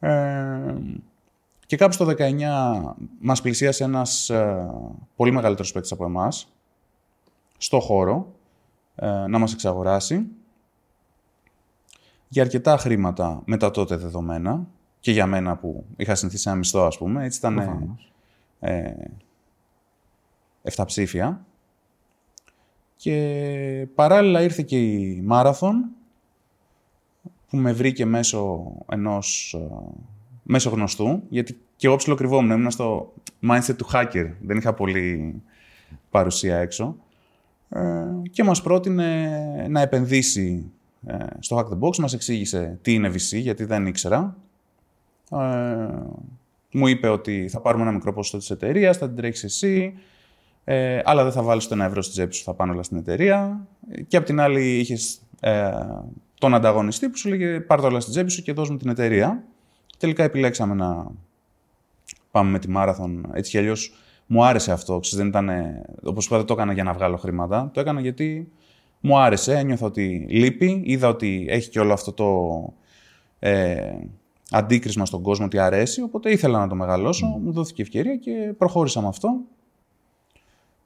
Ε, 0.00 0.74
και 1.66 1.76
κάπου 1.76 1.92
στο 1.92 2.04
19 2.04 2.96
μας 3.20 3.40
πλησίασε 3.40 3.84
ένας 3.84 4.30
ε, 4.30 4.70
πολύ 5.16 5.30
μεγαλύτερος 5.32 5.72
παίκτης 5.72 5.92
από 5.92 6.04
εμάς, 6.04 6.48
στο 7.58 7.80
χώρο, 7.80 8.32
ε, 8.94 9.06
να 9.06 9.38
μας 9.38 9.52
εξαγοράσει 9.52 10.26
για 12.28 12.42
αρκετά 12.42 12.76
χρήματα 12.76 13.42
με 13.44 13.56
τα 13.56 13.70
τότε 13.70 13.96
δεδομένα 13.96 14.66
και 15.00 15.12
για 15.12 15.26
μένα 15.26 15.56
που 15.56 15.84
είχα 15.96 16.14
συνηθίσει 16.14 16.48
ένα 16.48 16.58
μισθό, 16.58 16.80
ας 16.80 16.98
πούμε. 16.98 17.24
Έτσι 17.24 17.38
ήταν 17.38 17.58
ε, 18.60 18.92
7 20.74 20.82
ψήφια. 20.86 21.44
Και 22.96 23.88
παράλληλα 23.94 24.42
ήρθε 24.42 24.62
και 24.62 24.78
η 24.78 25.20
Μάραθον 25.24 25.84
που 27.48 27.56
με 27.56 27.72
βρήκε 27.72 28.04
μέσω 28.04 28.72
ενός 28.88 29.54
ε, 29.54 29.74
μέσω 30.42 30.70
γνωστού, 30.70 31.22
γιατί 31.28 31.60
και 31.76 31.86
εγώ 31.86 31.96
ψιλοκρυβόμουν, 31.96 32.50
ήμουν 32.50 32.70
στο 32.70 33.12
mindset 33.48 33.76
του 33.76 33.86
hacker, 33.92 34.30
δεν 34.40 34.56
είχα 34.56 34.74
πολύ 34.74 35.34
παρουσία 36.10 36.56
έξω. 36.56 36.96
Ε, 37.68 38.04
και 38.30 38.44
μας 38.44 38.62
πρότεινε 38.62 39.66
να 39.68 39.80
επενδύσει 39.80 40.70
ε, 40.70 40.75
στο 41.38 41.56
Hack 41.58 41.74
the 41.74 41.78
Box, 41.86 41.96
μας 41.96 42.12
εξήγησε 42.12 42.78
τι 42.82 42.92
είναι 42.92 43.08
VC, 43.08 43.38
γιατί 43.38 43.64
δεν 43.64 43.86
ήξερα. 43.86 44.36
Ε, 45.30 45.36
μου 46.72 46.86
είπε 46.86 47.08
ότι 47.08 47.48
θα 47.48 47.60
πάρουμε 47.60 47.82
ένα 47.82 47.92
μικρό 47.92 48.12
ποσοστό 48.12 48.38
της 48.38 48.50
εταιρείας, 48.50 48.96
θα 48.96 49.06
την 49.06 49.16
τρέχεις 49.16 49.44
εσύ, 49.44 49.94
ε, 50.64 51.00
αλλά 51.04 51.22
δεν 51.22 51.32
θα 51.32 51.42
βάλεις 51.42 51.66
το 51.66 51.74
ένα 51.74 51.84
ευρώ 51.84 52.02
στη 52.02 52.12
τσέπη 52.12 52.34
σου, 52.34 52.42
θα 52.42 52.54
πάνε 52.54 52.72
όλα 52.72 52.82
στην 52.82 52.96
εταιρεία. 52.96 53.66
Και 54.08 54.16
απ' 54.16 54.24
την 54.24 54.40
άλλη 54.40 54.78
είχες 54.78 55.20
ε, 55.40 55.70
τον 56.38 56.54
ανταγωνιστή 56.54 57.08
που 57.08 57.16
σου 57.16 57.28
λέγε 57.28 57.60
πάρ' 57.60 57.84
όλα 57.84 58.00
στην 58.00 58.12
τσέπη 58.12 58.30
σου 58.30 58.42
και 58.42 58.52
δώσ' 58.52 58.70
μου 58.70 58.76
την 58.76 58.90
εταιρεία. 58.90 59.44
Τελικά 59.98 60.22
επιλέξαμε 60.22 60.74
να 60.74 61.06
πάμε 62.30 62.50
με 62.50 62.58
τη 62.58 62.68
Μάραθον. 62.68 63.30
Έτσι 63.32 63.50
κι 63.50 63.58
αλλιώς 63.58 63.92
μου 64.26 64.44
άρεσε 64.44 64.72
αυτό. 64.72 64.98
Ξέρεις, 64.98 65.18
δεν 65.18 65.26
ήταν, 65.26 65.50
όπως 66.02 66.26
είπα, 66.26 66.36
δεν 66.36 66.46
το 66.46 66.52
έκανα 66.52 66.72
για 66.72 66.84
να 66.84 66.92
βγάλω 66.92 67.16
χρήματα. 67.16 67.70
Το 67.74 67.80
έκανα 67.80 68.00
γιατί 68.00 68.52
μου 69.00 69.18
άρεσε, 69.18 69.58
ένιωθα 69.58 69.86
ότι 69.86 70.26
λείπει, 70.28 70.82
είδα 70.84 71.08
ότι 71.08 71.46
έχει 71.48 71.70
και 71.70 71.80
όλο 71.80 71.92
αυτό 71.92 72.12
το 72.12 72.28
ε, 73.38 73.94
αντίκρισμα 74.50 75.06
στον 75.06 75.22
κόσμο 75.22 75.44
ότι 75.44 75.58
αρέσει, 75.58 76.02
οπότε 76.02 76.30
ήθελα 76.30 76.58
να 76.58 76.68
το 76.68 76.74
μεγαλώσω, 76.74 77.26
μου 77.26 77.52
δόθηκε 77.52 77.82
ευκαιρία 77.82 78.16
και 78.16 78.54
προχώρησα 78.58 79.00
με 79.00 79.08
αυτό. 79.08 79.28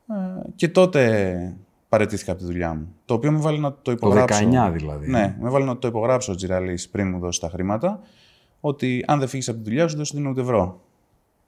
Ε, 0.09 0.15
και 0.55 0.69
τότε 0.69 1.57
παρετήθηκα 1.89 2.33
από 2.33 2.41
τη 2.41 2.47
δουλειά 2.47 2.75
μου. 2.75 2.95
Το 3.05 3.15
οποίο 3.15 3.33
με 3.33 3.39
βάλει 3.39 3.59
να 3.59 3.75
το 3.83 3.91
υπογράψω. 3.91 4.45
Το 4.45 4.51
19 4.69 4.73
δηλαδή. 4.73 5.11
Ναι, 5.11 5.37
με 5.41 5.51
βάλει 5.51 5.65
να 5.65 5.79
το 5.79 5.89
υπογράψω 5.89 6.33
ο 6.33 6.35
Τζιραλής 6.35 6.89
πριν 6.89 7.09
μου 7.09 7.19
δώσει 7.19 7.41
τα 7.41 7.49
χρήματα, 7.49 8.01
ότι 8.61 9.05
αν 9.07 9.19
δεν 9.19 9.29
φύγεις 9.29 9.49
από 9.49 9.59
τη 9.59 9.65
δουλειά 9.65 9.89
σου 9.89 9.97
δεν 9.97 10.05
σου 10.05 10.17
δίνω 10.17 10.31
ούτε 10.31 10.41
ευρώ. 10.41 10.81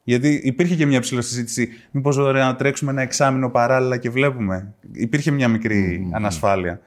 Γιατί 0.05 0.41
υπήρχε 0.45 0.75
και 0.75 0.87
μια 0.87 1.01
ψηλή 1.01 1.23
συζήτηση. 1.23 1.69
Μήπως 1.91 2.17
ωραία 2.17 2.45
να 2.45 2.57
τρέξουμε 2.57 2.91
ένα 2.91 3.03
εξάμεινο 3.03 3.51
παράλληλα 3.51 3.97
και 3.97 4.11
βλέπουμε. 4.11 4.75
Υπήρχε 4.93 5.31
μια 5.31 5.49
μικρή 5.49 6.11
ανασφάλεια. 6.12 6.81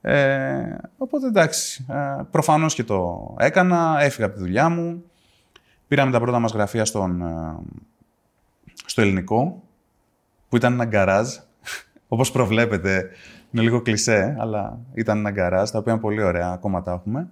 Ε, 0.00 0.76
οπότε 0.96 1.26
εντάξει. 1.26 1.86
Ε, 1.88 2.22
Προφανώς 2.30 2.74
και 2.74 2.84
το 2.84 3.34
έκανα. 3.38 3.96
Έφυγα 4.00 4.26
από 4.26 4.34
τη 4.34 4.40
δουλειά 4.40 4.68
μου. 4.68 5.04
Πήραμε 5.88 6.12
τα 6.12 6.20
πρώτα 6.20 6.38
μας 6.38 6.52
γραφεία 6.52 6.84
στον, 6.84 7.22
ε, 7.22 7.56
στο 8.86 9.00
ελληνικό, 9.00 9.62
που 10.48 10.56
ήταν 10.56 10.72
ένα 10.72 10.84
γκαράζ. 10.84 11.28
Όπως 12.08 12.30
προβλέπετε, 12.30 13.10
είναι 13.50 13.62
λίγο 13.62 13.80
κλισέ, 13.80 14.36
αλλά 14.38 14.78
ήταν 14.94 15.18
ένα 15.18 15.30
γκαράζ, 15.30 15.70
τα 15.70 15.78
οποία 15.78 15.92
είναι 15.92 16.00
πολύ 16.00 16.22
ωραία, 16.22 16.48
ακόμα 16.48 16.82
τα 16.82 16.92
έχουμε. 16.92 17.28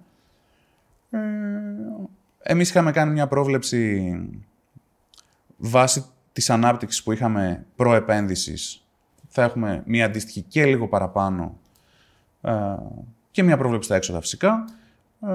Ε, 1.10 1.18
εμείς 2.42 2.70
είχαμε 2.70 2.92
κάνει 2.92 3.12
μια 3.12 3.26
πρόβλεψη 3.26 4.12
βάσει 5.62 6.04
της 6.32 6.50
ανάπτυξης 6.50 7.02
που 7.02 7.12
είχαμε 7.12 7.66
προεπένδυσης, 7.76 8.86
θα 9.28 9.42
έχουμε 9.42 9.82
μία 9.86 10.04
αντίστοιχη 10.04 10.42
και 10.42 10.66
λίγο 10.66 10.88
παραπάνω 10.88 11.56
Ε, 12.44 12.76
και 13.30 13.42
μια 13.42 13.56
πρόβλεψη 13.56 13.86
στα 13.86 13.96
έξοδα 13.96 14.20
φυσικά. 14.20 14.64
Ε, 15.20 15.28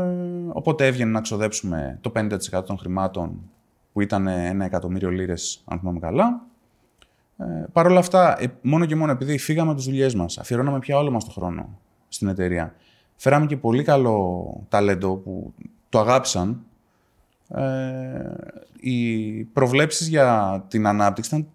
οπότε 0.54 0.86
έβγαινε 0.86 1.12
να 1.12 1.22
ξοδέψουμε 1.22 1.98
το 2.02 2.12
50% 2.16 2.64
των 2.66 2.78
χρημάτων 2.78 3.40
που 3.94 4.02
ήταν 4.02 4.28
ένα 4.28 4.66
εκατομμύριο 4.66 5.10
λίρες, 5.10 5.64
αν 5.66 5.80
θυμάμαι 5.80 6.00
καλά. 6.00 6.42
Ε, 7.38 7.66
Παρ' 7.72 7.86
όλα 7.86 8.00
αυτά, 8.00 8.42
ε, 8.42 8.48
μόνο 8.62 8.86
και 8.86 8.96
μόνο 8.96 9.12
επειδή 9.12 9.38
φύγαμε 9.38 9.70
από 9.70 9.78
τις 9.78 9.88
δουλειές 9.88 10.16
μας, 10.16 10.38
αφιερώναμε 10.38 10.80
πια 10.80 10.98
όλο 10.98 11.12
μας 11.12 11.24
τον 11.24 11.34
χρόνο 11.34 11.80
στην 12.08 12.28
εταιρεία. 12.28 12.76
Φέραμε 13.16 13.46
και 13.46 13.58
πολύ 13.58 13.84
καλό 13.84 14.46
ταλέντο 14.70 15.16
που 15.16 15.54
το 15.90 16.00
αγάπησαν. 16.00 16.62
Ε, 17.50 17.62
οι 18.80 19.44
προβλέψεις 19.44 20.08
για 20.08 20.64
την 20.68 20.88
ανάπτυξη 20.88 21.36
ήταν 21.36 21.48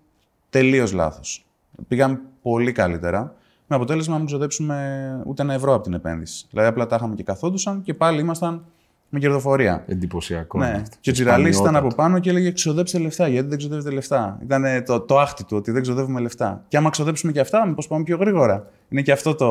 τελείως 0.50 0.92
λάθος. 0.92 1.46
Πήγαμε 1.88 2.20
πολύ 2.42 2.72
καλύτερα, 2.72 3.34
με 3.66 3.76
αποτέλεσμα 3.76 4.12
να 4.12 4.18
μην 4.18 4.26
ξοδέψουμε 4.26 5.22
ούτε 5.26 5.42
ένα 5.42 5.54
ευρώ 5.54 5.74
από 5.74 5.82
την 5.82 5.94
επένδυση. 5.94 6.46
Δηλαδή 6.50 6.68
απλά 6.68 6.86
τα 6.86 6.96
είχαμε 6.96 7.14
και 7.14 7.22
καθόντουσαν 7.22 7.82
και 7.82 7.94
πάλι 7.94 8.20
ήμασταν 8.20 8.64
με 9.08 9.18
κερδοφορία. 9.18 9.84
Εντυπωσιακό. 9.86 10.58
Ναι. 10.58 10.66
είναι 10.66 10.76
αυτό. 10.76 10.96
Και 11.00 11.10
ο 11.10 11.12
Τζιραλής 11.12 11.48
ήταν 11.48 11.54
Σπανιότατο. 11.54 11.86
από 11.86 11.94
πάνω 11.94 12.18
και 12.18 12.30
έλεγε 12.30 12.52
ξοδέψτε 12.52 12.98
λεφτά. 12.98 13.28
Γιατί 13.28 13.48
δεν 13.48 13.58
ξοδεύετε 13.58 13.90
λεφτά; 13.90 14.38
Ήταν 14.42 14.64
το, 14.84 15.00
το 15.00 15.18
άχτη 15.18 15.44
του 15.44 15.56
ότι 15.56 15.70
δεν 15.70 15.82
ξοδεύουμε 15.82 16.20
λεφτά. 16.20 16.64
Και 16.68 16.76
άμα 16.76 16.90
ξοδέψουμε 16.90 17.32
και 17.32 17.40
αυτά, 17.40 17.66
μήπως 17.66 17.86
πάμε 17.86 18.04
πιο 18.04 18.16
γρήγορα. 18.16 18.66
Είναι 18.88 19.02
και 19.02 19.12
αυτό 19.12 19.34
το. 19.34 19.46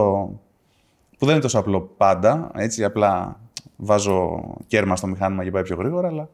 που 1.17 1.25
δεν 1.25 1.29
είναι 1.29 1.43
τόσο 1.43 1.59
απλό 1.59 1.81
πάντα. 1.97 2.51
Έτσι, 2.55 2.83
απλά 2.83 3.39
βάζω 3.83 4.43
κέρμα 4.67 4.95
στο 4.95 5.07
μηχάνημα 5.07 5.43
και 5.43 5.51
πάει 5.51 5.63
πιο 5.63 5.75
γρήγορα, 5.75 6.07
αλλά. 6.07 6.29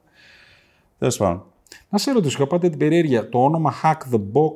Τέλος 0.97 1.17
πάντων. 1.17 1.43
Να 1.89 1.97
σε 1.97 2.11
ρωτήσω, 2.11 2.37
είχα 2.39 2.47
πάντα 2.47 2.69
την 2.69 2.79
περιέργεια. 2.79 3.29
Το 3.29 3.43
όνομα 3.43 3.73
Hack 3.83 4.13
the 4.15 4.19
Box, 4.19 4.53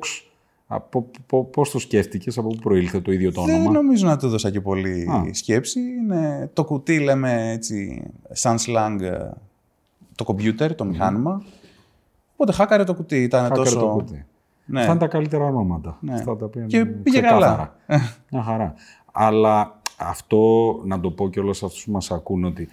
από, 0.66 1.06
πο- 1.26 1.44
πώς 1.44 1.70
το 1.70 1.78
σκέφτηκες, 1.78 2.38
από 2.38 2.48
πού 2.48 2.56
προήλθε 2.56 3.00
το 3.00 3.12
ίδιο 3.12 3.32
το 3.32 3.42
Δεν 3.44 3.54
όνομα; 3.54 3.70
νομίζω 3.70 4.06
να 4.06 4.16
του 4.16 4.28
δώσα 4.28 4.50
και 4.50 4.60
πολύ 4.60 5.08
Α. 5.10 5.34
σκέψη. 5.34 5.80
Είναι 5.80 6.50
το 6.52 6.64
κουτί, 6.64 6.98
λέμε 7.00 7.50
έτσι, 7.50 8.02
σαν 8.30 8.56
slang, 8.66 8.98
ε, 9.00 9.30
το 10.14 10.24
κομπιούτερ, 10.24 10.74
το 10.74 10.84
μηχάνημα. 10.84 11.42
Οπότε 12.32 12.52
χάκαρε 12.52 12.84
το 12.84 12.94
κουτί. 12.94 13.22
Ήταν 13.22 13.52
Hacker 13.52 13.54
τόσο. 13.54 13.78
το 13.78 13.86
κουτί. 13.86 14.24
Ναι. 14.64 14.80
Αυτά 14.80 14.90
είναι 14.90 15.00
τα 15.00 15.06
καλύτερα 15.06 15.44
ονόματα. 15.44 15.96
Ναι. 16.00 16.14
Αυτά 16.14 16.36
τα 16.36 16.44
οποία 16.44 16.64
Και 16.66 16.76
είναι 16.76 16.84
πήγε 16.86 17.20
ξεκάθαρα. 17.20 17.74
καλά. 17.86 18.00
Μια 18.30 18.42
χαρά. 18.42 18.74
Αλλά 19.12 19.80
αυτό, 20.06 20.72
να 20.84 21.00
το 21.00 21.10
πω 21.10 21.28
και 21.30 21.40
όλους 21.40 21.62
αυτούς 21.62 21.84
που 21.84 21.90
μας 21.90 22.10
ακούν, 22.10 22.44
ότι 22.44 22.68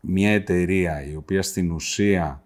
μια 0.00 0.30
εταιρεία 0.32 1.04
η 1.06 1.14
οποία 1.16 1.42
στην 1.42 1.70
ουσία 1.70 2.42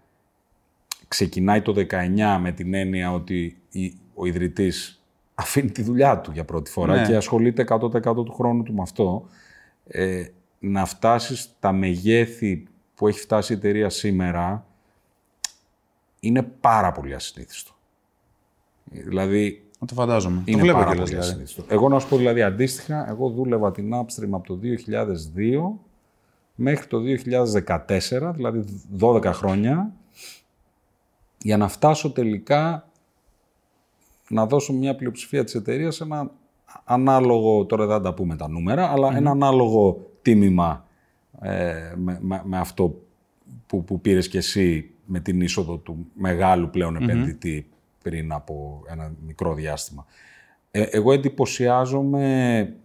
ξεκινάει 1.07 1.61
το 1.61 1.73
19 1.73 2.37
με 2.39 2.51
την 2.51 2.73
έννοια 2.73 3.13
ότι 3.13 3.57
η- 3.69 3.97
ο 4.13 4.25
ιδρυτής 4.25 5.03
αφήνει 5.35 5.71
τη 5.71 5.81
δουλειά 5.81 6.19
του 6.19 6.31
για 6.31 6.45
πρώτη 6.45 6.71
φορά 6.71 6.95
Ναι. 6.95 7.07
και 7.07 7.15
ασχολείται 7.15 7.61
100% 7.61 8.23
του 8.25 8.33
χρόνου 8.33 8.63
του 8.63 8.73
με 8.73 8.81
αυτό, 8.81 9.27
ε, 9.87 10.25
να 10.59 10.85
φτάσεις 10.85 11.39
στα 11.41 11.71
μεγέθη 11.71 12.67
που 12.95 13.07
έχει 13.07 13.19
φτάσει 13.19 13.53
η 13.53 13.55
εταιρεία 13.55 13.89
σήμερα, 13.89 14.65
είναι 16.19 16.41
πάρα 16.43 16.91
πολύ 16.91 17.13
ασυνήθιστο. 17.13 17.71
Δηλαδή, 18.83 19.65
Να 19.83 19.89
το 19.89 19.95
φαντάζομαι. 19.95 20.41
είναι 20.45 20.57
το 20.57 20.63
βλέπω 20.63 20.77
πάρα 20.79 20.91
κιόλας, 20.91 21.09
πολύ 21.09 21.21
δηλαδή. 21.21 21.29
ασυνήθιστο. 21.29 21.63
Εγώ 21.67 21.89
να 21.89 21.99
σου 21.99 22.07
πω 22.07 22.17
δηλαδή 22.17 22.41
αντίστοιχα, 22.41 23.09
εγώ 23.09 23.29
δούλευα 23.29 23.71
την 23.71 23.91
Upstream 23.93 24.29
από 24.31 24.47
το 24.47 24.59
2002 25.35 25.79
μέχρι 26.55 26.87
το 26.87 26.97
2014, 27.77 28.31
δηλαδή 28.35 28.63
12 28.99 29.23
χρόνια, 29.25 29.93
για 31.37 31.57
να 31.57 31.67
φτάσω 31.67 32.11
τελικά 32.11 32.89
να 34.29 34.45
δώσω 34.45 34.73
μια 34.73 34.95
πλειοψηφία 34.95 35.43
της 35.43 35.55
εταιρείας 35.55 35.95
σε 35.95 36.03
ένα 36.03 36.31
ανάλογο, 36.83 37.65
τώρα 37.65 37.85
δεν 37.85 37.95
θα 37.95 38.01
τα 38.01 38.13
πούμε 38.13 38.35
τα 38.35 38.49
νούμερα, 38.49 38.91
αλλά 38.91 39.15
ένα 39.15 39.31
ανάλογο 39.31 40.09
τίμημα 40.21 40.85
ε, 41.41 41.93
με, 41.95 42.17
με, 42.21 42.41
με 42.45 42.57
αυτό 42.57 42.95
που, 43.67 43.83
που 43.83 44.01
πήρες 44.01 44.27
και 44.27 44.37
εσύ 44.37 44.89
με 45.05 45.19
την 45.19 45.41
είσοδο 45.41 45.77
του 45.77 46.07
μεγάλου 46.13 46.69
πλέον 46.69 46.95
επενδυτή 46.95 47.67
πριν 48.03 48.31
από 48.31 48.83
ένα 48.87 49.11
μικρό 49.25 49.53
διάστημα. 49.53 50.05
Ε, 50.71 50.81
εγώ 50.81 51.11
εντυπωσιάζομαι, 51.11 52.75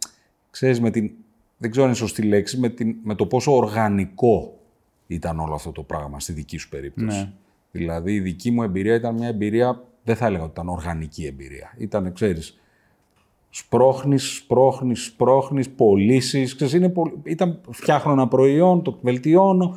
ξέρεις, 0.50 0.80
με 0.80 0.90
την, 0.90 1.10
δεν 1.56 1.70
ξέρω 1.70 1.86
αν 1.86 1.92
είναι 1.92 2.00
σωστή 2.00 2.22
λέξη, 2.22 2.58
με, 2.58 2.68
την, 2.68 2.96
με 3.02 3.14
το 3.14 3.26
πόσο 3.26 3.56
οργανικό 3.56 4.58
ήταν 5.06 5.40
όλο 5.40 5.54
αυτό 5.54 5.72
το 5.72 5.82
πράγμα 5.82 6.20
στη 6.20 6.32
δική 6.32 6.56
σου 6.56 6.68
περίπτωση. 6.68 7.18
Ναι. 7.18 7.32
Δηλαδή 7.70 8.14
η 8.14 8.20
δική 8.20 8.50
μου 8.50 8.62
εμπειρία 8.62 8.94
ήταν 8.94 9.14
μια 9.14 9.28
εμπειρία, 9.28 9.84
δεν 10.04 10.16
θα 10.16 10.26
έλεγα 10.26 10.42
ότι 10.42 10.52
ήταν 10.52 10.68
οργανική 10.68 11.26
εμπειρία. 11.26 11.74
Ήταν, 11.78 12.12
ξέρεις, 12.12 12.60
σπρώχνεις, 13.50 14.36
σπρώχνεις, 14.36 15.04
σπρώχνεις, 15.04 15.70
πωλήσεις. 15.70 16.54
Ξέρεις, 16.54 16.72
είναι 16.74 16.88
πολ- 16.88 17.12
ήταν 17.22 17.60
φτιάχνω 17.70 18.12
ένα 18.12 18.28
προϊόν, 18.28 18.82
το 18.82 18.98
βελτιώνω. 19.02 19.76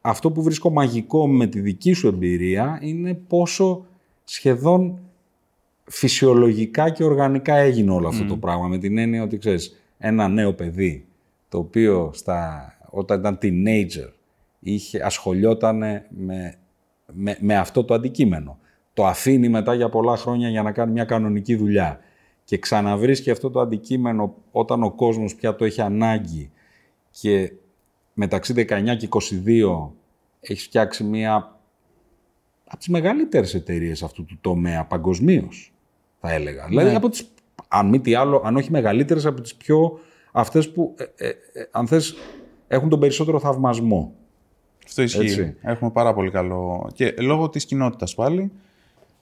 Αυτό 0.00 0.30
που 0.30 0.42
βρίσκω 0.42 0.70
μαγικό 0.70 1.28
με 1.28 1.46
τη 1.46 1.60
δική 1.60 1.92
σου 1.92 2.06
εμπειρία 2.08 2.78
είναι 2.82 3.14
πόσο 3.14 3.84
σχεδόν 4.32 4.98
φυσιολογικά 5.84 6.90
και 6.90 7.04
οργανικά 7.04 7.54
έγινε 7.54 7.90
όλο 7.90 8.08
αυτό 8.08 8.24
το 8.24 8.36
πράγμα. 8.36 8.68
Με 8.68 8.78
την 8.78 8.98
έννοια 8.98 9.22
ότι, 9.22 9.38
ξέρεις, 9.38 9.80
ένα 9.98 10.28
νέο 10.28 10.52
παιδί, 10.52 11.06
το 11.48 11.58
οποίο 11.58 12.10
στα, 12.14 12.72
όταν 12.90 13.18
ήταν 13.18 13.38
teenager 13.42 14.12
είχε, 14.60 15.02
ασχολιόταν 15.04 15.78
με, 16.08 16.54
με, 17.12 17.36
με 17.40 17.56
αυτό 17.56 17.84
το 17.84 17.94
αντικείμενο. 17.94 18.58
Το 18.94 19.06
αφήνει 19.06 19.48
μετά 19.48 19.74
για 19.74 19.88
πολλά 19.88 20.16
χρόνια 20.16 20.48
για 20.48 20.62
να 20.62 20.72
κάνει 20.72 20.92
μια 20.92 21.04
κανονική 21.04 21.56
δουλειά. 21.56 22.00
Και 22.44 22.58
ξαναβρίσκει 22.58 23.30
αυτό 23.30 23.50
το 23.50 23.60
αντικείμενο 23.60 24.34
όταν 24.50 24.82
ο 24.82 24.90
κόσμος 24.90 25.34
πια 25.34 25.54
το 25.54 25.64
έχει 25.64 25.80
ανάγκη 25.80 26.50
και 27.10 27.52
μεταξύ 28.12 28.54
19 28.56 28.96
και 28.98 29.08
22 29.10 29.88
έχει 30.40 30.62
φτιάξει 30.62 31.04
μια 31.04 31.59
από 32.72 32.78
τις 32.78 32.88
μεγαλύτερες 32.88 33.54
εταιρείες 33.54 34.02
αυτού 34.02 34.24
του 34.24 34.38
τομέα 34.40 34.84
παγκοσμίως, 34.84 35.72
θα 36.20 36.32
έλεγα. 36.32 36.66
Δηλαδή, 36.68 36.94
από 36.94 37.08
τις, 37.08 37.28
αν 37.68 37.88
μη 37.88 38.00
τι 38.00 38.14
άλλο, 38.14 38.42
αν 38.44 38.56
όχι 38.56 38.70
μεγαλύτερες, 38.70 39.26
από 39.26 39.40
τις 39.40 39.54
πιο 39.54 39.98
αυτές 40.32 40.70
που, 40.70 40.94
ε, 40.98 41.26
ε, 41.26 41.28
ε, 41.28 41.34
αν 41.70 41.86
θες, 41.86 42.14
έχουν 42.68 42.88
τον 42.88 43.00
περισσότερο 43.00 43.38
θαυμασμό. 43.40 44.12
Αυτό 44.86 45.02
ισχύει. 45.02 45.20
Έτσι. 45.20 45.56
Έχουμε 45.62 45.90
πάρα 45.90 46.14
πολύ 46.14 46.30
καλό. 46.30 46.90
Και 46.94 47.14
λόγω 47.18 47.48
της 47.48 47.64
κοινότητας 47.64 48.14
πάλι, 48.14 48.52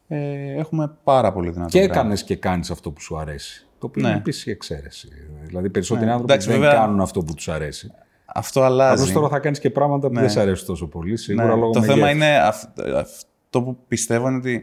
ε, 0.09 0.53
έχουμε 0.59 0.97
πάρα 1.05 1.33
πολύ 1.33 1.51
δυνατό. 1.51 1.71
Και 1.71 1.81
brand. 1.81 1.89
έκανες 1.89 2.25
και 2.25 2.37
κάνεις 2.37 2.71
αυτό 2.71 2.91
που 2.91 3.01
σου 3.01 3.19
αρέσει. 3.19 3.67
Το 3.79 3.87
οποίο 3.87 4.03
Ναι. 4.03 4.09
είναι 4.09 4.17
επίση 4.19 4.51
εξαίρεση. 4.51 5.09
Δηλαδή, 5.47 5.71
περισσότεροι 5.71 6.07
Ναι. 6.07 6.11
άνθρωποι 6.13 6.33
Εντάξει, 6.33 6.51
δεν 6.51 6.61
βέβαια- 6.61 6.77
κάνουν 6.79 7.01
αυτό 7.01 7.21
που 7.23 7.35
τους 7.35 7.49
αρέσει. 7.49 7.91
Αυτό 8.27 8.63
αλλάζει. 8.63 9.01
Απλώς 9.03 9.15
τώρα 9.15 9.29
θα 9.29 9.39
κάνεις 9.39 9.59
και 9.59 9.71
πράγματα 9.71 10.09
που 10.09 10.15
Ναι. 10.15 10.21
δεν 10.21 10.31
σε 10.31 10.41
αρέσουν 10.41 10.67
τόσο 10.67 10.87
πολύ. 10.87 11.17
Σίγουρα 11.17 11.47
Ναι, 11.47 11.55
λόγω 11.55 11.71
το 11.71 11.83
θέμα 11.83 11.95
μεγέθους. 11.95 12.15
είναι 12.15 12.39
αυ- 12.39 12.79
αυτό 13.49 13.63
που 13.63 13.79
πιστεύω 13.89 14.29
είναι 14.29 14.37
ότι 14.37 14.63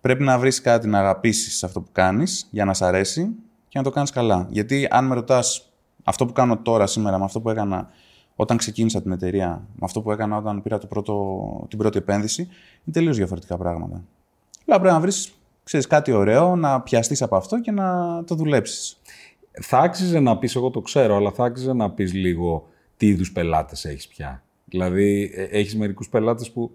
πρέπει 0.00 0.22
να 0.22 0.38
βρεις 0.38 0.60
κάτι 0.60 0.88
να 0.88 0.98
αγαπήσεις 0.98 1.58
σε 1.58 1.66
αυτό 1.66 1.80
που 1.80 1.88
κάνεις 1.92 2.48
για 2.50 2.64
να 2.64 2.74
σ' 2.74 2.82
αρέσει 2.82 3.28
και 3.68 3.78
να 3.78 3.84
το 3.84 3.90
κάνεις 3.90 4.10
καλά. 4.10 4.46
Γιατί 4.50 4.88
αν 4.90 5.06
με 5.06 5.14
ρωτάς 5.14 5.72
αυτό 6.04 6.26
που 6.26 6.32
κάνω 6.32 6.58
τώρα 6.58 6.86
σήμερα 6.86 7.18
με 7.18 7.24
αυτό 7.24 7.40
που 7.40 7.50
έκανα 7.50 7.88
όταν 8.36 8.56
ξεκίνησα 8.56 9.02
την 9.02 9.12
εταιρεία, 9.12 9.48
με 9.72 9.80
αυτό 9.80 10.00
που 10.00 10.12
έκανα 10.12 10.36
όταν 10.36 10.62
πήρα 10.62 10.78
το 10.78 10.86
πρώτο, 10.86 11.66
την 11.68 11.78
πρώτη 11.78 11.98
επένδυση, 11.98 12.42
είναι 12.42 12.92
τελείως 12.92 13.16
διαφορετικά 13.16 13.56
πράγματα. 13.56 14.04
Αλλά 14.66 14.80
πρέπει 14.80 14.94
να 14.94 15.00
βρεις 15.00 15.32
ξέρεις, 15.62 15.86
κάτι 15.86 16.12
ωραίο, 16.12 16.56
να 16.56 16.80
πιαστείς 16.80 17.22
από 17.22 17.36
αυτό 17.36 17.60
και 17.60 17.70
να 17.70 18.22
το 18.24 18.34
δουλέψεις. 18.34 19.00
Θα 19.62 19.78
άξιζε 19.78 20.20
να 20.20 20.38
πεις, 20.38 20.56
εγώ 20.56 20.70
το 20.70 20.80
ξέρω, 20.80 21.16
αλλά 21.16 21.30
θα 21.30 21.44
άξιζε 21.44 21.72
να 21.72 21.90
πεις 21.90 22.12
λίγο 22.12 22.68
τι 22.96 23.06
είδους 23.06 23.32
πελάτες 23.32 23.84
έχεις 23.84 24.08
πια. 24.08 24.42
Δηλαδή, 24.64 25.30
ε, 25.34 25.42
έχεις 25.42 25.76
μερικούς 25.76 26.08
πελάτες 26.08 26.50
που 26.50 26.70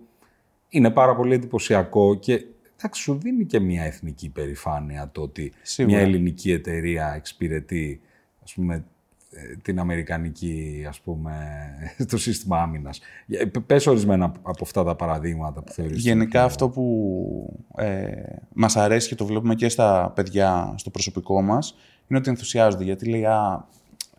είναι 0.69 0.89
πάρα 0.89 1.15
πολύ 1.15 1.33
εντυπωσιακό 1.33 2.15
και 2.15 2.45
εντάξει, 2.77 3.01
σου 3.01 3.17
δίνει 3.21 3.45
και 3.45 3.59
μια 3.59 3.83
εθνική 3.83 4.29
περηφάνεια 4.29 5.09
το 5.11 5.21
ότι 5.21 5.53
Σίγουρα. 5.61 5.95
μια 5.95 6.05
ελληνική 6.05 6.51
εταιρεία 6.51 7.13
εξυπηρετεί, 7.15 8.01
ας 8.43 8.53
πούμε, 8.53 8.83
ε, 9.31 9.55
την 9.61 9.79
αμερικανική, 9.79 10.85
ας 10.87 10.99
πούμε, 10.99 11.33
το 12.11 12.17
σύστημα 12.17 12.61
άμυνας. 12.61 12.99
Ε, 13.27 13.45
π- 13.45 13.59
Πες 13.59 13.87
ορισμένα 13.87 14.25
από 14.25 14.59
αυτά 14.61 14.83
τα 14.83 14.95
παραδείγματα 14.95 15.61
που 15.61 15.71
θεωρείς. 15.71 16.01
Γενικά 16.03 16.43
αυτό 16.43 16.69
που 16.69 17.65
ε, 17.77 18.11
μας 18.53 18.75
αρέσει 18.75 19.07
και 19.09 19.15
το 19.15 19.25
βλέπουμε 19.25 19.55
και 19.55 19.69
στα 19.69 20.11
παιδιά 20.15 20.73
στο 20.77 20.89
προσωπικό 20.89 21.41
μας 21.41 21.75
είναι 22.07 22.19
ότι 22.19 22.29
ενθουσιάζονται 22.29 22.83
γιατί 22.83 23.09
λέει 23.09 23.25
α, 23.25 23.67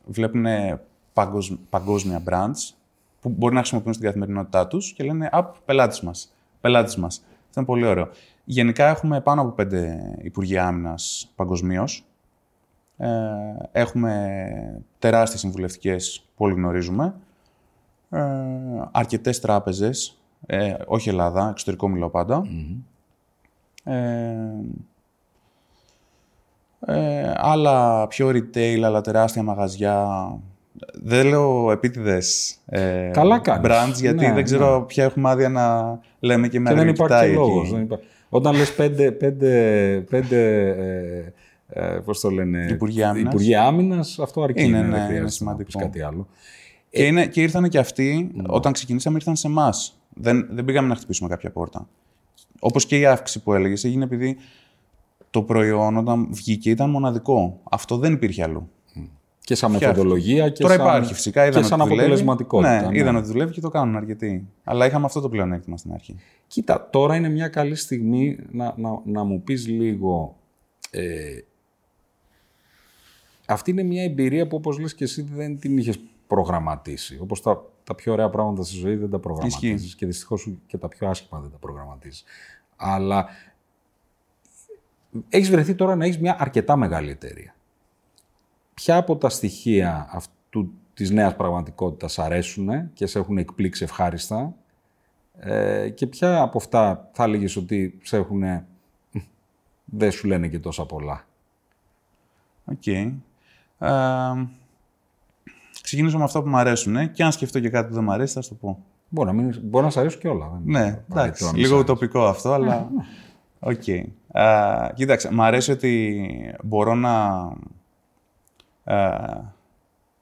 βλέπουν 0.06 0.46
παγκοσ- 1.12 1.58
παγκόσμια 1.70 2.22
brands 2.30 2.74
που 3.20 3.28
μπορεί 3.28 3.52
να 3.54 3.60
χρησιμοποιούν 3.60 3.92
στην 3.94 4.06
καθημερινότητά 4.06 4.66
τους 4.66 4.92
και 4.92 5.04
λένε 5.04 5.28
«Α, 5.32 5.44
πελάτης 5.44 6.00
μας, 6.00 6.35
πελάτης 6.66 6.96
μας». 6.96 7.24
Αυτό 7.48 7.60
είναι 7.60 7.66
πολύ 7.68 7.86
ωραίο. 7.86 8.08
Γενικά 8.44 8.88
έχουμε 8.88 9.20
πάνω 9.20 9.40
από 9.40 9.50
πέντε 9.50 9.98
Υπουργεία 10.22 10.66
Άμυνας 10.66 11.32
παγκοσμίως. 11.36 12.04
Ε, 12.96 13.08
έχουμε 13.72 14.82
τεράστιες 14.98 15.40
συμβουλευτικές 15.40 16.24
που 16.36 16.44
όλοι 16.44 16.54
γνωρίζουμε. 16.54 17.14
Ε, 18.10 18.22
αρκετές 18.90 19.40
τράπεζες, 19.40 20.18
ε, 20.46 20.74
όχι 20.86 21.08
Ελλάδα, 21.08 21.48
εξωτερικό 21.48 21.88
μιλάω 21.88 22.10
πάντα. 22.10 22.42
Ε, 23.84 24.34
Ε, 26.88 27.32
άλλα 27.36 28.06
πιο 28.06 28.28
retail, 28.28 28.80
άλλα 28.84 29.00
τεράστια 29.00 29.42
μαγαζιά. 29.42 30.28
Δεν 30.92 31.26
λέω 31.26 31.70
επίτηδες 31.70 32.56
ε, 32.66 33.10
Καλά 33.12 33.38
κάνεις. 33.38 33.70
brands, 33.70 34.00
γιατί 34.00 34.26
Ναι, 34.26 34.32
δεν 34.32 34.44
ξέρω 34.44 34.84
ποια 34.88 35.04
έχουμε 35.04 35.30
άδεια 35.30 35.48
να 35.48 35.98
λέμε 36.20 36.48
και 36.48 36.60
με 36.60 36.68
Και 36.70 36.74
δεν 36.76 36.88
υπάρχει 36.88 37.06
και 37.14 37.14
αγριοκτάι 37.14 37.32
λόγος. 37.48 37.66
εκεί. 37.66 37.74
δεν 37.74 37.82
υπά- 37.84 38.00
Όταν 38.28 38.56
λες 38.56 38.74
πέντε, 38.74 39.10
πέντε, 39.12 39.50
πέντε 40.10 40.68
ε, 41.68 41.84
ε, 41.94 41.98
πώς 42.04 42.20
το 42.20 42.30
λένε, 42.30 42.66
Υπουργοί 42.70 43.02
Άμυνας. 43.02 43.32
Υπουργοί 43.32 43.54
Άμυνας, 43.54 44.18
αυτό 44.18 44.42
αρκεί. 44.42 44.62
Είναι, 44.64 44.76
δεν 44.78 44.86
ναι, 44.86 44.90
χρειάζεται 44.92 45.12
είναι 45.14 45.22
να 45.22 45.28
σημαντικό. 45.28 45.64
πεις 45.66 45.76
κάτι 45.76 46.02
άλλο. 46.02 46.26
Και, 46.90 47.04
είναι, 47.04 47.26
και 47.26 47.42
ήρθαν 47.42 47.68
και 47.68 47.78
αυτοί, 47.78 48.30
Ναι. 48.34 48.42
όταν 48.46 48.72
ξεκινήσαμε, 48.72 49.16
ήρθαν 49.16 49.36
σε 49.36 49.46
εμάς. 49.46 50.00
Δεν, 50.14 50.46
δεν 50.50 50.64
πήγαμε 50.64 50.88
να 50.88 50.94
χτυπήσουμε 50.94 51.28
κάποια 51.28 51.50
πόρτα. 51.50 51.88
Όπως 52.60 52.86
και 52.86 52.98
η 52.98 53.06
αύξηση 53.06 53.42
που 53.42 53.52
έλεγες, 53.52 53.84
έγινε 53.84 54.04
επειδή 54.04 54.36
το 55.30 55.42
προϊόν 55.42 55.96
όταν 55.96 56.28
βγήκε 56.30 56.70
ήταν 56.70 56.90
μοναδικό. 56.90 57.60
Αυτό 57.70 57.96
δεν 57.96 58.12
υπήρχε 58.12 58.42
αλλού. 58.42 58.70
Και 59.46 59.54
σαν 59.54 59.70
μεθοδολογία 59.70 60.48
και 60.48 60.62
Τώρα 60.62 60.74
σαν, 60.74 60.86
υπάρχει 60.86 61.14
φυσικά. 61.14 61.46
Είδαν 61.46 61.62
και 61.62 61.68
σαν 61.68 61.80
ότι 61.80 61.88
δουλεύει. 61.88 62.08
αποτελεσματικότητα. 62.08 62.90
Ναι, 62.90 62.98
είδαν 62.98 63.16
ότι 63.16 63.26
δουλεύει 63.26 63.52
και 63.52 63.60
το 63.60 63.68
κάνουν 63.68 63.96
αρκετοί. 63.96 64.48
Αλλά 64.64 64.86
είχαμε 64.86 65.04
αυτό 65.04 65.20
το 65.20 65.28
πλεονέκτημα 65.28 65.76
στην 65.76 65.92
αρχή. 65.92 66.16
Κοίτα, 66.46 66.88
τώρα 66.90 67.16
είναι 67.16 67.28
μια 67.28 67.48
καλή 67.48 67.74
στιγμή 67.74 68.38
να, 68.50 68.74
να, 68.76 69.00
να 69.04 69.24
μου 69.24 69.42
πεις 69.42 69.66
λίγο... 69.66 70.36
Ε, 70.90 71.40
αυτή 73.46 73.70
είναι 73.70 73.82
μια 73.82 74.02
εμπειρία 74.02 74.46
που 74.46 74.56
όπως 74.56 74.78
λες 74.78 74.94
και 74.94 75.04
εσύ 75.04 75.22
δεν 75.22 75.58
την 75.58 75.78
είχες 75.78 76.00
προγραμματίσει. 76.26 77.18
Όπως 77.20 77.42
τα, 77.42 77.64
τα 77.84 77.94
πιο 77.94 78.12
ωραία 78.12 78.30
πράγματα 78.30 78.62
στη 78.62 78.76
ζωή 78.76 78.96
δεν 78.96 79.10
τα 79.10 79.18
προγραμματίζεις 79.18 79.94
και 79.94 80.06
δυστυχώς 80.06 80.40
σου 80.40 80.60
και 80.66 80.78
τα 80.78 80.88
πιο 80.88 81.08
άσχημα 81.08 81.40
δεν 81.40 81.50
τα 81.50 81.58
προγραμματίζεις. 81.58 82.24
Αλλά 82.76 83.26
έχεις 85.28 85.50
βρεθεί 85.50 85.74
τώρα 85.74 85.96
να 85.96 86.04
έχεις 86.04 86.18
μια 86.18 86.36
αρκετά 86.38 86.76
μεγάλη 86.76 87.10
εταιρεία. 87.10 87.55
Ποια 88.80 88.96
από 88.96 89.16
τα 89.16 89.28
στοιχεία 89.28 90.08
αυτού 90.10 90.70
της 90.94 91.10
νέας 91.10 91.36
πραγματικότητας 91.36 92.18
αρέσουν 92.18 92.92
και 92.92 93.06
σε 93.06 93.18
έχουν 93.18 93.38
εκπλήξει 93.38 93.84
ευχάριστα 93.84 94.54
ε, 95.38 95.88
και 95.88 96.06
ποια 96.06 96.40
από 96.40 96.58
αυτά 96.58 97.08
θα 97.12 97.24
έλεγες 97.24 97.56
ότι 97.56 97.98
σε 98.02 98.16
έχουν. 98.16 98.42
δεν 99.84 100.10
σου 100.10 100.26
λένε 100.26 100.48
και 100.48 100.58
τόσα 100.58 100.86
πολλά. 100.86 101.24
Οκ. 102.64 102.86
Ε, 102.86 103.10
ξεκινήσω 105.82 106.18
με 106.18 106.24
αυτά 106.24 106.42
που 106.42 106.48
μου 106.48 106.56
αρέσουν. 106.56 106.96
Ε, 106.96 107.06
και 107.06 107.22
αν 107.24 107.32
σκεφτώ 107.32 107.60
και 107.60 107.70
κάτι 107.70 107.88
που 107.88 107.94
δεν 107.94 108.04
μου 108.04 108.12
αρέσει, 108.12 108.34
θα 108.34 108.40
σου 108.42 108.48
το 108.48 108.54
πω. 108.54 108.78
Μπορεί 109.08 109.26
να, 109.28 109.34
μην, 109.42 109.60
μπορεί 109.62 109.84
να 109.84 109.90
σ' 109.90 109.96
αρέσουν 109.96 110.20
και 110.20 110.28
όλα. 110.28 110.48
δεν 110.48 110.60
είναι 110.68 110.78
Ναι, 110.80 110.86
απαραίτητο 111.08 111.20
εντάξει. 111.20 111.44
να 111.44 111.50
μην 111.50 111.60
Λίγο 111.60 111.68
σ' 111.68 111.78
αρέσουν. 111.78 111.94
ουτοπικό 111.94 112.24
αυτό, 112.26 112.52
αλλά. 112.52 112.88
Οκ. 113.60 113.82
Α, 114.40 114.92
Κοίταξε, 114.94 115.32
μου 115.32 115.42
αρέσει 115.42 115.70
ότι 115.70 116.26
μπορώ 116.64 116.94
να 116.94 117.24
α, 117.26 117.52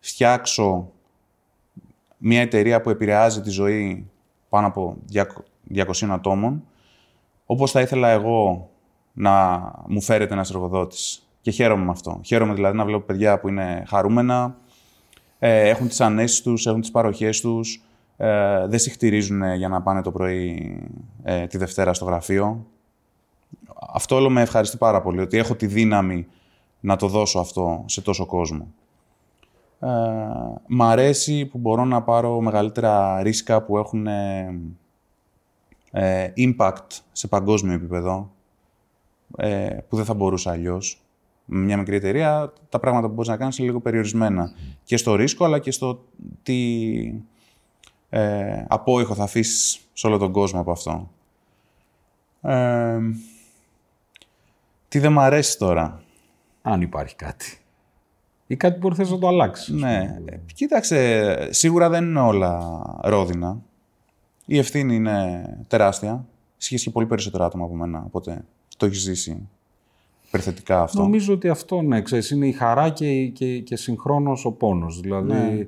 φτιάξω 0.00 0.88
μια 2.18 2.40
εταιρεία 2.40 2.80
που 2.80 2.90
επηρεάζει 2.90 3.40
τη 3.40 3.50
ζωή 3.50 4.10
πάνω 4.48 4.66
από 4.66 4.96
200 5.74 5.84
ατόμων, 6.10 6.64
όπως 7.46 7.70
θα 7.70 7.80
ήθελα 7.80 8.08
εγώ 8.08 8.70
να 9.12 9.60
μου 9.86 10.00
φέρεται 10.00 10.32
ένας 10.32 10.50
εργοδότης. 10.50 11.28
Και 11.40 11.50
χαίρομαι 11.50 11.84
με 11.84 11.90
αυτό. 11.90 12.20
Χαίρομαι 12.24 12.54
δηλαδή 12.54 12.76
να 12.76 12.84
βλέπω 12.84 13.04
παιδιά 13.04 13.40
που 13.40 13.48
είναι 13.48 13.84
χαρούμενα, 13.86 14.56
ε, 15.38 15.68
έχουν 15.68 15.88
τις 15.88 16.00
ανέσεις 16.00 16.42
τους, 16.42 16.66
έχουν 16.66 16.80
τις 16.80 16.90
παροχές 16.90 17.40
τους, 17.40 17.82
ε, 18.16 18.66
δεν 18.66 18.78
συχτηρίζουν 18.78 19.54
για 19.54 19.68
να 19.68 19.82
πάνε 19.82 20.02
το 20.02 20.12
πρωί 20.12 20.78
ε, 21.22 21.46
τη 21.46 21.58
Δευτέρα 21.58 21.94
στο 21.94 22.04
γραφείο. 22.04 22.66
Αυτό 23.92 24.16
όλο 24.16 24.30
με 24.30 24.40
ευχαριστεί 24.40 24.76
πάρα 24.76 25.02
πολύ, 25.02 25.20
ότι 25.20 25.38
έχω 25.38 25.54
τη 25.54 25.66
δύναμη 25.66 26.26
να 26.84 26.96
το 26.96 27.08
δώσω 27.08 27.38
αυτό 27.38 27.84
σε 27.86 28.00
τόσο 28.00 28.26
κόσμο. 28.26 28.66
Ε, 29.80 29.88
μ' 30.66 30.82
αρέσει 30.82 31.46
που 31.46 31.58
μπορώ 31.58 31.84
να 31.84 32.02
πάρω 32.02 32.40
μεγαλύτερα 32.40 33.22
ρίσκα 33.22 33.62
που 33.62 33.78
έχουν 33.78 34.06
ε, 34.06 34.60
ε, 35.90 36.32
impact 36.36 36.86
σε 37.12 37.28
παγκόσμιο 37.28 37.74
επίπεδο, 37.74 38.30
ε, 39.36 39.76
που 39.88 39.96
δεν 39.96 40.04
θα 40.04 40.14
μπορούσα 40.14 40.50
αλλιώς. 40.50 41.02
Με 41.44 41.58
μια 41.58 41.76
μικρή 41.76 41.96
εταιρεία, 41.96 42.52
τα 42.68 42.78
πράγματα 42.78 43.06
που 43.06 43.12
μπορείς 43.12 43.28
να 43.30 43.36
κάνεις 43.36 43.58
είναι 43.58 43.66
λίγο 43.66 43.80
περιορισμένα. 43.80 44.52
Και 44.84 44.96
στο 44.96 45.14
ρίσκο, 45.14 45.44
αλλά 45.44 45.58
και 45.58 45.70
στο 45.70 46.04
τι 46.42 47.22
ε, 48.08 48.64
απόϊχο 48.68 49.14
θα 49.14 49.22
αφήσεις 49.22 49.80
σε 49.92 50.06
όλο 50.06 50.18
τον 50.18 50.32
κόσμο 50.32 50.60
από 50.60 50.70
αυτό. 50.70 51.10
Ε, 52.40 52.98
τι 54.88 54.98
δεν 54.98 55.12
μ' 55.12 55.20
αρέσει 55.20 55.58
τώρα. 55.58 56.03
Αν 56.66 56.80
υπάρχει 56.82 57.16
κάτι. 57.16 57.58
Ή 58.46 58.56
κάτι 58.56 58.78
που 58.78 58.94
θες 58.94 59.10
να 59.10 59.18
το 59.18 59.28
αλλάξεις. 59.28 59.74
Ναι, 59.74 60.18
ε, 60.24 60.38
κοίταξε, 60.54 61.48
σίγουρα 61.50 61.88
δεν 61.88 62.04
είναι 62.04 62.20
όλα 62.20 62.82
ρόδινα. 63.02 63.60
Η 64.46 64.58
ευθύνη 64.58 64.94
είναι 64.94 65.44
τεράστια. 65.68 66.24
Ισχύει 66.58 66.76
και 66.76 66.90
πολύ 66.90 67.06
περισσότερα 67.06 67.44
άτομα 67.44 67.64
από 67.64 67.74
μένα, 67.74 68.02
οπότε 68.06 68.44
το 68.76 68.86
έχεις 68.86 68.98
ζήσει 69.00 69.48
υπερθετικά 70.26 70.82
αυτό. 70.82 71.02
Νομίζω 71.02 71.32
ότι 71.32 71.48
αυτό, 71.48 71.82
ναι, 71.82 72.02
ξέρεις, 72.02 72.30
είναι 72.30 72.46
η 72.46 72.52
χαρά 72.52 72.90
και, 72.90 73.26
και, 73.26 73.58
και 73.58 73.76
συγχρόνως 73.76 74.44
ο 74.44 74.52
πόνος. 74.52 75.00
Δηλαδή, 75.00 75.32
Ναι. 75.32 75.66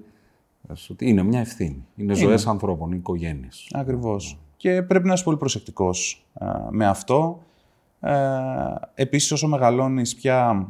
λες 0.68 0.90
ότι 0.90 1.08
είναι 1.08 1.22
μια 1.22 1.40
ευθύνη. 1.40 1.84
Είναι, 1.96 2.14
ζωές 2.14 2.46
ανθρώπων, 2.46 2.88
είναι 2.88 2.96
οικογένειες. 2.96 3.70
Ακριβώς. 3.72 4.38
Και 4.56 4.82
πρέπει 4.82 5.06
να 5.06 5.12
είσαι 5.12 5.24
πολύ 5.24 5.36
προσεκτικός 5.36 6.26
α, 6.34 6.46
με 6.70 6.86
αυτό. 6.86 7.42
Ε, 8.00 8.14
επίσης, 8.94 9.32
όσο 9.32 9.48
μεγαλώνεις 9.48 10.14
πια, 10.14 10.68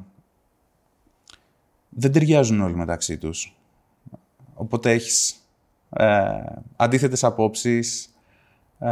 δεν 1.98 2.12
ταιριάζουν 2.12 2.60
όλοι 2.60 2.76
μεταξύ 2.76 3.18
τους. 3.18 3.56
Οπότε 4.54 4.90
έχεις 4.90 5.36
ε, 5.90 6.06
αντίθετες 6.76 7.24
απόψεις 7.24 8.14
ε, 8.78 8.88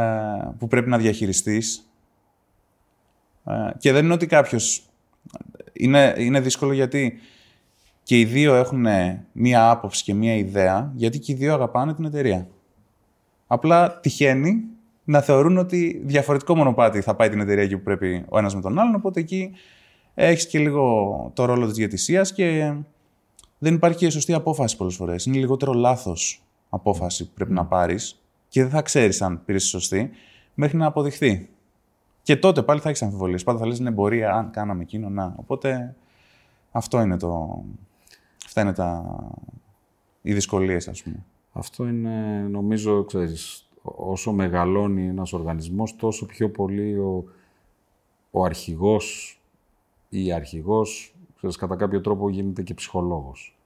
που 0.57 0.67
πρέπει 0.67 0.89
να 0.89 0.97
διαχειριστείς. 0.97 1.89
Ε, 3.45 3.69
και 3.77 3.91
δεν 3.91 4.03
είναι 4.03 4.13
ότι 4.13 4.25
κάποιος... 4.25 4.89
Είναι, 5.73 6.15
είναι 6.17 6.39
δύσκολο 6.39 6.73
γιατί 6.73 7.19
και 8.03 8.19
οι 8.19 8.25
δύο 8.25 8.55
έχουν 8.55 8.85
μία 9.31 9.69
άποψη 9.69 10.03
και 10.03 10.13
μία 10.13 10.35
ιδέα, 10.35 10.91
γιατί 10.95 11.19
και 11.19 11.31
οι 11.31 11.35
δύο 11.35 11.53
αγαπάνε 11.53 11.93
την 11.93 12.05
εταιρεία. 12.05 12.47
Απλά 13.47 13.99
τυχαίνει 13.99 14.63
να 15.03 15.21
θεωρούν 15.21 15.57
ότι 15.57 16.01
διαφορετικό 16.05 16.55
μονοπάτι 16.55 17.01
θα 17.01 17.15
πάει 17.15 17.29
την 17.29 17.39
εταιρεία 17.39 17.63
εκεί 17.63 17.77
που 17.77 17.83
πρέπει 17.83 18.25
ο 18.29 18.37
ένας 18.37 18.55
με 18.55 18.61
τον 18.61 18.79
άλλον, 18.79 18.95
οπότε 18.95 19.19
εκεί 19.19 19.51
έχεις 20.13 20.47
και 20.47 20.59
λίγο 20.59 21.31
το 21.33 21.45
ρόλο 21.45 21.65
της 21.65 21.75
διαιτησίας 21.75 22.33
και 22.33 22.73
δεν 23.57 23.73
υπάρχει 23.73 23.97
και 23.97 24.09
σωστή 24.09 24.33
απόφαση 24.33 24.77
πολλές 24.77 24.95
φορές. 24.95 25.25
Είναι 25.25 25.37
λιγότερο 25.37 25.73
λάθος 25.73 26.43
απόφαση 26.69 27.25
που 27.25 27.31
πρέπει 27.33 27.53
να 27.53 27.65
πάρεις 27.65 28.21
και 28.47 28.61
δεν 28.61 28.71
θα 28.71 28.81
ξέρεις 28.81 29.21
αν 29.21 29.41
πήρες 29.45 29.63
τη 29.63 29.67
σωστή 29.69 30.09
μέχρι 30.53 30.77
να 30.77 30.85
αποδειχθεί. 30.85 31.49
Και 32.21 32.35
τότε 32.35 32.63
πάλι 32.63 32.79
θα 32.79 32.89
έχεις 32.89 33.01
αμφιβολίες. 33.01 33.43
Πάντα 33.43 33.59
θα 33.59 33.67
λες 33.67 33.79
είναι 33.79 33.89
εμπορία, 33.89 34.33
αν 34.33 34.51
κάναμε 34.51 34.81
εκείνο, 34.81 35.09
να. 35.09 35.35
Οπότε 35.37 35.95
αυτό 36.71 37.01
είναι 37.01 37.17
το... 37.17 37.63
Αυτά 38.45 38.61
είναι 38.61 38.73
τα... 38.73 39.15
οι 40.21 40.33
δυσκολίες, 40.33 40.87
ας 40.87 41.03
πούμε. 41.03 41.25
Αυτό 41.53 41.87
είναι, 41.87 42.47
νομίζω, 42.49 43.03
ξέρεις, 43.03 43.69
όσο 43.81 44.31
μεγαλώνει 44.31 45.07
ένας 45.07 45.33
οργανισμός, 45.33 45.95
τόσο 45.95 46.25
πιο 46.25 46.49
πολύ 46.49 46.97
ο, 46.97 47.25
ο 48.31 48.43
αρχηγός 48.43 49.39
ή 50.09 50.25
η 50.25 50.31
αρχηγός, 50.31 51.14
ξέρεις, 51.37 51.55
κατά 51.55 51.75
κάποιο 51.75 52.01
τρόπο 52.01 52.29
γίνεται 52.29 52.61
και 52.61 52.73
ψυχολόγος. 52.73 53.57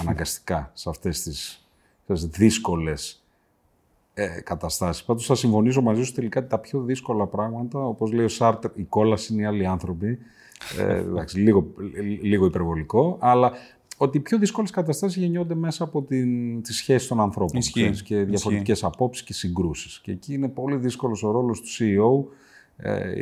Αναγκαστικά, 0.00 0.70
σε 0.74 0.88
αυτές 0.88 1.22
τις 1.22 1.66
ξέρεις, 2.04 2.26
δύσκολες 2.26 3.22
ε, 4.14 4.40
καταστάσεις. 4.40 5.04
Πάντως 5.04 5.26
θα 5.26 5.34
συμφωνήσω 5.34 5.80
μαζί 5.80 6.02
σου 6.02 6.12
τελικά 6.12 6.46
τα 6.46 6.58
πιο 6.58 6.82
δύσκολα 6.82 7.26
πράγματα, 7.26 7.86
όπως 7.86 8.12
λέει 8.12 8.24
ο 8.24 8.28
Σάρτερ, 8.28 8.70
η 8.74 8.82
κόλαση 8.82 9.32
είναι 9.32 9.42
οι 9.42 9.44
άλλοι 9.44 9.66
άνθρωποι. 9.66 10.18
Ε, 10.78 10.96
εντάξει, 10.96 11.38
λίγο, 11.38 11.72
λίγο 12.22 12.46
υπερβολικό, 12.46 13.16
αλλά 13.20 13.52
ότι 13.96 14.16
οι 14.16 14.20
πιο 14.20 14.38
δύσκολες 14.38 14.70
καταστάσεις 14.70 15.22
γεννιόνται 15.22 15.54
μέσα 15.54 15.84
από 15.84 16.02
την, 16.02 16.62
τη 16.62 16.72
σχέση 16.72 17.08
των 17.08 17.20
ανθρώπων 17.20 17.58
Ισχύει, 17.58 17.80
ξέρεις, 17.80 18.02
και 18.02 18.24
διαφορετικές 18.24 18.84
απόψεις 18.84 19.24
και 19.24 19.32
συγκρούσεις. 19.32 20.00
Και 20.00 20.10
εκεί 20.10 20.34
είναι 20.34 20.48
πολύ 20.48 20.76
δύσκολος 20.76 21.22
ο 21.22 21.30
ρόλος 21.30 21.60
του 21.60 21.68
CEO 21.78 22.32
ε, 22.76 23.14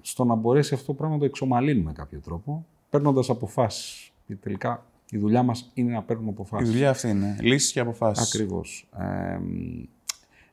στο 0.00 0.24
να 0.24 0.34
μπορέσει 0.34 0.74
αυτό 0.74 0.86
το 0.86 0.94
πράγμα 0.94 1.14
να 1.14 1.20
το 1.20 1.26
εξομαλύνει 1.26 1.82
με 1.82 1.92
κάποιο 1.92 2.20
τρόπο, 2.24 2.66
παίρνοντας 2.90 3.30
αποφάσεις. 3.30 4.12
Γιατί 4.26 4.42
τελικά 4.42 4.84
η 5.10 5.18
δουλειά 5.18 5.42
μας 5.42 5.70
είναι 5.74 5.92
να 5.92 6.02
παίρνουμε 6.02 6.28
Η 6.30 6.32
αποφάσεις. 6.32 6.70
δουλειά 6.70 6.90
αυτή 6.90 7.08
είναι. 7.08 7.36
Λύσεις 7.40 7.72
και 7.72 7.80
αποφάσεις. 7.80 8.28
Ακριβώς. 8.28 8.88
Ε, 8.98 9.38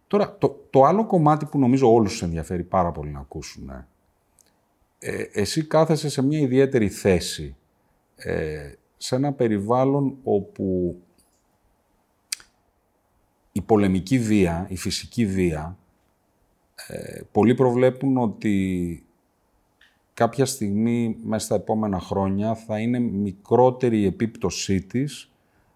τώρα, 0.07 0.37
το, 0.37 0.67
το 0.69 0.83
άλλο 0.83 1.05
κομμάτι 1.05 1.45
που 1.45 1.59
νομίζω 1.59 1.93
όλους 1.93 2.11
τους 2.11 2.21
ενδιαφέρει 2.21 2.63
πάρα 2.63 2.91
πολύ 2.91 3.11
να 3.11 3.19
ακούσουν, 3.19 3.69
ε, 4.99 5.21
εσύ 5.33 5.65
κάθεσαι 5.65 6.09
σε 6.09 6.21
μια 6.21 6.39
ιδιαίτερη 6.39 6.89
θέση, 6.89 7.55
ε, 8.15 8.71
σε 8.97 9.15
ένα 9.15 9.33
περιβάλλον 9.33 10.17
όπου 10.23 10.95
η 13.51 13.61
πολεμική 13.61 14.19
βία, 14.19 14.65
η 14.69 14.75
φυσική 14.77 15.25
βία, 15.25 15.77
ε, 16.87 17.21
πολλοί 17.31 17.55
προβλέπουν 17.55 18.17
ότι 18.17 19.05
κάποια 20.17 20.45
στιγμή 20.45 21.17
μέσα 21.23 21.45
στα 21.45 21.55
επόμενα 21.55 21.99
χρόνια 21.99 22.55
θα 22.55 22.79
είναι 22.79 22.99
μικρότερη 22.99 23.99
η 24.01 24.05
επίπτωσή 24.05 24.81
της 24.81 25.31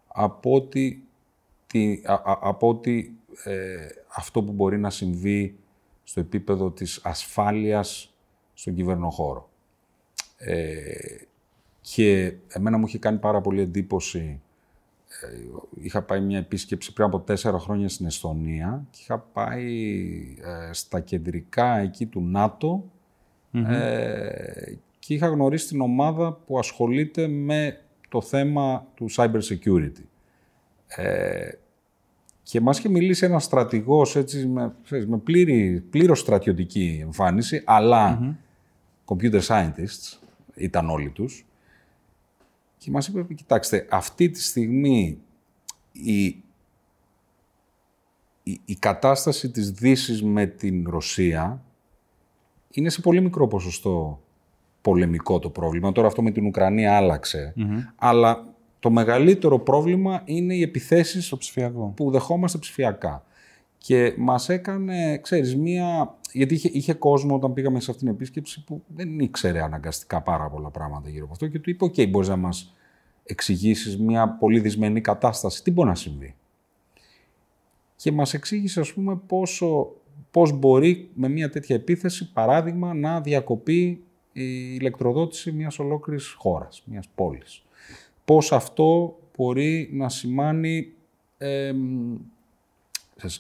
από 0.08 0.54
ότι, 0.54 1.04
τη, 1.68 2.02
από 2.42 2.68
ότι 2.68 3.18
ε, 3.44 3.88
αυτό 4.16 4.44
που 4.44 4.52
μπορεί 4.52 4.80
να 4.80 4.89
συμβεί 4.89 5.56
στο 6.04 6.20
επίπεδο 6.20 6.72
της 6.72 7.00
ασφάλειας 7.04 8.14
στον 8.54 8.76
κυβερνοχώρο. 8.76 9.50
Ε, 10.38 10.84
και 11.82 12.34
εμένα 12.48 12.78
μου 12.78 12.86
είχε 12.86 12.98
κάνει 12.98 13.18
πάρα 13.18 13.42
πολύ 13.42 13.62
εντύπωση 13.62 14.42
ε, 15.22 15.38
είχα 15.82 16.02
πάει 16.02 16.22
μια 16.22 16.38
επίσκεψη 16.38 16.94
πριν 16.94 17.08
από 17.08 17.20
τέσσερα 17.20 17.60
χρόνια 17.60 17.89
στην 17.89 18.06
Εστονία 18.06 18.86
και 18.92 19.00
είχα 19.02 19.20
πάει 19.20 20.36
ε, 20.42 20.74
στα 20.74 21.00
κεντρικά 21.00 21.78
εκεί 21.78 22.06
του 22.06 22.22
ΝΑΤΟ 22.22 22.84
ε, 23.52 24.74
και 24.99 25.14
είχα 25.14 25.28
γνωρίσει 25.28 25.68
την 25.68 25.82
ομάδα 25.82 26.34
που 26.34 26.60
ασχολείται 26.60 27.28
με 27.28 27.80
το 28.10 28.22
θέμα 28.22 28.88
του 28.95 29.12
cyber 29.12 29.39
security. 29.41 30.04
Ε, 30.88 31.49
και 32.43 32.62
μας 32.62 32.78
είχε 32.78 32.89
μιλήσει 32.89 33.26
ένας 33.26 33.43
στρατηγός 33.43 34.16
έτσι, 34.16 34.47
με, 34.47 34.76
με 35.08 35.18
πλήρη, 35.18 35.84
πλήρως 35.89 36.20
στρατιωτική 36.20 36.99
εμφάνιση, 37.02 37.64
computer 39.06 39.41
scientists 39.41 40.18
ήταν 40.56 40.89
όλοι 40.89 41.10
τους, 41.10 41.45
και 42.78 42.91
μας 42.91 43.08
είπε, 43.08 43.34
κοιτάξτε, 43.34 43.88
αυτή 43.89 44.30
τη 44.30 44.41
στιγμή 44.41 45.20
η, 45.91 46.26
η, 48.43 48.62
η 48.66 48.76
κατάσταση 48.76 49.49
της 49.49 49.72
δύσης 49.72 50.24
με 50.24 50.45
την 50.45 50.89
Ρωσία 50.89 51.64
είναι 52.72 52.89
σε 52.89 53.01
πολύ 53.01 53.22
μικρό 53.22 53.47
ποσοστό 53.47 54.22
πολεμικό 54.82 55.39
το 55.39 55.49
πρόβλημα. 55.49 55.91
Τώρα 55.91 56.07
αυτό 56.07 56.22
με 56.22 56.32
την 56.32 56.45
Ουκρανία 56.45 57.19
Αλλά 57.95 58.45
το 58.80 58.89
μεγαλύτερο 58.89 59.59
πρόβλημα 59.59 60.22
είναι 60.26 60.55
οι 60.55 60.61
επιθέσεις 60.61 61.26
στο 61.26 61.38
ψηφιακό. 61.38 61.93
που 61.95 62.11
δεχόμαστε 62.11 62.57
ψηφιακά. 62.57 63.24
Και 63.78 64.13
μας 64.17 64.49
έκανε, 64.49 65.17
ξέρεις, 65.17 65.55
μία... 65.55 66.15
Γιατί 66.32 66.53
είχε, 66.53 66.69
είχε 66.74 66.93
κόσμο 66.93 67.36
όταν 67.36 67.53
πήγαμε 67.53 67.80
σε 67.80 67.91
αυτήν 67.91 68.07
την 68.07 68.15
επίσκεψη 68.15 68.63
που 68.63 68.84
δεν 68.88 69.19
ήξερε 69.19 69.61
αναγκαστικά 69.61 70.22
πάρα 70.22 70.49
πολλά 70.49 70.69
πράγματα 70.69 71.09
γύρω 71.09 71.24
από 71.24 71.34
αυτό 71.34 71.47
και 71.47 71.59
του 71.59 71.69
είπε, 71.69 71.84
OK, 71.84 71.93
okay, 71.97 72.09
μπορείς 72.09 72.28
να 72.28 72.36
μας 72.36 72.76
εξηγήσεις 73.24 73.97
μια 73.97 74.30
πολύ 74.30 74.59
δυσμενή 74.59 75.01
κατάσταση. 75.01 75.63
Τι 75.63 75.72
μπορεί 75.72 75.88
να 75.89 75.95
συμβεί; 75.95 76.36
Και 77.95 78.11
μας 78.11 78.34
εξήγησε, 78.34 78.80
ας 78.80 78.93
πούμε, 78.93 79.15
πόσο, 79.28 79.91
πώς 80.32 80.51
μπορεί 80.51 81.09
με 81.13 81.29
μια 81.29 81.49
τέτοια 81.49 81.75
επίθεση, 81.75 82.32
παράδειγμα, 82.32 82.93
να 82.93 83.21
διακοπεί 83.21 84.03
η 84.34 84.75
ηλεκτροδότηση 84.79 85.51
μιας 85.51 85.79
ολόκληρης 85.79 86.27
χώρας, 86.27 86.84
μιας 86.86 87.07
πόλης. 87.15 87.63
Πώς 88.25 88.51
αυτό 88.51 89.17
μπορεί 89.38 89.89
να 89.93 90.09
σημάνει 90.09 90.93
ε, 91.38 91.73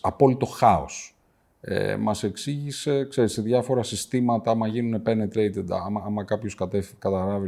απόλυτο 0.01 0.45
χάος. 0.45 1.15
Ε, 1.61 1.95
μας 1.95 2.23
εξήγησε, 2.23 3.07
ξέρεις, 3.09 3.31
σε 3.31 3.41
διάφορα 3.41 3.83
συστήματα, 3.83 4.51
άμα 4.51 4.67
γίνουν 4.67 5.01
penetrated, 5.05 5.65
άμα, 5.69 6.03
άμα 6.05 6.23
κάποιος 6.23 6.57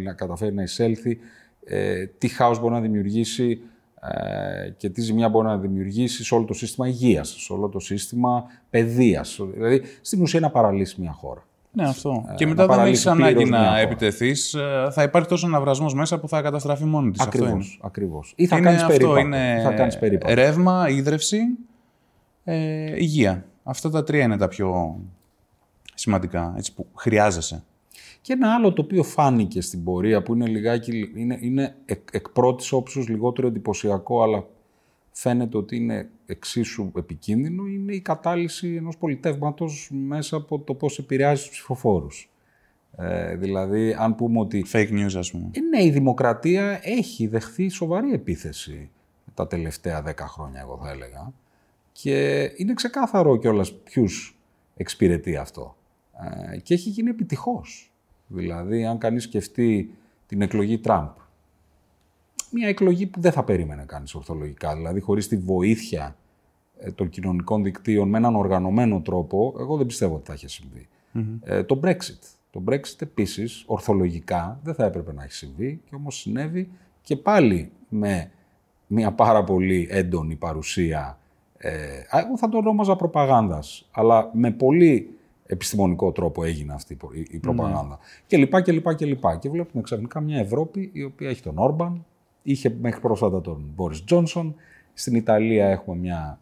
να 0.03 0.13
καταφέρει 0.13 0.53
να 0.53 0.63
εισέλθει, 0.63 1.19
ε, 1.65 2.05
τι 2.05 2.27
χάος 2.27 2.59
μπορεί 2.59 2.73
να 2.73 2.81
δημιουργήσει 2.81 3.51
ε, 3.51 3.67
και 4.78 4.89
τι 4.89 5.01
ζημιά 5.01 5.30
μπορεί 5.30 5.47
να 5.47 5.58
δημιουργήσεις 5.58 6.26
σε 6.28 6.36
όλο 6.36 6.45
το 6.45 6.54
σύστημα 6.54 6.88
υγείας, 6.88 7.36
σε 7.39 7.54
όλο 7.54 7.70
το 7.70 7.80
σύστημα 7.80 8.43
παιδείας. 8.70 9.39
Δηλαδή, 9.54 9.82
στην 10.01 10.22
ουσία 10.22 10.39
να 10.39 10.49
παραλύσει 10.49 11.01
μια 11.01 11.12
χώρα. 11.12 11.43
Ναι, 11.76 11.84
αυτό. 11.84 12.26
Ε, 12.32 12.34
και 12.36 12.47
μετά 12.47 12.68
δεν 12.68 12.80
έχεις 12.80 13.08
ανάγκη 13.08 13.45
να 13.45 13.80
επιτεθείς. 13.80 14.54
Ε, 14.54 14.88
θα 14.91 15.04
υπάρχει 15.04 15.28
τόσο 15.30 15.45
αναβρασμό 15.45 15.89
μέσα 15.93 16.20
που 16.20 16.28
θα 16.28 16.41
καταστραφεί 16.41 16.84
μόνη 16.84 17.12
της. 17.12 17.22
Ακριβώς. 17.22 17.80
Ακριβώς. 17.84 18.34
Ή 18.36 18.47
θα 18.47 18.60
κάνεις 18.60 18.86
περίπατο. 18.86 19.18
Είναι 19.18 19.62
θα 19.64 19.72
κάνεις 19.72 19.97
περίπατο. 19.97 20.34
ρεύμα, 20.34 20.89
ίδρυυση, 20.89 21.39
ε, 22.43 22.95
υγεία. 22.95 23.45
Αυτά 23.64 23.89
τα 23.89 24.04
τρία 24.04 24.24
είναι 24.24 24.38
τα 24.38 24.47
πιο 24.47 24.99
σημαντικά 25.93 26.54
έτσι, 26.58 26.74
που 26.74 26.88
χρειάζεσαι. 26.95 27.64
Και 28.24 28.34
ένα 28.34 28.53
άλλο 28.53 28.74
το 28.74 28.82
οποίο 28.82 29.03
φάνηκε 29.03 29.61
στην 29.61 29.84
πορεία 29.84 30.24
που 30.24 30.34
είναι 30.34 30.47
λιγάκι, 30.47 31.11
είναι, 31.15 31.38
είναι 31.41 31.76
εκ, 31.86 32.07
εκ 32.11 32.30
πρώτης 32.30 32.71
όψους 32.71 33.07
λιγότερο 33.07 33.47
εντυπωσιακό 33.47 34.24
αλλά 34.24 34.47
φαίνεται 35.11 35.57
ότι 35.57 35.76
είναι 35.76 36.09
εξίσου 36.26 36.91
επικίνδυνο 36.95 37.65
είναι 37.65 37.93
η 37.93 38.01
κατάλυση 38.01 38.76
ενός 38.76 38.97
πολιτεύματος 38.97 39.89
μέσα 39.93 40.36
από 40.36 40.59
το 40.59 40.74
πώς 40.74 40.97
επηρεάζει 40.97 41.41
τους 41.41 41.49
ψηφοφόρους. 41.51 42.32
Ε, 42.97 43.36
δηλαδή, 43.36 43.93
αν 43.93 44.15
πούμε 44.15 44.39
ότι... 44.39 44.65
Fake 44.71 44.89
news, 44.89 45.15
ας 45.17 45.32
πούμε. 45.32 45.49
Ε, 45.51 45.59
ναι, 45.59 45.84
η 45.84 45.89
δημοκρατία 45.89 46.80
έχει 46.84 47.28
δεχθεί 47.28 47.69
σοβαρή 47.69 48.13
επίθεση 48.13 48.89
τα 49.34 49.47
τελευταία 49.47 50.01
δέκα 50.01 50.28
χρόνια, 50.28 50.59
εγώ 50.61 50.80
θα 50.84 50.89
έλεγα. 50.89 51.34
Και 51.91 52.41
είναι 52.55 52.74
ξεκάθαρο 52.74 53.38
κιόλας 53.38 53.74
ποιους 53.74 54.39
εξυπηρετεί 54.76 55.36
αυτό. 55.36 55.76
Ε, 56.51 56.57
και 56.57 56.74
έχει 56.74 56.89
γίνει 56.89 57.09
επιτυχώς. 57.09 57.92
Δηλαδή, 58.34 58.86
αν 58.86 58.97
κανείς 58.97 59.23
σκεφτεί 59.23 59.95
την 60.27 60.41
εκλογή 60.41 60.77
Τραμπ, 60.77 61.09
μια 62.51 62.67
εκλογή 62.67 63.05
που 63.05 63.21
δεν 63.21 63.31
θα 63.31 63.43
περίμενε 63.43 63.84
κανείς 63.88 64.15
ορθολογικά, 64.15 64.75
δηλαδή 64.75 64.99
χωρίς 64.99 65.27
τη 65.27 65.38
βοήθεια 65.38 66.15
ε, 66.79 66.91
των 66.91 67.09
κοινωνικών 67.09 67.63
δικτύων 67.63 68.09
με 68.09 68.17
έναν 68.17 68.36
οργανωμένο 68.36 69.01
τρόπο, 69.01 69.55
εγώ 69.59 69.77
δεν 69.77 69.86
πιστεύω 69.86 70.15
ότι 70.15 70.25
θα 70.25 70.34
είχε 70.34 70.47
Ε, 71.43 71.63
το 71.63 71.79
Brexit. 71.84 72.19
Το 72.51 72.63
Brexit 72.67 73.01
επίσης, 73.01 73.63
ορθολογικά, 73.65 74.59
δεν 74.63 74.73
θα 74.73 74.86
έπρεπε 74.86 75.13
να 75.13 75.23
έχει 75.23 75.34
συμβεί 75.34 75.81
και 75.89 75.95
όμως 75.95 76.19
συνέβη 76.19 76.69
και 77.01 77.15
πάλι 77.15 77.71
με 77.89 78.31
μια 78.88 79.11
πάρα 79.11 79.43
πολύ 79.43 79.88
έντονη 79.91 80.36
παρουσία, 80.36 81.17
ε, 81.57 81.69
εγώ 82.11 82.38
θα 82.38 82.49
το 82.49 82.57
ονόμαζα 82.57 82.95
προπαγάνδας, 82.95 83.88
αλλά 83.91 84.29
με 84.34 84.51
πολύ 84.51 85.17
επιστημονικό 85.54 86.12
τρόπο 86.12 86.43
έγινε 86.43 86.74
αυτή 86.74 86.97
η 87.30 87.38
προπαγάνδα. 87.38 87.97
Mm. 87.97 88.24
Και 88.28 88.38
λοιπά 88.38 88.62
και 88.62 88.72
λοιπά 88.72 88.93
και 88.93 89.06
λοιπά. 89.06 89.38
Και 89.38 89.49
βλέπουμε 89.49 89.84
ξαφνικά 89.84 90.20
μια 90.20 90.38
Ευρώπη 90.38 90.89
η 90.93 91.04
οποία 91.04 91.30
έχει 91.30 91.41
τον 91.41 91.58
Όρμπαν, 91.58 92.06
είχε 92.43 92.76
μέχρι 92.82 93.01
πρόσφατα 93.01 93.41
τον 93.41 93.72
Μπόρις 93.76 94.04
Τζόνσον. 94.04 94.56
Στην 94.93 95.16
Ιταλία 95.16 95.68
έχουμε 95.68 95.97
μια 95.97 96.39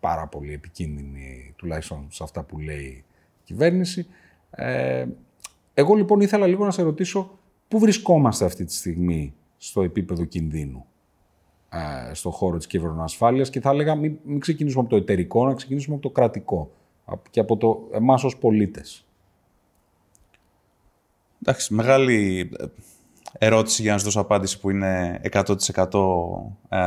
πάρα 0.00 0.26
πολύ 0.26 0.52
επικίνδυνη, 0.52 1.54
τουλάχιστον 1.56 2.06
σε 2.10 2.22
αυτά 2.22 2.42
που 2.42 2.58
λέει 2.58 2.84
η 2.84 3.04
κυβέρνηση. 3.44 4.06
Ε, 4.50 5.06
εγώ 5.74 5.94
λοιπόν 5.94 6.20
ήθελα 6.20 6.46
λίγο 6.46 6.64
να 6.64 6.70
σε 6.70 6.82
ρωτήσω 6.82 7.38
πού 7.68 7.78
βρισκόμαστε 7.78 8.44
αυτή 8.44 8.64
τη 8.64 8.74
στιγμή 8.74 9.34
στο 9.56 9.82
επίπεδο 9.82 10.24
κινδύνου 10.24 10.86
ε, 11.68 12.14
στον 12.14 12.32
χώρο 12.32 12.56
της 12.56 12.66
κυβερνοασφάλειας; 12.66 13.50
Και 13.50 13.60
θα 13.60 13.70
έλεγα 13.70 13.94
μην, 13.94 14.18
μην 14.24 14.40
ξεκινήσουμε 14.40 14.80
από 14.80 14.90
το 14.90 14.96
εταιρικό, 14.96 15.46
να 15.46 15.54
ξεκινήσουμε 15.54 15.94
από 15.94 16.04
το 16.04 16.10
κρατικό 16.10 16.70
και 17.30 17.40
από 17.40 17.56
το 17.56 17.88
εμάς 17.92 18.24
ως 18.24 18.36
πολίτες. 18.36 19.06
Εντάξει, 21.42 21.74
μεγάλη 21.74 22.50
ε, 22.58 22.64
ερώτηση 23.38 23.82
για 23.82 23.92
να 23.92 23.98
σου 23.98 24.04
δώσω 24.04 24.20
απάντηση 24.20 24.60
που 24.60 24.70
είναι 24.70 25.20
100% 25.32 25.54
ε, 26.68 26.78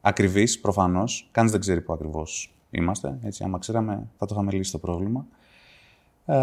ακριβής, 0.00 0.60
προφανώς. 0.60 1.28
Κανείς 1.32 1.50
δεν 1.50 1.60
ξέρει 1.60 1.80
πού 1.80 1.92
ακριβώς 1.92 2.54
είμαστε. 2.70 3.18
Έτσι, 3.22 3.44
άμα 3.44 3.58
ξέραμε, 3.58 4.08
θα 4.18 4.26
το 4.26 4.34
είχαμε 4.34 4.52
λύσει 4.52 4.72
το 4.72 4.78
πρόβλημα. 4.78 5.26
Ε, 6.26 6.36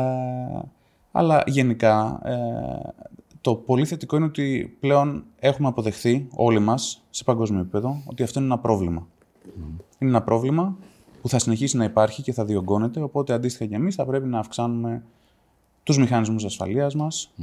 αλλά 1.12 1.44
γενικά, 1.48 2.22
ε, 2.24 2.90
το 3.42 3.56
πολύ 3.56 3.86
θετικό 3.86 4.16
είναι 4.16 4.26
ότι 4.26 4.78
πλέον 4.80 5.24
έχουμε 5.40 5.68
αποδεχθεί 5.68 6.28
όλοι 6.32 6.60
μας, 6.60 7.04
σε 7.10 7.24
παγκόσμιο 7.24 7.60
επίπεδο, 7.60 8.02
ότι 8.06 8.24
αυτό 8.24 8.40
είναι 8.40 8.48
ένα 8.48 8.60
πρόβλημα. 8.60 9.08
Είναι 10.00 10.10
ένα 10.10 10.22
πρόβλημα 10.22 10.78
που 11.24 11.30
θα 11.30 11.40
συνεχίσει 11.40 11.78
να 11.78 11.84
υπάρχει 11.84 12.22
και 12.22 12.34
θα 12.34 12.46
διωγγώνεται, 12.46 13.02
οπότε 13.02 13.34
αντίστοιχα 13.34 13.66
και 13.66 13.76
εμείς 13.76 13.96
θα 13.96 14.06
πρέπει 14.06 14.28
να 14.28 14.40
αυξάνουμε 14.40 15.04
τους 15.84 15.98
μηχανισμούς 15.98 16.46
ασφαλείας 16.46 16.96
μας, 16.96 17.34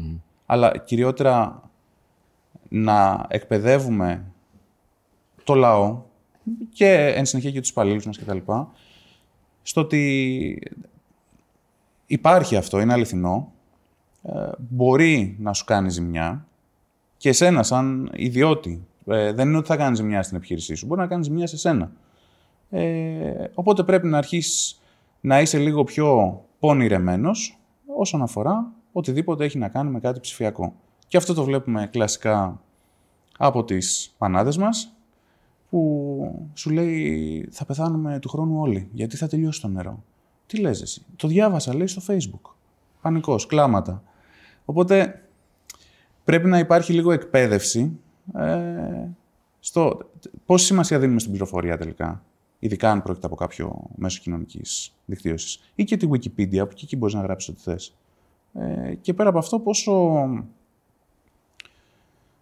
αλλά 0.46 0.78
κυριότερα 0.78 1.62
να 2.68 3.26
εκπαιδεύουμε 3.28 4.24
το 5.44 5.54
λαό 5.54 6.02
και 6.72 7.12
εν 7.16 7.26
συνεχεία 7.26 7.50
και 7.50 7.60
τους 7.60 7.70
υπαλλήλους 7.70 8.06
μας 8.06 8.18
κτλ. 8.18 8.38
Στο 9.62 9.80
ότι 9.80 10.62
υπάρχει 12.06 12.56
αυτό, 12.56 12.80
είναι 12.80 12.92
αληθινό, 12.92 13.52
ε, 14.22 14.50
μπορεί 14.58 15.36
να 15.40 15.52
σου 15.52 15.64
κάνει 15.64 15.90
ζημιά 15.90 16.46
και 17.16 17.28
εσένα 17.28 17.62
σαν 17.62 18.10
ιδιώτη. 18.14 18.86
Ε, 19.06 19.32
δεν 19.32 19.48
είναι 19.48 19.56
ότι 19.56 19.66
θα 19.66 19.76
κάνεις 19.76 19.98
ζημιά 19.98 20.22
στην 20.22 20.36
επιχείρησή 20.36 20.74
σου, 20.74 20.86
μπορεί 20.86 21.00
να 21.00 21.06
κάνεις 21.06 21.26
ζημιά 21.26 21.46
σε 21.46 21.56
σένα. 21.56 21.92
Ε, 22.70 23.44
οπότε 23.54 23.84
πρέπει 23.84 24.06
να 24.06 24.18
αρχίσεις 24.18 24.80
να 25.20 25.40
είσαι 25.40 25.58
λίγο 25.58 25.84
πιο 25.84 26.40
πονηρεμένος 26.58 27.58
όσον 27.96 28.22
αφορά 28.22 28.72
οτιδήποτε 28.92 29.44
έχει 29.44 29.58
να 29.58 29.68
κάνει 29.68 29.90
με 29.90 30.00
κάτι 30.00 30.20
ψηφιακό. 30.20 30.74
Και 31.08 31.16
αυτό 31.16 31.34
το 31.34 31.44
βλέπουμε 31.44 31.88
κλασικά 31.92 32.60
από 33.38 33.64
τις 33.64 34.14
πανάδες 34.18 34.56
μας, 34.56 34.94
που 35.70 36.50
σου 36.54 36.70
λέει 36.70 37.48
θα 37.50 37.64
πεθάνουμε 37.64 38.18
του 38.18 38.28
χρόνου 38.28 38.60
όλοι, 38.60 38.88
γιατί 38.92 39.16
θα 39.16 39.26
τελειώσει 39.26 39.60
το 39.60 39.68
νερό. 39.68 40.02
Τι 40.46 40.60
λες 40.60 40.82
εσύ; 40.82 41.02
Το 41.16 41.28
διάβασα, 41.28 41.74
λέει, 41.76 41.86
στο 41.86 42.02
facebook. 42.06 42.50
Πανικός, 43.00 43.46
κλάματα. 43.46 44.02
Οπότε 44.64 45.22
πρέπει 46.24 46.48
να 46.48 46.58
υπάρχει 46.58 46.92
λίγο 46.92 47.12
εκπαίδευση 47.12 47.98
ε, 48.34 49.08
στο 49.60 49.98
πόση 50.46 50.64
σημασία 50.64 50.98
δίνουμε 50.98 51.18
στην 51.18 51.30
πληροφορία 51.30 51.78
τελικά; 51.78 52.22
Ειδικά 52.62 52.90
αν 52.90 53.02
πρόκειται 53.02 53.26
από 53.26 53.36
κάποιο 53.36 53.90
μέσο 53.94 54.20
κοινωνικής 54.22 54.94
δικτύωσης. 55.04 55.62
Ή 55.74 55.84
και 55.84 55.96
τη 55.96 56.08
Wikipedia, 56.10 56.68
που 56.68 56.74
και 56.74 56.84
εκεί 56.84 56.96
μπορείς 56.96 57.14
να 57.14 57.20
γράψεις 57.20 57.48
ό,τι 57.48 57.60
θες. 57.60 57.94
Ε, 58.54 58.94
και 58.94 59.14
πέρα 59.14 59.28
από 59.28 59.38
αυτό, 59.38 59.58
πόσο, 59.58 60.12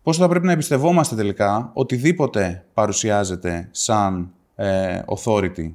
πόσο 0.03 0.21
θα 0.21 0.29
πρέπει 0.29 0.47
να 0.47 0.53
εμπιστευόμαστε 0.53 1.17
τελικά 1.17 1.71
οτιδήποτε 1.75 2.65
παρουσιάζεται 2.75 3.69
σαν 3.71 4.33
ε, 4.55 5.03
authority 5.07 5.73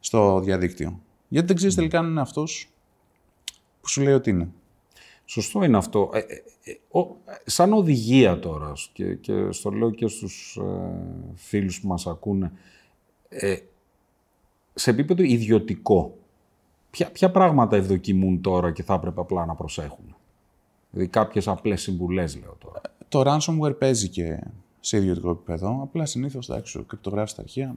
στο 0.00 0.40
διαδίκτυο. 0.40 1.00
Γιατί 1.28 1.46
δεν 1.46 1.56
ξέρεις 1.56 1.74
τελικά 1.74 1.98
αν 1.98 2.06
είναι 2.06 2.20
αυτός 2.20 2.70
που 3.80 3.88
σου 3.88 4.02
λέει 4.02 4.14
ότι 4.14 4.30
είναι. 4.30 4.48
Σωστό 5.24 5.64
είναι 5.64 5.76
αυτό. 5.76 6.10
Ε, 6.12 6.18
ε, 6.18 6.22
ε 6.64 7.02
σαν 7.44 7.72
οδηγία 7.72 8.38
τώρα, 8.38 8.72
και, 8.92 9.14
και 9.14 9.52
στο 9.52 9.70
λέω 9.70 9.90
και 9.90 10.06
στους 10.06 10.58
ε, 10.60 11.34
φίλους 11.34 11.80
που 11.80 11.88
μας 11.88 12.06
ακούνε, 12.06 12.52
ε, 13.32 13.56
σε 14.74 14.90
επίπεδο 14.90 15.22
ιδιωτικό, 15.22 16.16
ποια, 16.90 17.10
ποια 17.10 17.30
πράγματα 17.30 17.76
ευδοκιμούν 17.76 18.40
τώρα 18.40 18.72
και 18.72 18.82
θα 18.82 18.94
έπρεπε 18.94 19.20
απλά 19.20 19.46
να 19.46 19.54
προσέχουν; 19.54 20.16
Δηλαδή 20.90 21.10
κάποιες 21.10 21.48
απλές 21.48 21.82
συμβουλές 21.82 22.36
λέω 22.36 22.56
τώρα. 22.58 22.80
Το 23.08 23.22
ransomware 23.26 23.78
παίζει 23.78 24.08
και 24.08 24.38
σε 24.80 24.96
ιδιωτικό 24.96 25.30
επίπεδο. 25.30 25.80
Απλά 25.82 26.06
συνήθως, 26.06 26.48
εντάξει, 26.48 26.84
κρυπτογράφει 26.86 27.34
τα 27.34 27.42
αρχεία, 27.42 27.76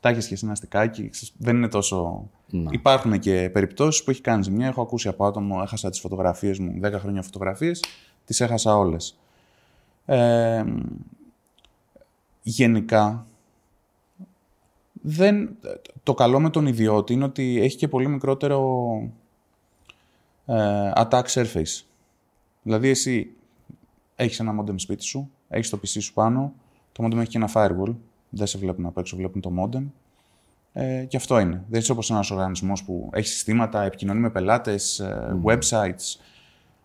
τα 0.00 0.08
έχει 0.08 0.28
και 0.28 0.34
εσύ 0.34 0.46
ένα 0.46 0.54
στικάκι, 0.54 1.10
δεν 1.36 1.56
είναι 1.56 1.68
τόσο. 1.68 2.28
Να. 2.50 2.70
Υπάρχουν 2.72 3.18
και 3.18 3.50
περιπτώσεις 3.52 4.04
που 4.04 4.10
έχει 4.10 4.20
κάνει 4.20 4.42
ζημιά. 4.42 4.66
Έχω 4.66 4.82
ακούσει 4.82 5.08
από 5.08 5.26
άτομο, 5.26 5.60
έχασα 5.62 5.90
τις 5.90 6.00
φωτογραφίες 6.00 6.58
μου, 6.58 6.80
10 6.82 6.92
χρόνια 6.92 7.22
φωτογραφίες, 7.22 7.84
τις 8.24 8.40
έχασα 8.40 8.76
όλες. 8.76 9.18
Ε, 10.04 10.64
γενικά, 12.42 13.26
δεν, 15.08 15.56
το 16.02 16.14
καλό 16.14 16.40
με 16.40 16.50
τον 16.50 16.66
ιδιώτη 16.66 17.12
είναι 17.12 17.24
ότι 17.24 17.60
έχει 17.60 17.76
και 17.76 17.88
πολύ 17.88 18.08
μικρότερο 18.08 18.84
ε, 20.46 20.90
attack 20.94 21.22
surface. 21.22 21.82
Δηλαδή, 22.62 22.88
εσύ 22.88 23.30
έχεις 24.16 24.40
ένα 24.40 24.62
modem 24.62 24.74
σπίτι 24.76 25.02
σου, 25.02 25.30
έχεις 25.48 25.70
το 25.70 25.78
PC 25.82 26.00
σου 26.00 26.12
πάνω, 26.12 26.52
το 26.92 27.04
modem 27.04 27.16
έχει 27.16 27.28
και 27.28 27.38
ένα 27.38 27.50
firewall, 27.54 27.94
δεν 28.28 28.46
σε 28.46 28.58
βλέπουν 28.58 28.86
απ' 28.86 28.98
έξω, 28.98 29.16
βλέπουν 29.16 29.40
το 29.40 29.52
modem. 29.58 29.82
Ε, 30.72 31.04
και 31.04 31.16
αυτό 31.16 31.38
είναι. 31.38 31.64
Δεν 31.68 31.80
είσαι 31.80 31.92
όπως 31.92 32.10
ένας 32.10 32.30
οργανισμός 32.30 32.84
που 32.84 33.10
έχει 33.12 33.28
συστήματα, 33.28 33.82
επικοινωνεί 33.82 34.20
με 34.20 34.30
πελάτες, 34.30 34.98
ε, 34.98 35.38
websites. 35.44 36.20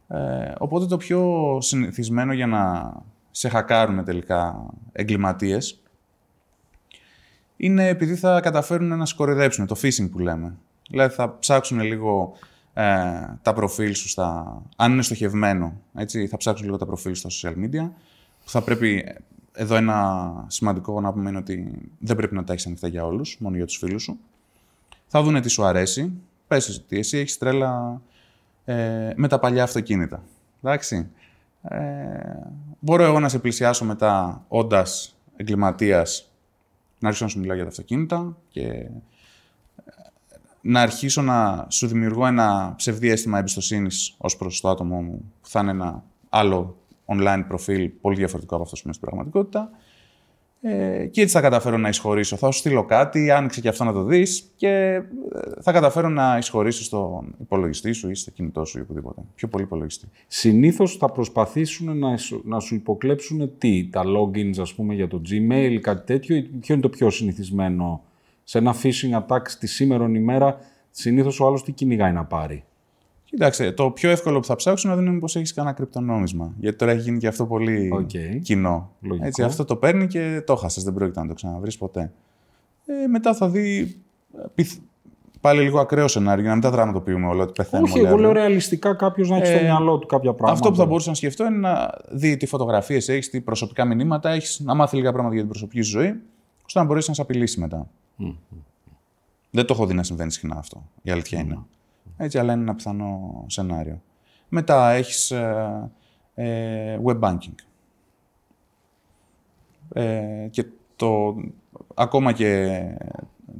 Ε, 0.07 0.53
οπότε 0.57 0.85
το 0.85 0.97
πιο 0.97 1.57
συνηθισμένο 1.61 2.33
για 2.33 2.47
να 2.47 2.93
σε 3.31 3.49
χακάρουν 3.49 4.03
τελικά 4.03 4.65
εγκληματίες 4.91 5.80
είναι 7.63 7.87
επειδή 7.87 8.15
θα 8.15 8.39
καταφέρουν 8.41 8.97
να 8.97 9.05
σκορεδέψουν, 9.05 9.65
το 9.65 9.75
phishing 9.81 10.09
που 10.11 10.19
λέμε. 10.19 10.53
Δηλαδή 10.89 11.13
θα 11.13 11.37
ψάξουν 11.39 11.79
λίγο 11.79 12.33
ε, 12.73 12.83
τα 13.41 13.53
προφίλ 13.53 13.93
σου 13.93 14.09
στα... 14.09 14.61
Αν 14.75 14.91
είναι 14.91 15.01
στοχευμένο, 15.01 15.73
έτσι, 15.93 16.27
θα 16.27 16.37
ψάξουν 16.37 16.65
λίγο 16.65 16.77
τα 16.77 16.85
προφίλ 16.85 17.15
στα 17.15 17.29
social 17.29 17.53
media, 17.53 17.89
που 18.43 18.49
θα 18.49 18.61
πρέπει 18.61 19.15
εδώ 19.53 19.75
ένα 19.75 20.31
σημαντικό 20.47 21.01
να 21.01 21.13
πούμε 21.13 21.29
είναι 21.29 21.37
ότι 21.37 21.89
δεν 21.99 22.15
πρέπει 22.15 22.35
να 22.35 22.43
τα 22.43 22.53
έχεις 22.53 22.65
ανοιχτά 22.65 22.87
για 22.87 23.05
όλους, 23.05 23.37
μόνο 23.39 23.55
για 23.55 23.65
τους 23.65 23.77
φίλους 23.77 24.03
σου. 24.03 24.19
Θα 25.07 25.21
δουν 25.21 25.41
τι 25.41 25.49
σου 25.49 25.63
αρέσει. 25.63 26.11
Πες 26.47 26.81
ότι 26.83 26.97
εσύ 26.97 27.17
έχεις 27.17 27.37
τρέλα 27.37 28.01
ε, 28.65 29.11
με 29.15 29.27
τα 29.27 29.39
παλιά 29.39 29.63
αυτοκίνητα. 29.63 30.23
Εντάξει. 30.63 31.09
Ε, 31.63 31.77
μπορώ 32.79 33.03
εγώ 33.03 33.19
να 33.19 33.29
σε 33.29 33.39
πλησιάσω 33.39 33.85
μετά, 33.85 34.43
όντας 34.47 35.15
εγκληματίας, 35.35 36.30
να 37.01 37.07
αρχίσω 37.07 37.25
να 37.25 37.31
σου 37.31 37.39
μιλάω 37.39 37.55
για 37.55 37.63
τα 37.63 37.69
αυτοκίνητα 37.69 38.37
και 38.49 38.67
ε, 38.67 38.89
να 40.61 40.81
αρχίσω 40.81 41.21
να 41.21 41.67
σου 41.69 41.87
δημιουργώ 41.87 42.25
ένα 42.25 42.73
ψευδή 42.77 43.09
αίσθημα 43.09 43.39
εμπιστοσύνης 43.39 44.15
ως 44.17 44.37
προς 44.37 44.61
το 44.61 44.69
άτομό 44.69 45.01
μου, 45.01 45.31
που 45.41 45.49
θα 45.49 45.59
είναι 45.59 45.71
ένα 45.71 46.03
άλλο 46.29 46.77
online 47.05 47.43
προφίλ 47.47 47.89
πολύ 48.01 48.15
διαφορετικό 48.15 48.55
από 48.55 48.63
αυτό 48.63 48.75
που 48.75 48.81
είναι 48.83 48.93
στην 48.93 49.07
πραγματικότητα. 49.07 49.69
Ε, 50.63 51.05
και 51.05 51.21
έτσι 51.21 51.33
θα 51.33 51.41
καταφέρω 51.41 51.77
να 51.77 51.89
εισχωρήσω. 51.89 52.35
Θα 52.35 52.51
σου 52.51 52.59
στείλω 52.59 52.85
κάτι, 52.85 53.31
άνοιξε 53.31 53.61
και 53.61 53.67
αυτό 53.67 53.83
να 53.83 53.93
το 53.93 54.03
δεις 54.03 54.51
και 54.55 54.67
ε, 54.67 55.01
θα 55.61 55.71
καταφέρω 55.71 56.09
να 56.09 56.37
εισχωρήσω 56.37 56.83
στον 56.83 57.35
υπολογιστή 57.41 57.91
σου 57.91 58.09
ή 58.09 58.15
στο 58.15 58.31
κινητό 58.31 58.65
σου 58.65 58.77
ή 58.77 58.81
οπουδήποτε. 58.81 59.21
Πιο 59.35 59.47
πολύ 59.47 59.63
υπολογιστή. 59.63 60.07
Συνήθως 60.27 60.95
θα 60.95 61.11
προσπαθήσουν 61.11 61.97
να, 61.97 62.09
να 62.43 62.59
σου 62.59 62.75
υποκλέψουν 62.75 63.51
τι, 63.57 63.89
τα 63.91 64.03
logins 64.05 64.59
ας 64.59 64.73
πούμε 64.73 64.93
για 64.93 65.07
το 65.07 65.21
Gmail, 65.29 65.77
κάτι 65.81 66.05
τέτοιο, 66.05 66.35
ή 66.35 66.41
ποιο 66.41 66.73
είναι 66.73 66.83
το 66.83 66.89
πιο 66.89 67.09
συνηθισμένο; 67.09 68.03
Σε 68.43 68.57
ένα 68.57 68.75
phishing 68.83 69.25
attack 69.25 69.47
τη 69.59 69.67
σήμερα 69.67 70.05
ημέρα, 70.05 70.57
συνήθως 70.91 71.39
ο 71.39 71.45
άλλος 71.45 71.63
τι 71.63 71.71
κυνηγάει 71.71 72.11
να 72.11 72.25
πάρει; 72.25 72.63
Κοιτάξτε, 73.31 73.71
το 73.71 73.91
πιο 73.91 74.09
εύκολο 74.09 74.39
που 74.39 74.45
θα 74.45 74.55
ψάξουν 74.55 74.91
είναι 74.91 75.01
να 75.01 75.07
δουν 75.07 75.19
πώς 75.19 75.35
έχεις 75.35 75.53
κανένα 75.53 75.75
κρυπτονόμισμα. 75.75 76.53
Γιατί 76.59 76.77
τώρα 76.77 76.91
έχει 76.91 77.01
γίνει 77.01 77.17
και 77.17 77.27
αυτό 77.27 77.45
πολύ 77.45 77.91
okay. 77.99 78.39
κοινό. 78.41 78.91
Έτσι, 79.21 79.43
αυτό 79.43 79.65
το 79.65 79.75
παίρνει 79.75 80.07
και 80.07 80.43
το 80.45 80.55
χάσες. 80.55 80.83
Δεν 80.83 80.93
πρόκειται 80.93 81.21
να 81.21 81.27
το 81.27 81.33
ξαναβρεις 81.33 81.77
ποτέ. 81.77 82.11
Ε, 82.85 83.07
μετά 83.07 83.33
θα 83.33 83.49
δει. 83.49 83.97
Πάλι 85.41 85.61
λίγο 85.61 85.79
ακραίο 85.79 86.07
σενάριο, 86.07 86.41
για 86.41 86.49
να 86.49 86.55
μην 86.55 86.63
τα 86.63 86.71
δραματοποιούμε 86.71 87.27
όλα 87.27 87.43
ότι 87.43 87.51
πεθαίνουμε. 87.51 87.89
Όχι, 87.89 87.99
εγώ 87.99 88.17
λέω 88.17 88.31
ρεαλιστικά 88.31 88.95
κάποιος 88.95 89.29
να 89.29 89.35
έχει 89.35 89.45
στο 89.45 89.57
ε, 89.57 89.61
μυαλό 89.61 89.97
του 89.97 90.07
κάποια 90.07 90.33
πράγματα. 90.33 90.51
Αυτό 90.51 90.69
που 90.69 90.75
θα 90.75 90.85
μπορούσα 90.85 91.09
να 91.09 91.15
σκεφτώ 91.15 91.45
είναι 91.45 91.57
να 91.57 91.89
δει 92.09 92.37
τι 92.37 92.45
φωτογραφίες 92.45 93.09
έχεις, 93.09 93.29
τι 93.29 93.41
προσωπικά 93.41 93.85
μηνύματα 93.85 94.29
έχεις, 94.29 94.59
να 94.59 94.73
μάθει 94.75 94.95
λίγα 94.95 95.09
πράγματα 95.09 95.33
για 95.33 95.43
την 95.43 95.51
προσωπική 95.51 95.81
σου 95.81 95.91
ζωή, 95.91 96.15
ώστε 96.65 96.79
να 96.79 96.85
μπορέσεις 96.85 97.09
να 97.09 97.13
σε 97.15 97.21
απειλήσει 97.21 97.59
μετά. 97.59 97.87
Mm. 98.19 98.35
Δεν 99.51 99.65
το 99.65 99.73
έχω 99.73 99.85
δει 99.85 99.93
να 99.93 100.03
συμβαίνει 100.03 100.31
συχνά 100.31 100.55
αυτό. 100.57 100.83
Η 101.01 101.11
αλήθεια 101.11 101.39
mm. 101.39 101.43
είναι. 101.43 101.57
Έτσι, 102.17 102.39
αλλά 102.39 102.53
είναι 102.53 102.61
ένα 102.61 102.75
πιθανό 102.75 103.43
σενάριο. 103.47 104.01
Μετά 104.49 104.89
έχεις 104.89 105.31
ε, 105.31 105.91
ε, 106.35 106.99
web 107.05 107.19
banking. 107.19 107.55
Ε, 109.93 110.47
και 110.49 110.65
το, 110.95 111.35
ακόμα 111.93 112.31
και 112.31 112.79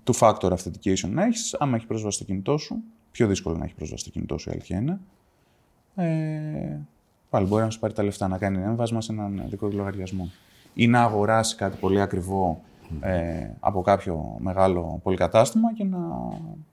two-factor 0.04 0.52
authentication 0.52 1.10
να 1.10 1.24
έχεις, 1.24 1.56
άμα 1.60 1.76
έχει 1.76 1.86
πρόσβαση 1.86 2.16
στο 2.16 2.26
κινητό 2.26 2.58
σου, 2.58 2.84
πιο 3.12 3.28
δύσκολο 3.28 3.58
να 3.58 3.64
έχει 3.64 3.74
πρόσβαση 3.74 4.02
στο 4.02 4.12
κινητό 4.12 4.38
σου, 4.38 4.50
η 4.50 4.52
αλήθεια 4.52 4.78
είναι. 4.78 5.00
Ε, 5.96 6.78
πάλι 7.30 7.48
μπορεί 7.48 7.64
να 7.64 7.70
σου 7.70 7.80
πάρει 7.80 7.94
τα 7.94 8.04
λεφτά, 8.04 8.28
να 8.28 8.38
κάνει 8.38 8.64
έμβασμα 8.64 9.02
σε 9.02 9.12
έναν 9.12 9.44
δικό 9.50 9.68
του 9.70 9.76
λογαριασμό. 9.76 10.32
Ή 10.74 10.88
να 10.88 11.04
αγοράσει 11.04 11.56
κάτι 11.56 11.78
πολύ 11.78 12.02
ακριβό 12.02 12.62
ε, 13.02 13.50
από 13.60 13.82
κάποιο 13.82 14.36
μεγάλο 14.40 15.00
πολυκατάστημα 15.04 15.74
και 15.74 15.84
να 15.84 16.00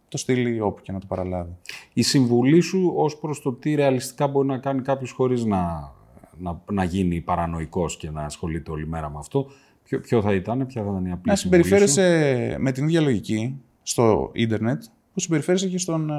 το 0.08 0.18
στείλει 0.18 0.60
όπου 0.60 0.82
και 0.82 0.92
να 0.92 1.00
το 1.00 1.06
παραλάβει. 1.06 1.56
Η 1.92 2.02
συμβουλή 2.02 2.60
σου 2.60 2.92
ως 2.96 3.16
προς 3.16 3.42
το 3.42 3.52
τι 3.52 3.74
ρεαλιστικά 3.74 4.26
μπορεί 4.26 4.46
να 4.46 4.58
κάνει 4.58 4.82
κάποιος 4.82 5.10
χωρίς 5.10 5.44
να, 5.44 5.92
να, 6.38 6.62
να 6.70 6.84
γίνει 6.84 7.20
παρανοϊκός 7.20 7.96
και 7.96 8.10
να 8.10 8.22
ασχολείται 8.22 8.70
όλη 8.70 8.86
μέρα 8.86 9.10
με 9.10 9.18
αυτό, 9.18 9.46
ποιο, 9.84 10.00
ποιο 10.00 10.22
θα 10.22 10.34
ήταν, 10.34 10.66
ποια 10.66 10.82
θα 10.82 10.90
ήταν 10.90 11.04
η 11.04 11.10
απλή 11.10 11.30
Να 11.30 11.36
συμπεριφέρεσαι 11.36 12.56
με 12.58 12.72
την 12.72 12.84
ίδια 12.84 13.00
λογική 13.00 13.60
στο 13.82 14.30
ίντερνετ 14.32 14.82
που 15.14 15.20
συμπεριφέρεσαι 15.20 15.68
και 15.68 15.78
στον 15.78 16.10
ε, 16.10 16.14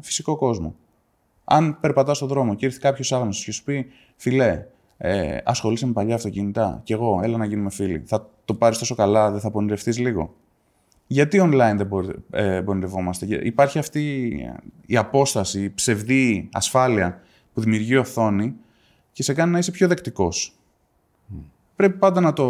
φυσικό 0.00 0.36
κόσμο. 0.36 0.74
Αν 1.44 1.80
περπατάς 1.80 2.16
στον 2.16 2.28
δρόμο 2.28 2.54
και 2.54 2.66
έρθει 2.66 2.78
κάποιος 2.78 3.12
άγνωστος 3.12 3.44
και 3.44 3.52
σου 3.52 3.64
πει 3.64 3.86
«Φιλέ, 4.16 4.66
ε, 5.02 5.38
ασχολείσαι 5.44 5.86
με 5.86 5.92
παλιά 5.92 6.14
αυτοκίνητα 6.14 6.80
και 6.84 6.94
εγώ, 6.94 7.20
έλα 7.22 7.36
να 7.36 7.44
γίνουμε 7.44 7.70
φίλοι. 7.70 8.02
Θα 8.06 8.30
το 8.44 8.54
πάρεις 8.54 8.78
τόσο 8.78 8.94
καλά, 8.94 9.30
δεν 9.30 9.40
θα 9.40 9.50
πονηρευτείς 9.50 9.98
λίγο. 9.98 10.34
Γιατί 11.12 11.40
online 11.42 11.76
δεν 11.76 11.88
ε, 12.30 12.60
πονηρευόμαστε. 12.60 13.26
Υπάρχει 13.42 13.78
αυτή 13.78 14.28
η 14.86 14.96
απόσταση, 14.96 15.62
η 15.62 15.70
ψευδή 15.70 16.48
ασφάλεια 16.52 17.20
που 17.54 17.60
δημιουργεί 17.60 17.92
η 17.92 17.96
οθόνη 17.96 18.54
και 19.12 19.22
σε 19.22 19.34
κάνει 19.34 19.52
να 19.52 19.58
είσαι 19.58 19.70
πιο 19.70 19.88
δεκτικός. 19.88 20.58
Πρέπει 21.76 21.98
πάντα 21.98 22.20
να 22.20 22.32
το 22.32 22.46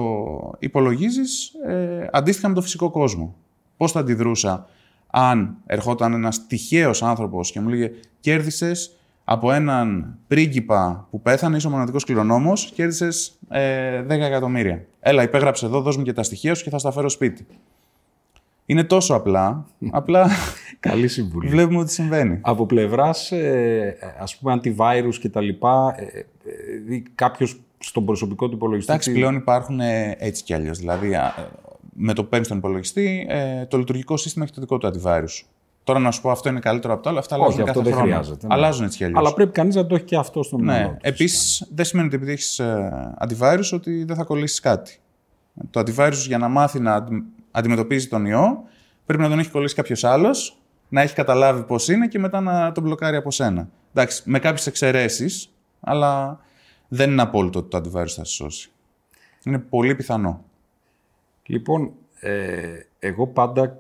υπολογίζεις 0.59 1.53
ε, 1.67 2.09
αντίστοιχα 2.13 2.49
με 2.49 2.55
το 2.55 2.63
φυσικό 2.63 2.91
κόσμο. 2.91 3.37
Πώς 3.77 3.93
θα 3.93 4.01
αντιδρούσα 4.01 4.67
αν 5.07 5.57
ερχόταν 5.67 6.13
ένας 6.13 6.47
τυχαίος 6.47 7.03
άνθρωπος 7.03 7.51
και 7.51 7.61
μου 7.61 7.69
λέγε 7.69 7.91
«Κέρδισες 8.21 8.97
από 9.25 9.53
έναν 9.53 10.19
πρίγκιπα 10.27 11.07
που 11.11 11.23
πέθανε, 11.23 11.57
είσαι 11.57 11.67
ο 11.67 11.71
μοναδικός 11.71 12.05
κληρονόμος, 12.05 12.71
κέρδισες 12.75 13.39
ε, 13.49 14.03
10 14.03 14.09
εκατομμύρια. 14.09 14.87
Έλα, 15.01 15.23
υπέγραψε 15.23 15.67
εδώ, 15.67 15.81
δώσ' 15.81 15.97
μου 15.97 16.03
και 16.03 16.13
τα 16.13 16.23
στοιχεία 16.23 16.55
σου 16.55 16.65
και 16.65 16.71
θα 16.71 16.79
στα 16.79 16.91
φέρω 16.93 17.09
σπίτι. 17.09 17.47
Είναι 18.71 18.85
τόσο 18.85 19.15
απλά. 19.15 19.67
απλά. 19.91 20.29
Καλή 20.81 21.09
συμβουλή. 21.09 21.49
Βλέπουμε 21.49 21.79
ότι 21.79 21.93
συμβαίνει. 21.93 22.39
Από 22.41 22.67
πλευράς, 22.67 23.33
ε, 23.33 23.97
ας 24.21 24.37
πούμε, 24.37 24.61
antivirus 24.63 25.15
και 25.21 25.29
τα 25.29 25.41
λοιπά, 25.41 25.95
ε, 25.99 26.19
ε, 26.95 27.03
κάποιος 27.15 27.61
στον 27.79 28.05
προσωπικό 28.05 28.49
του 28.49 28.55
υπολογιστή. 28.55 28.93
Εντάξει, 28.93 29.13
πλέον 29.13 29.35
υπάρχουν 29.35 29.81
ε, 29.81 30.17
έτσι 30.19 30.43
κι 30.43 30.55
αλλιώς. 30.55 30.79
Δηλαδή, 30.79 31.17
με 31.93 32.13
το 32.13 32.25
παίρνει 32.25 32.45
στον 32.45 32.57
υπολογιστή, 32.59 33.27
ε, 33.29 33.67
το 33.67 33.79
λειτουργικό 33.79 34.17
σύστημα 34.17 34.45
έχει 34.45 34.55
το 34.55 34.61
δικό 34.61 34.79
του 34.79 34.91
antivirus. 34.93 35.45
Τώρα 35.85 35.99
να 35.99 36.11
σου 36.11 36.21
πω 36.21 36.31
αυτό 36.31 36.49
είναι 36.49 36.61
καλύτερο 36.61 36.93
από 36.93 37.03
το 37.03 37.09
άλλο, 37.09 37.19
αυτά 37.19 37.35
αλλάζουν 37.35 37.53
Όχι, 37.55 37.65
κάθε 37.65 37.79
αυτό 37.79 37.91
δεν 37.91 37.99
χρόνο. 37.99 38.11
χρειάζεται. 38.13 38.47
ναι. 38.47 38.55
Αλλάζουν 38.55 38.85
έτσι 38.85 38.97
κι 38.97 39.05
αλλιώς. 39.05 39.19
Αλλά 39.21 39.35
πρέπει 39.35 39.53
κανείς 39.53 39.75
να 39.75 39.87
το 39.87 39.95
έχει 39.95 40.05
και 40.05 40.17
αυτό 40.17 40.43
στο 40.43 40.59
μυαλό 40.59 40.79
Ναι. 40.89 40.89
του. 40.89 40.97
Επίσης, 41.01 41.69
δεν 41.75 41.85
σημαίνει 41.85 42.07
ότι 42.07 42.17
επειδή 42.17 42.33
έχεις 42.33 42.61
antivirus 43.29 43.71
ότι 43.73 44.05
δεν 44.05 44.17
θα 44.17 44.25
κολλήσεις 44.25 44.61
κάτι. 44.61 44.99
Το 45.71 45.81
antivirus 45.81 46.13
για 46.27 46.39
να 46.39 46.49
μάθει 46.49 46.81
να 46.81 46.95
αντι- 46.95 47.23
αντιμετωπίζει 47.51 48.09
τον 48.09 48.27
ιό, 48.27 48.65
πρέπει 49.07 49.23
να 49.23 49.29
τον 49.29 49.39
έχει 49.39 49.51
κολλήσει 49.51 49.75
κάποιος 49.75 50.05
άλλος, 50.05 50.61
να 50.89 51.01
έχει 51.01 51.15
καταλάβει 51.15 51.63
πώς 51.63 51.89
είναι 51.89 52.09
και 52.09 52.19
μετά 52.19 52.41
να 52.41 52.73
τον 52.73 52.83
μπλοκάρει 52.83 53.17
από 53.17 53.31
σένα. 53.31 53.69
Εντάξει, 53.95 54.23
με 54.25 54.39
κάποιες 54.39 54.67
εξαιρέσεις, 54.67 55.55
αλλά 55.81 56.41
δεν 56.89 57.11
είναι 57.11 57.23
απόλυτο 57.23 57.59
ότι 57.59 57.69
το 57.69 57.79
antivirus 57.79 58.09
θα 58.09 58.25
σε 58.25 58.25
σώσει. 58.25 58.71
Είναι 59.45 59.59
πολύ 59.59 59.95
πιθανό. 59.95 60.45
Λοιπόν, 61.47 61.93
ε, 62.21 62.81
εγώ 62.99 63.27
πάντα 63.27 63.79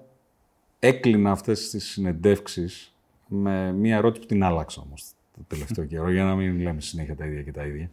έκλεινα 0.78 1.30
αυτές 1.30 1.70
τις 1.70 1.84
συνεντεύξεις 1.84 2.94
με 3.26 3.72
μία 3.72 3.96
ερώτηση 3.96 4.20
που 4.20 4.26
την 4.26 4.44
άλλαξα 4.44 4.82
όμως 4.86 5.12
το 5.36 5.44
τελευταίο 5.48 5.84
καιρό, 5.84 6.10
για 6.10 6.24
να 6.24 6.34
μην 6.34 6.60
λέμε 6.60 6.80
συνέχεια 6.80 7.16
τα 7.16 7.26
ίδια 7.26 7.42
και 7.42 7.52
τα 7.52 7.64
ίδια. 7.64 7.90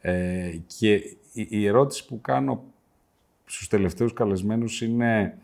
Ε, 0.00 0.56
και 0.66 0.92
η, 1.32 1.46
η 1.48 1.66
ερώτηση 1.66 2.06
που 2.06 2.20
κάνω 2.20 2.64
στους 3.52 3.68
τελευταίους 3.68 4.12
καλεσμένους 4.12 4.80
είναι 4.80 5.38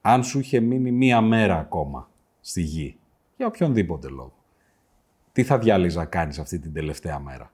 αν 0.00 0.24
σου 0.24 0.38
είχε 0.38 0.60
μείνει 0.60 0.90
μία 0.90 1.20
μέρα 1.20 1.58
ακόμα 1.58 2.10
στη 2.40 2.60
γη, 2.60 2.98
για 3.36 3.46
οποιονδήποτε 3.46 4.08
λόγο, 4.08 4.34
τι 5.32 5.44
θα 5.44 5.58
διάλυζα 5.58 5.98
να 6.00 6.06
κάνεις 6.06 6.38
αυτή 6.38 6.58
την 6.58 6.72
τελευταία 6.72 7.18
μέρα; 7.18 7.50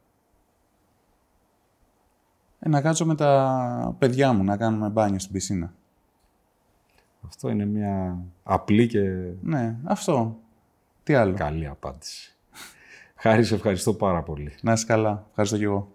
Ε, 2.59 2.69
να 2.69 2.81
κάτσω 2.81 3.07
με 3.07 3.15
τα 3.15 3.97
παιδιά 3.99 4.33
μου 4.33 4.45
να 4.45 4.57
κάνουμε 4.57 4.89
μπάνιο 4.89 5.19
στην 5.19 5.33
πισίνα. 5.33 5.75
Αυτό 7.27 7.49
είναι 7.49 7.65
μια 7.65 8.19
απλή 8.43 8.87
και 8.87 9.01
Ναι, 9.43 9.77
αυτό. 9.85 10.39
Τι 11.03 11.15
άλλο. 11.15 11.35
καλή 11.35 11.67
απάντηση. 11.67 12.37
Χάρη, 13.17 13.45
σε 13.45 13.55
ευχαριστώ 13.55 13.95
πάρα 13.95 14.23
πολύ. 14.23 14.55
Να 14.63 14.73
είσαι 14.73 14.87
καλά. 14.87 15.27
Ευχαριστώ 15.29 15.57
κι 15.57 15.65
εγώ. 15.65 15.93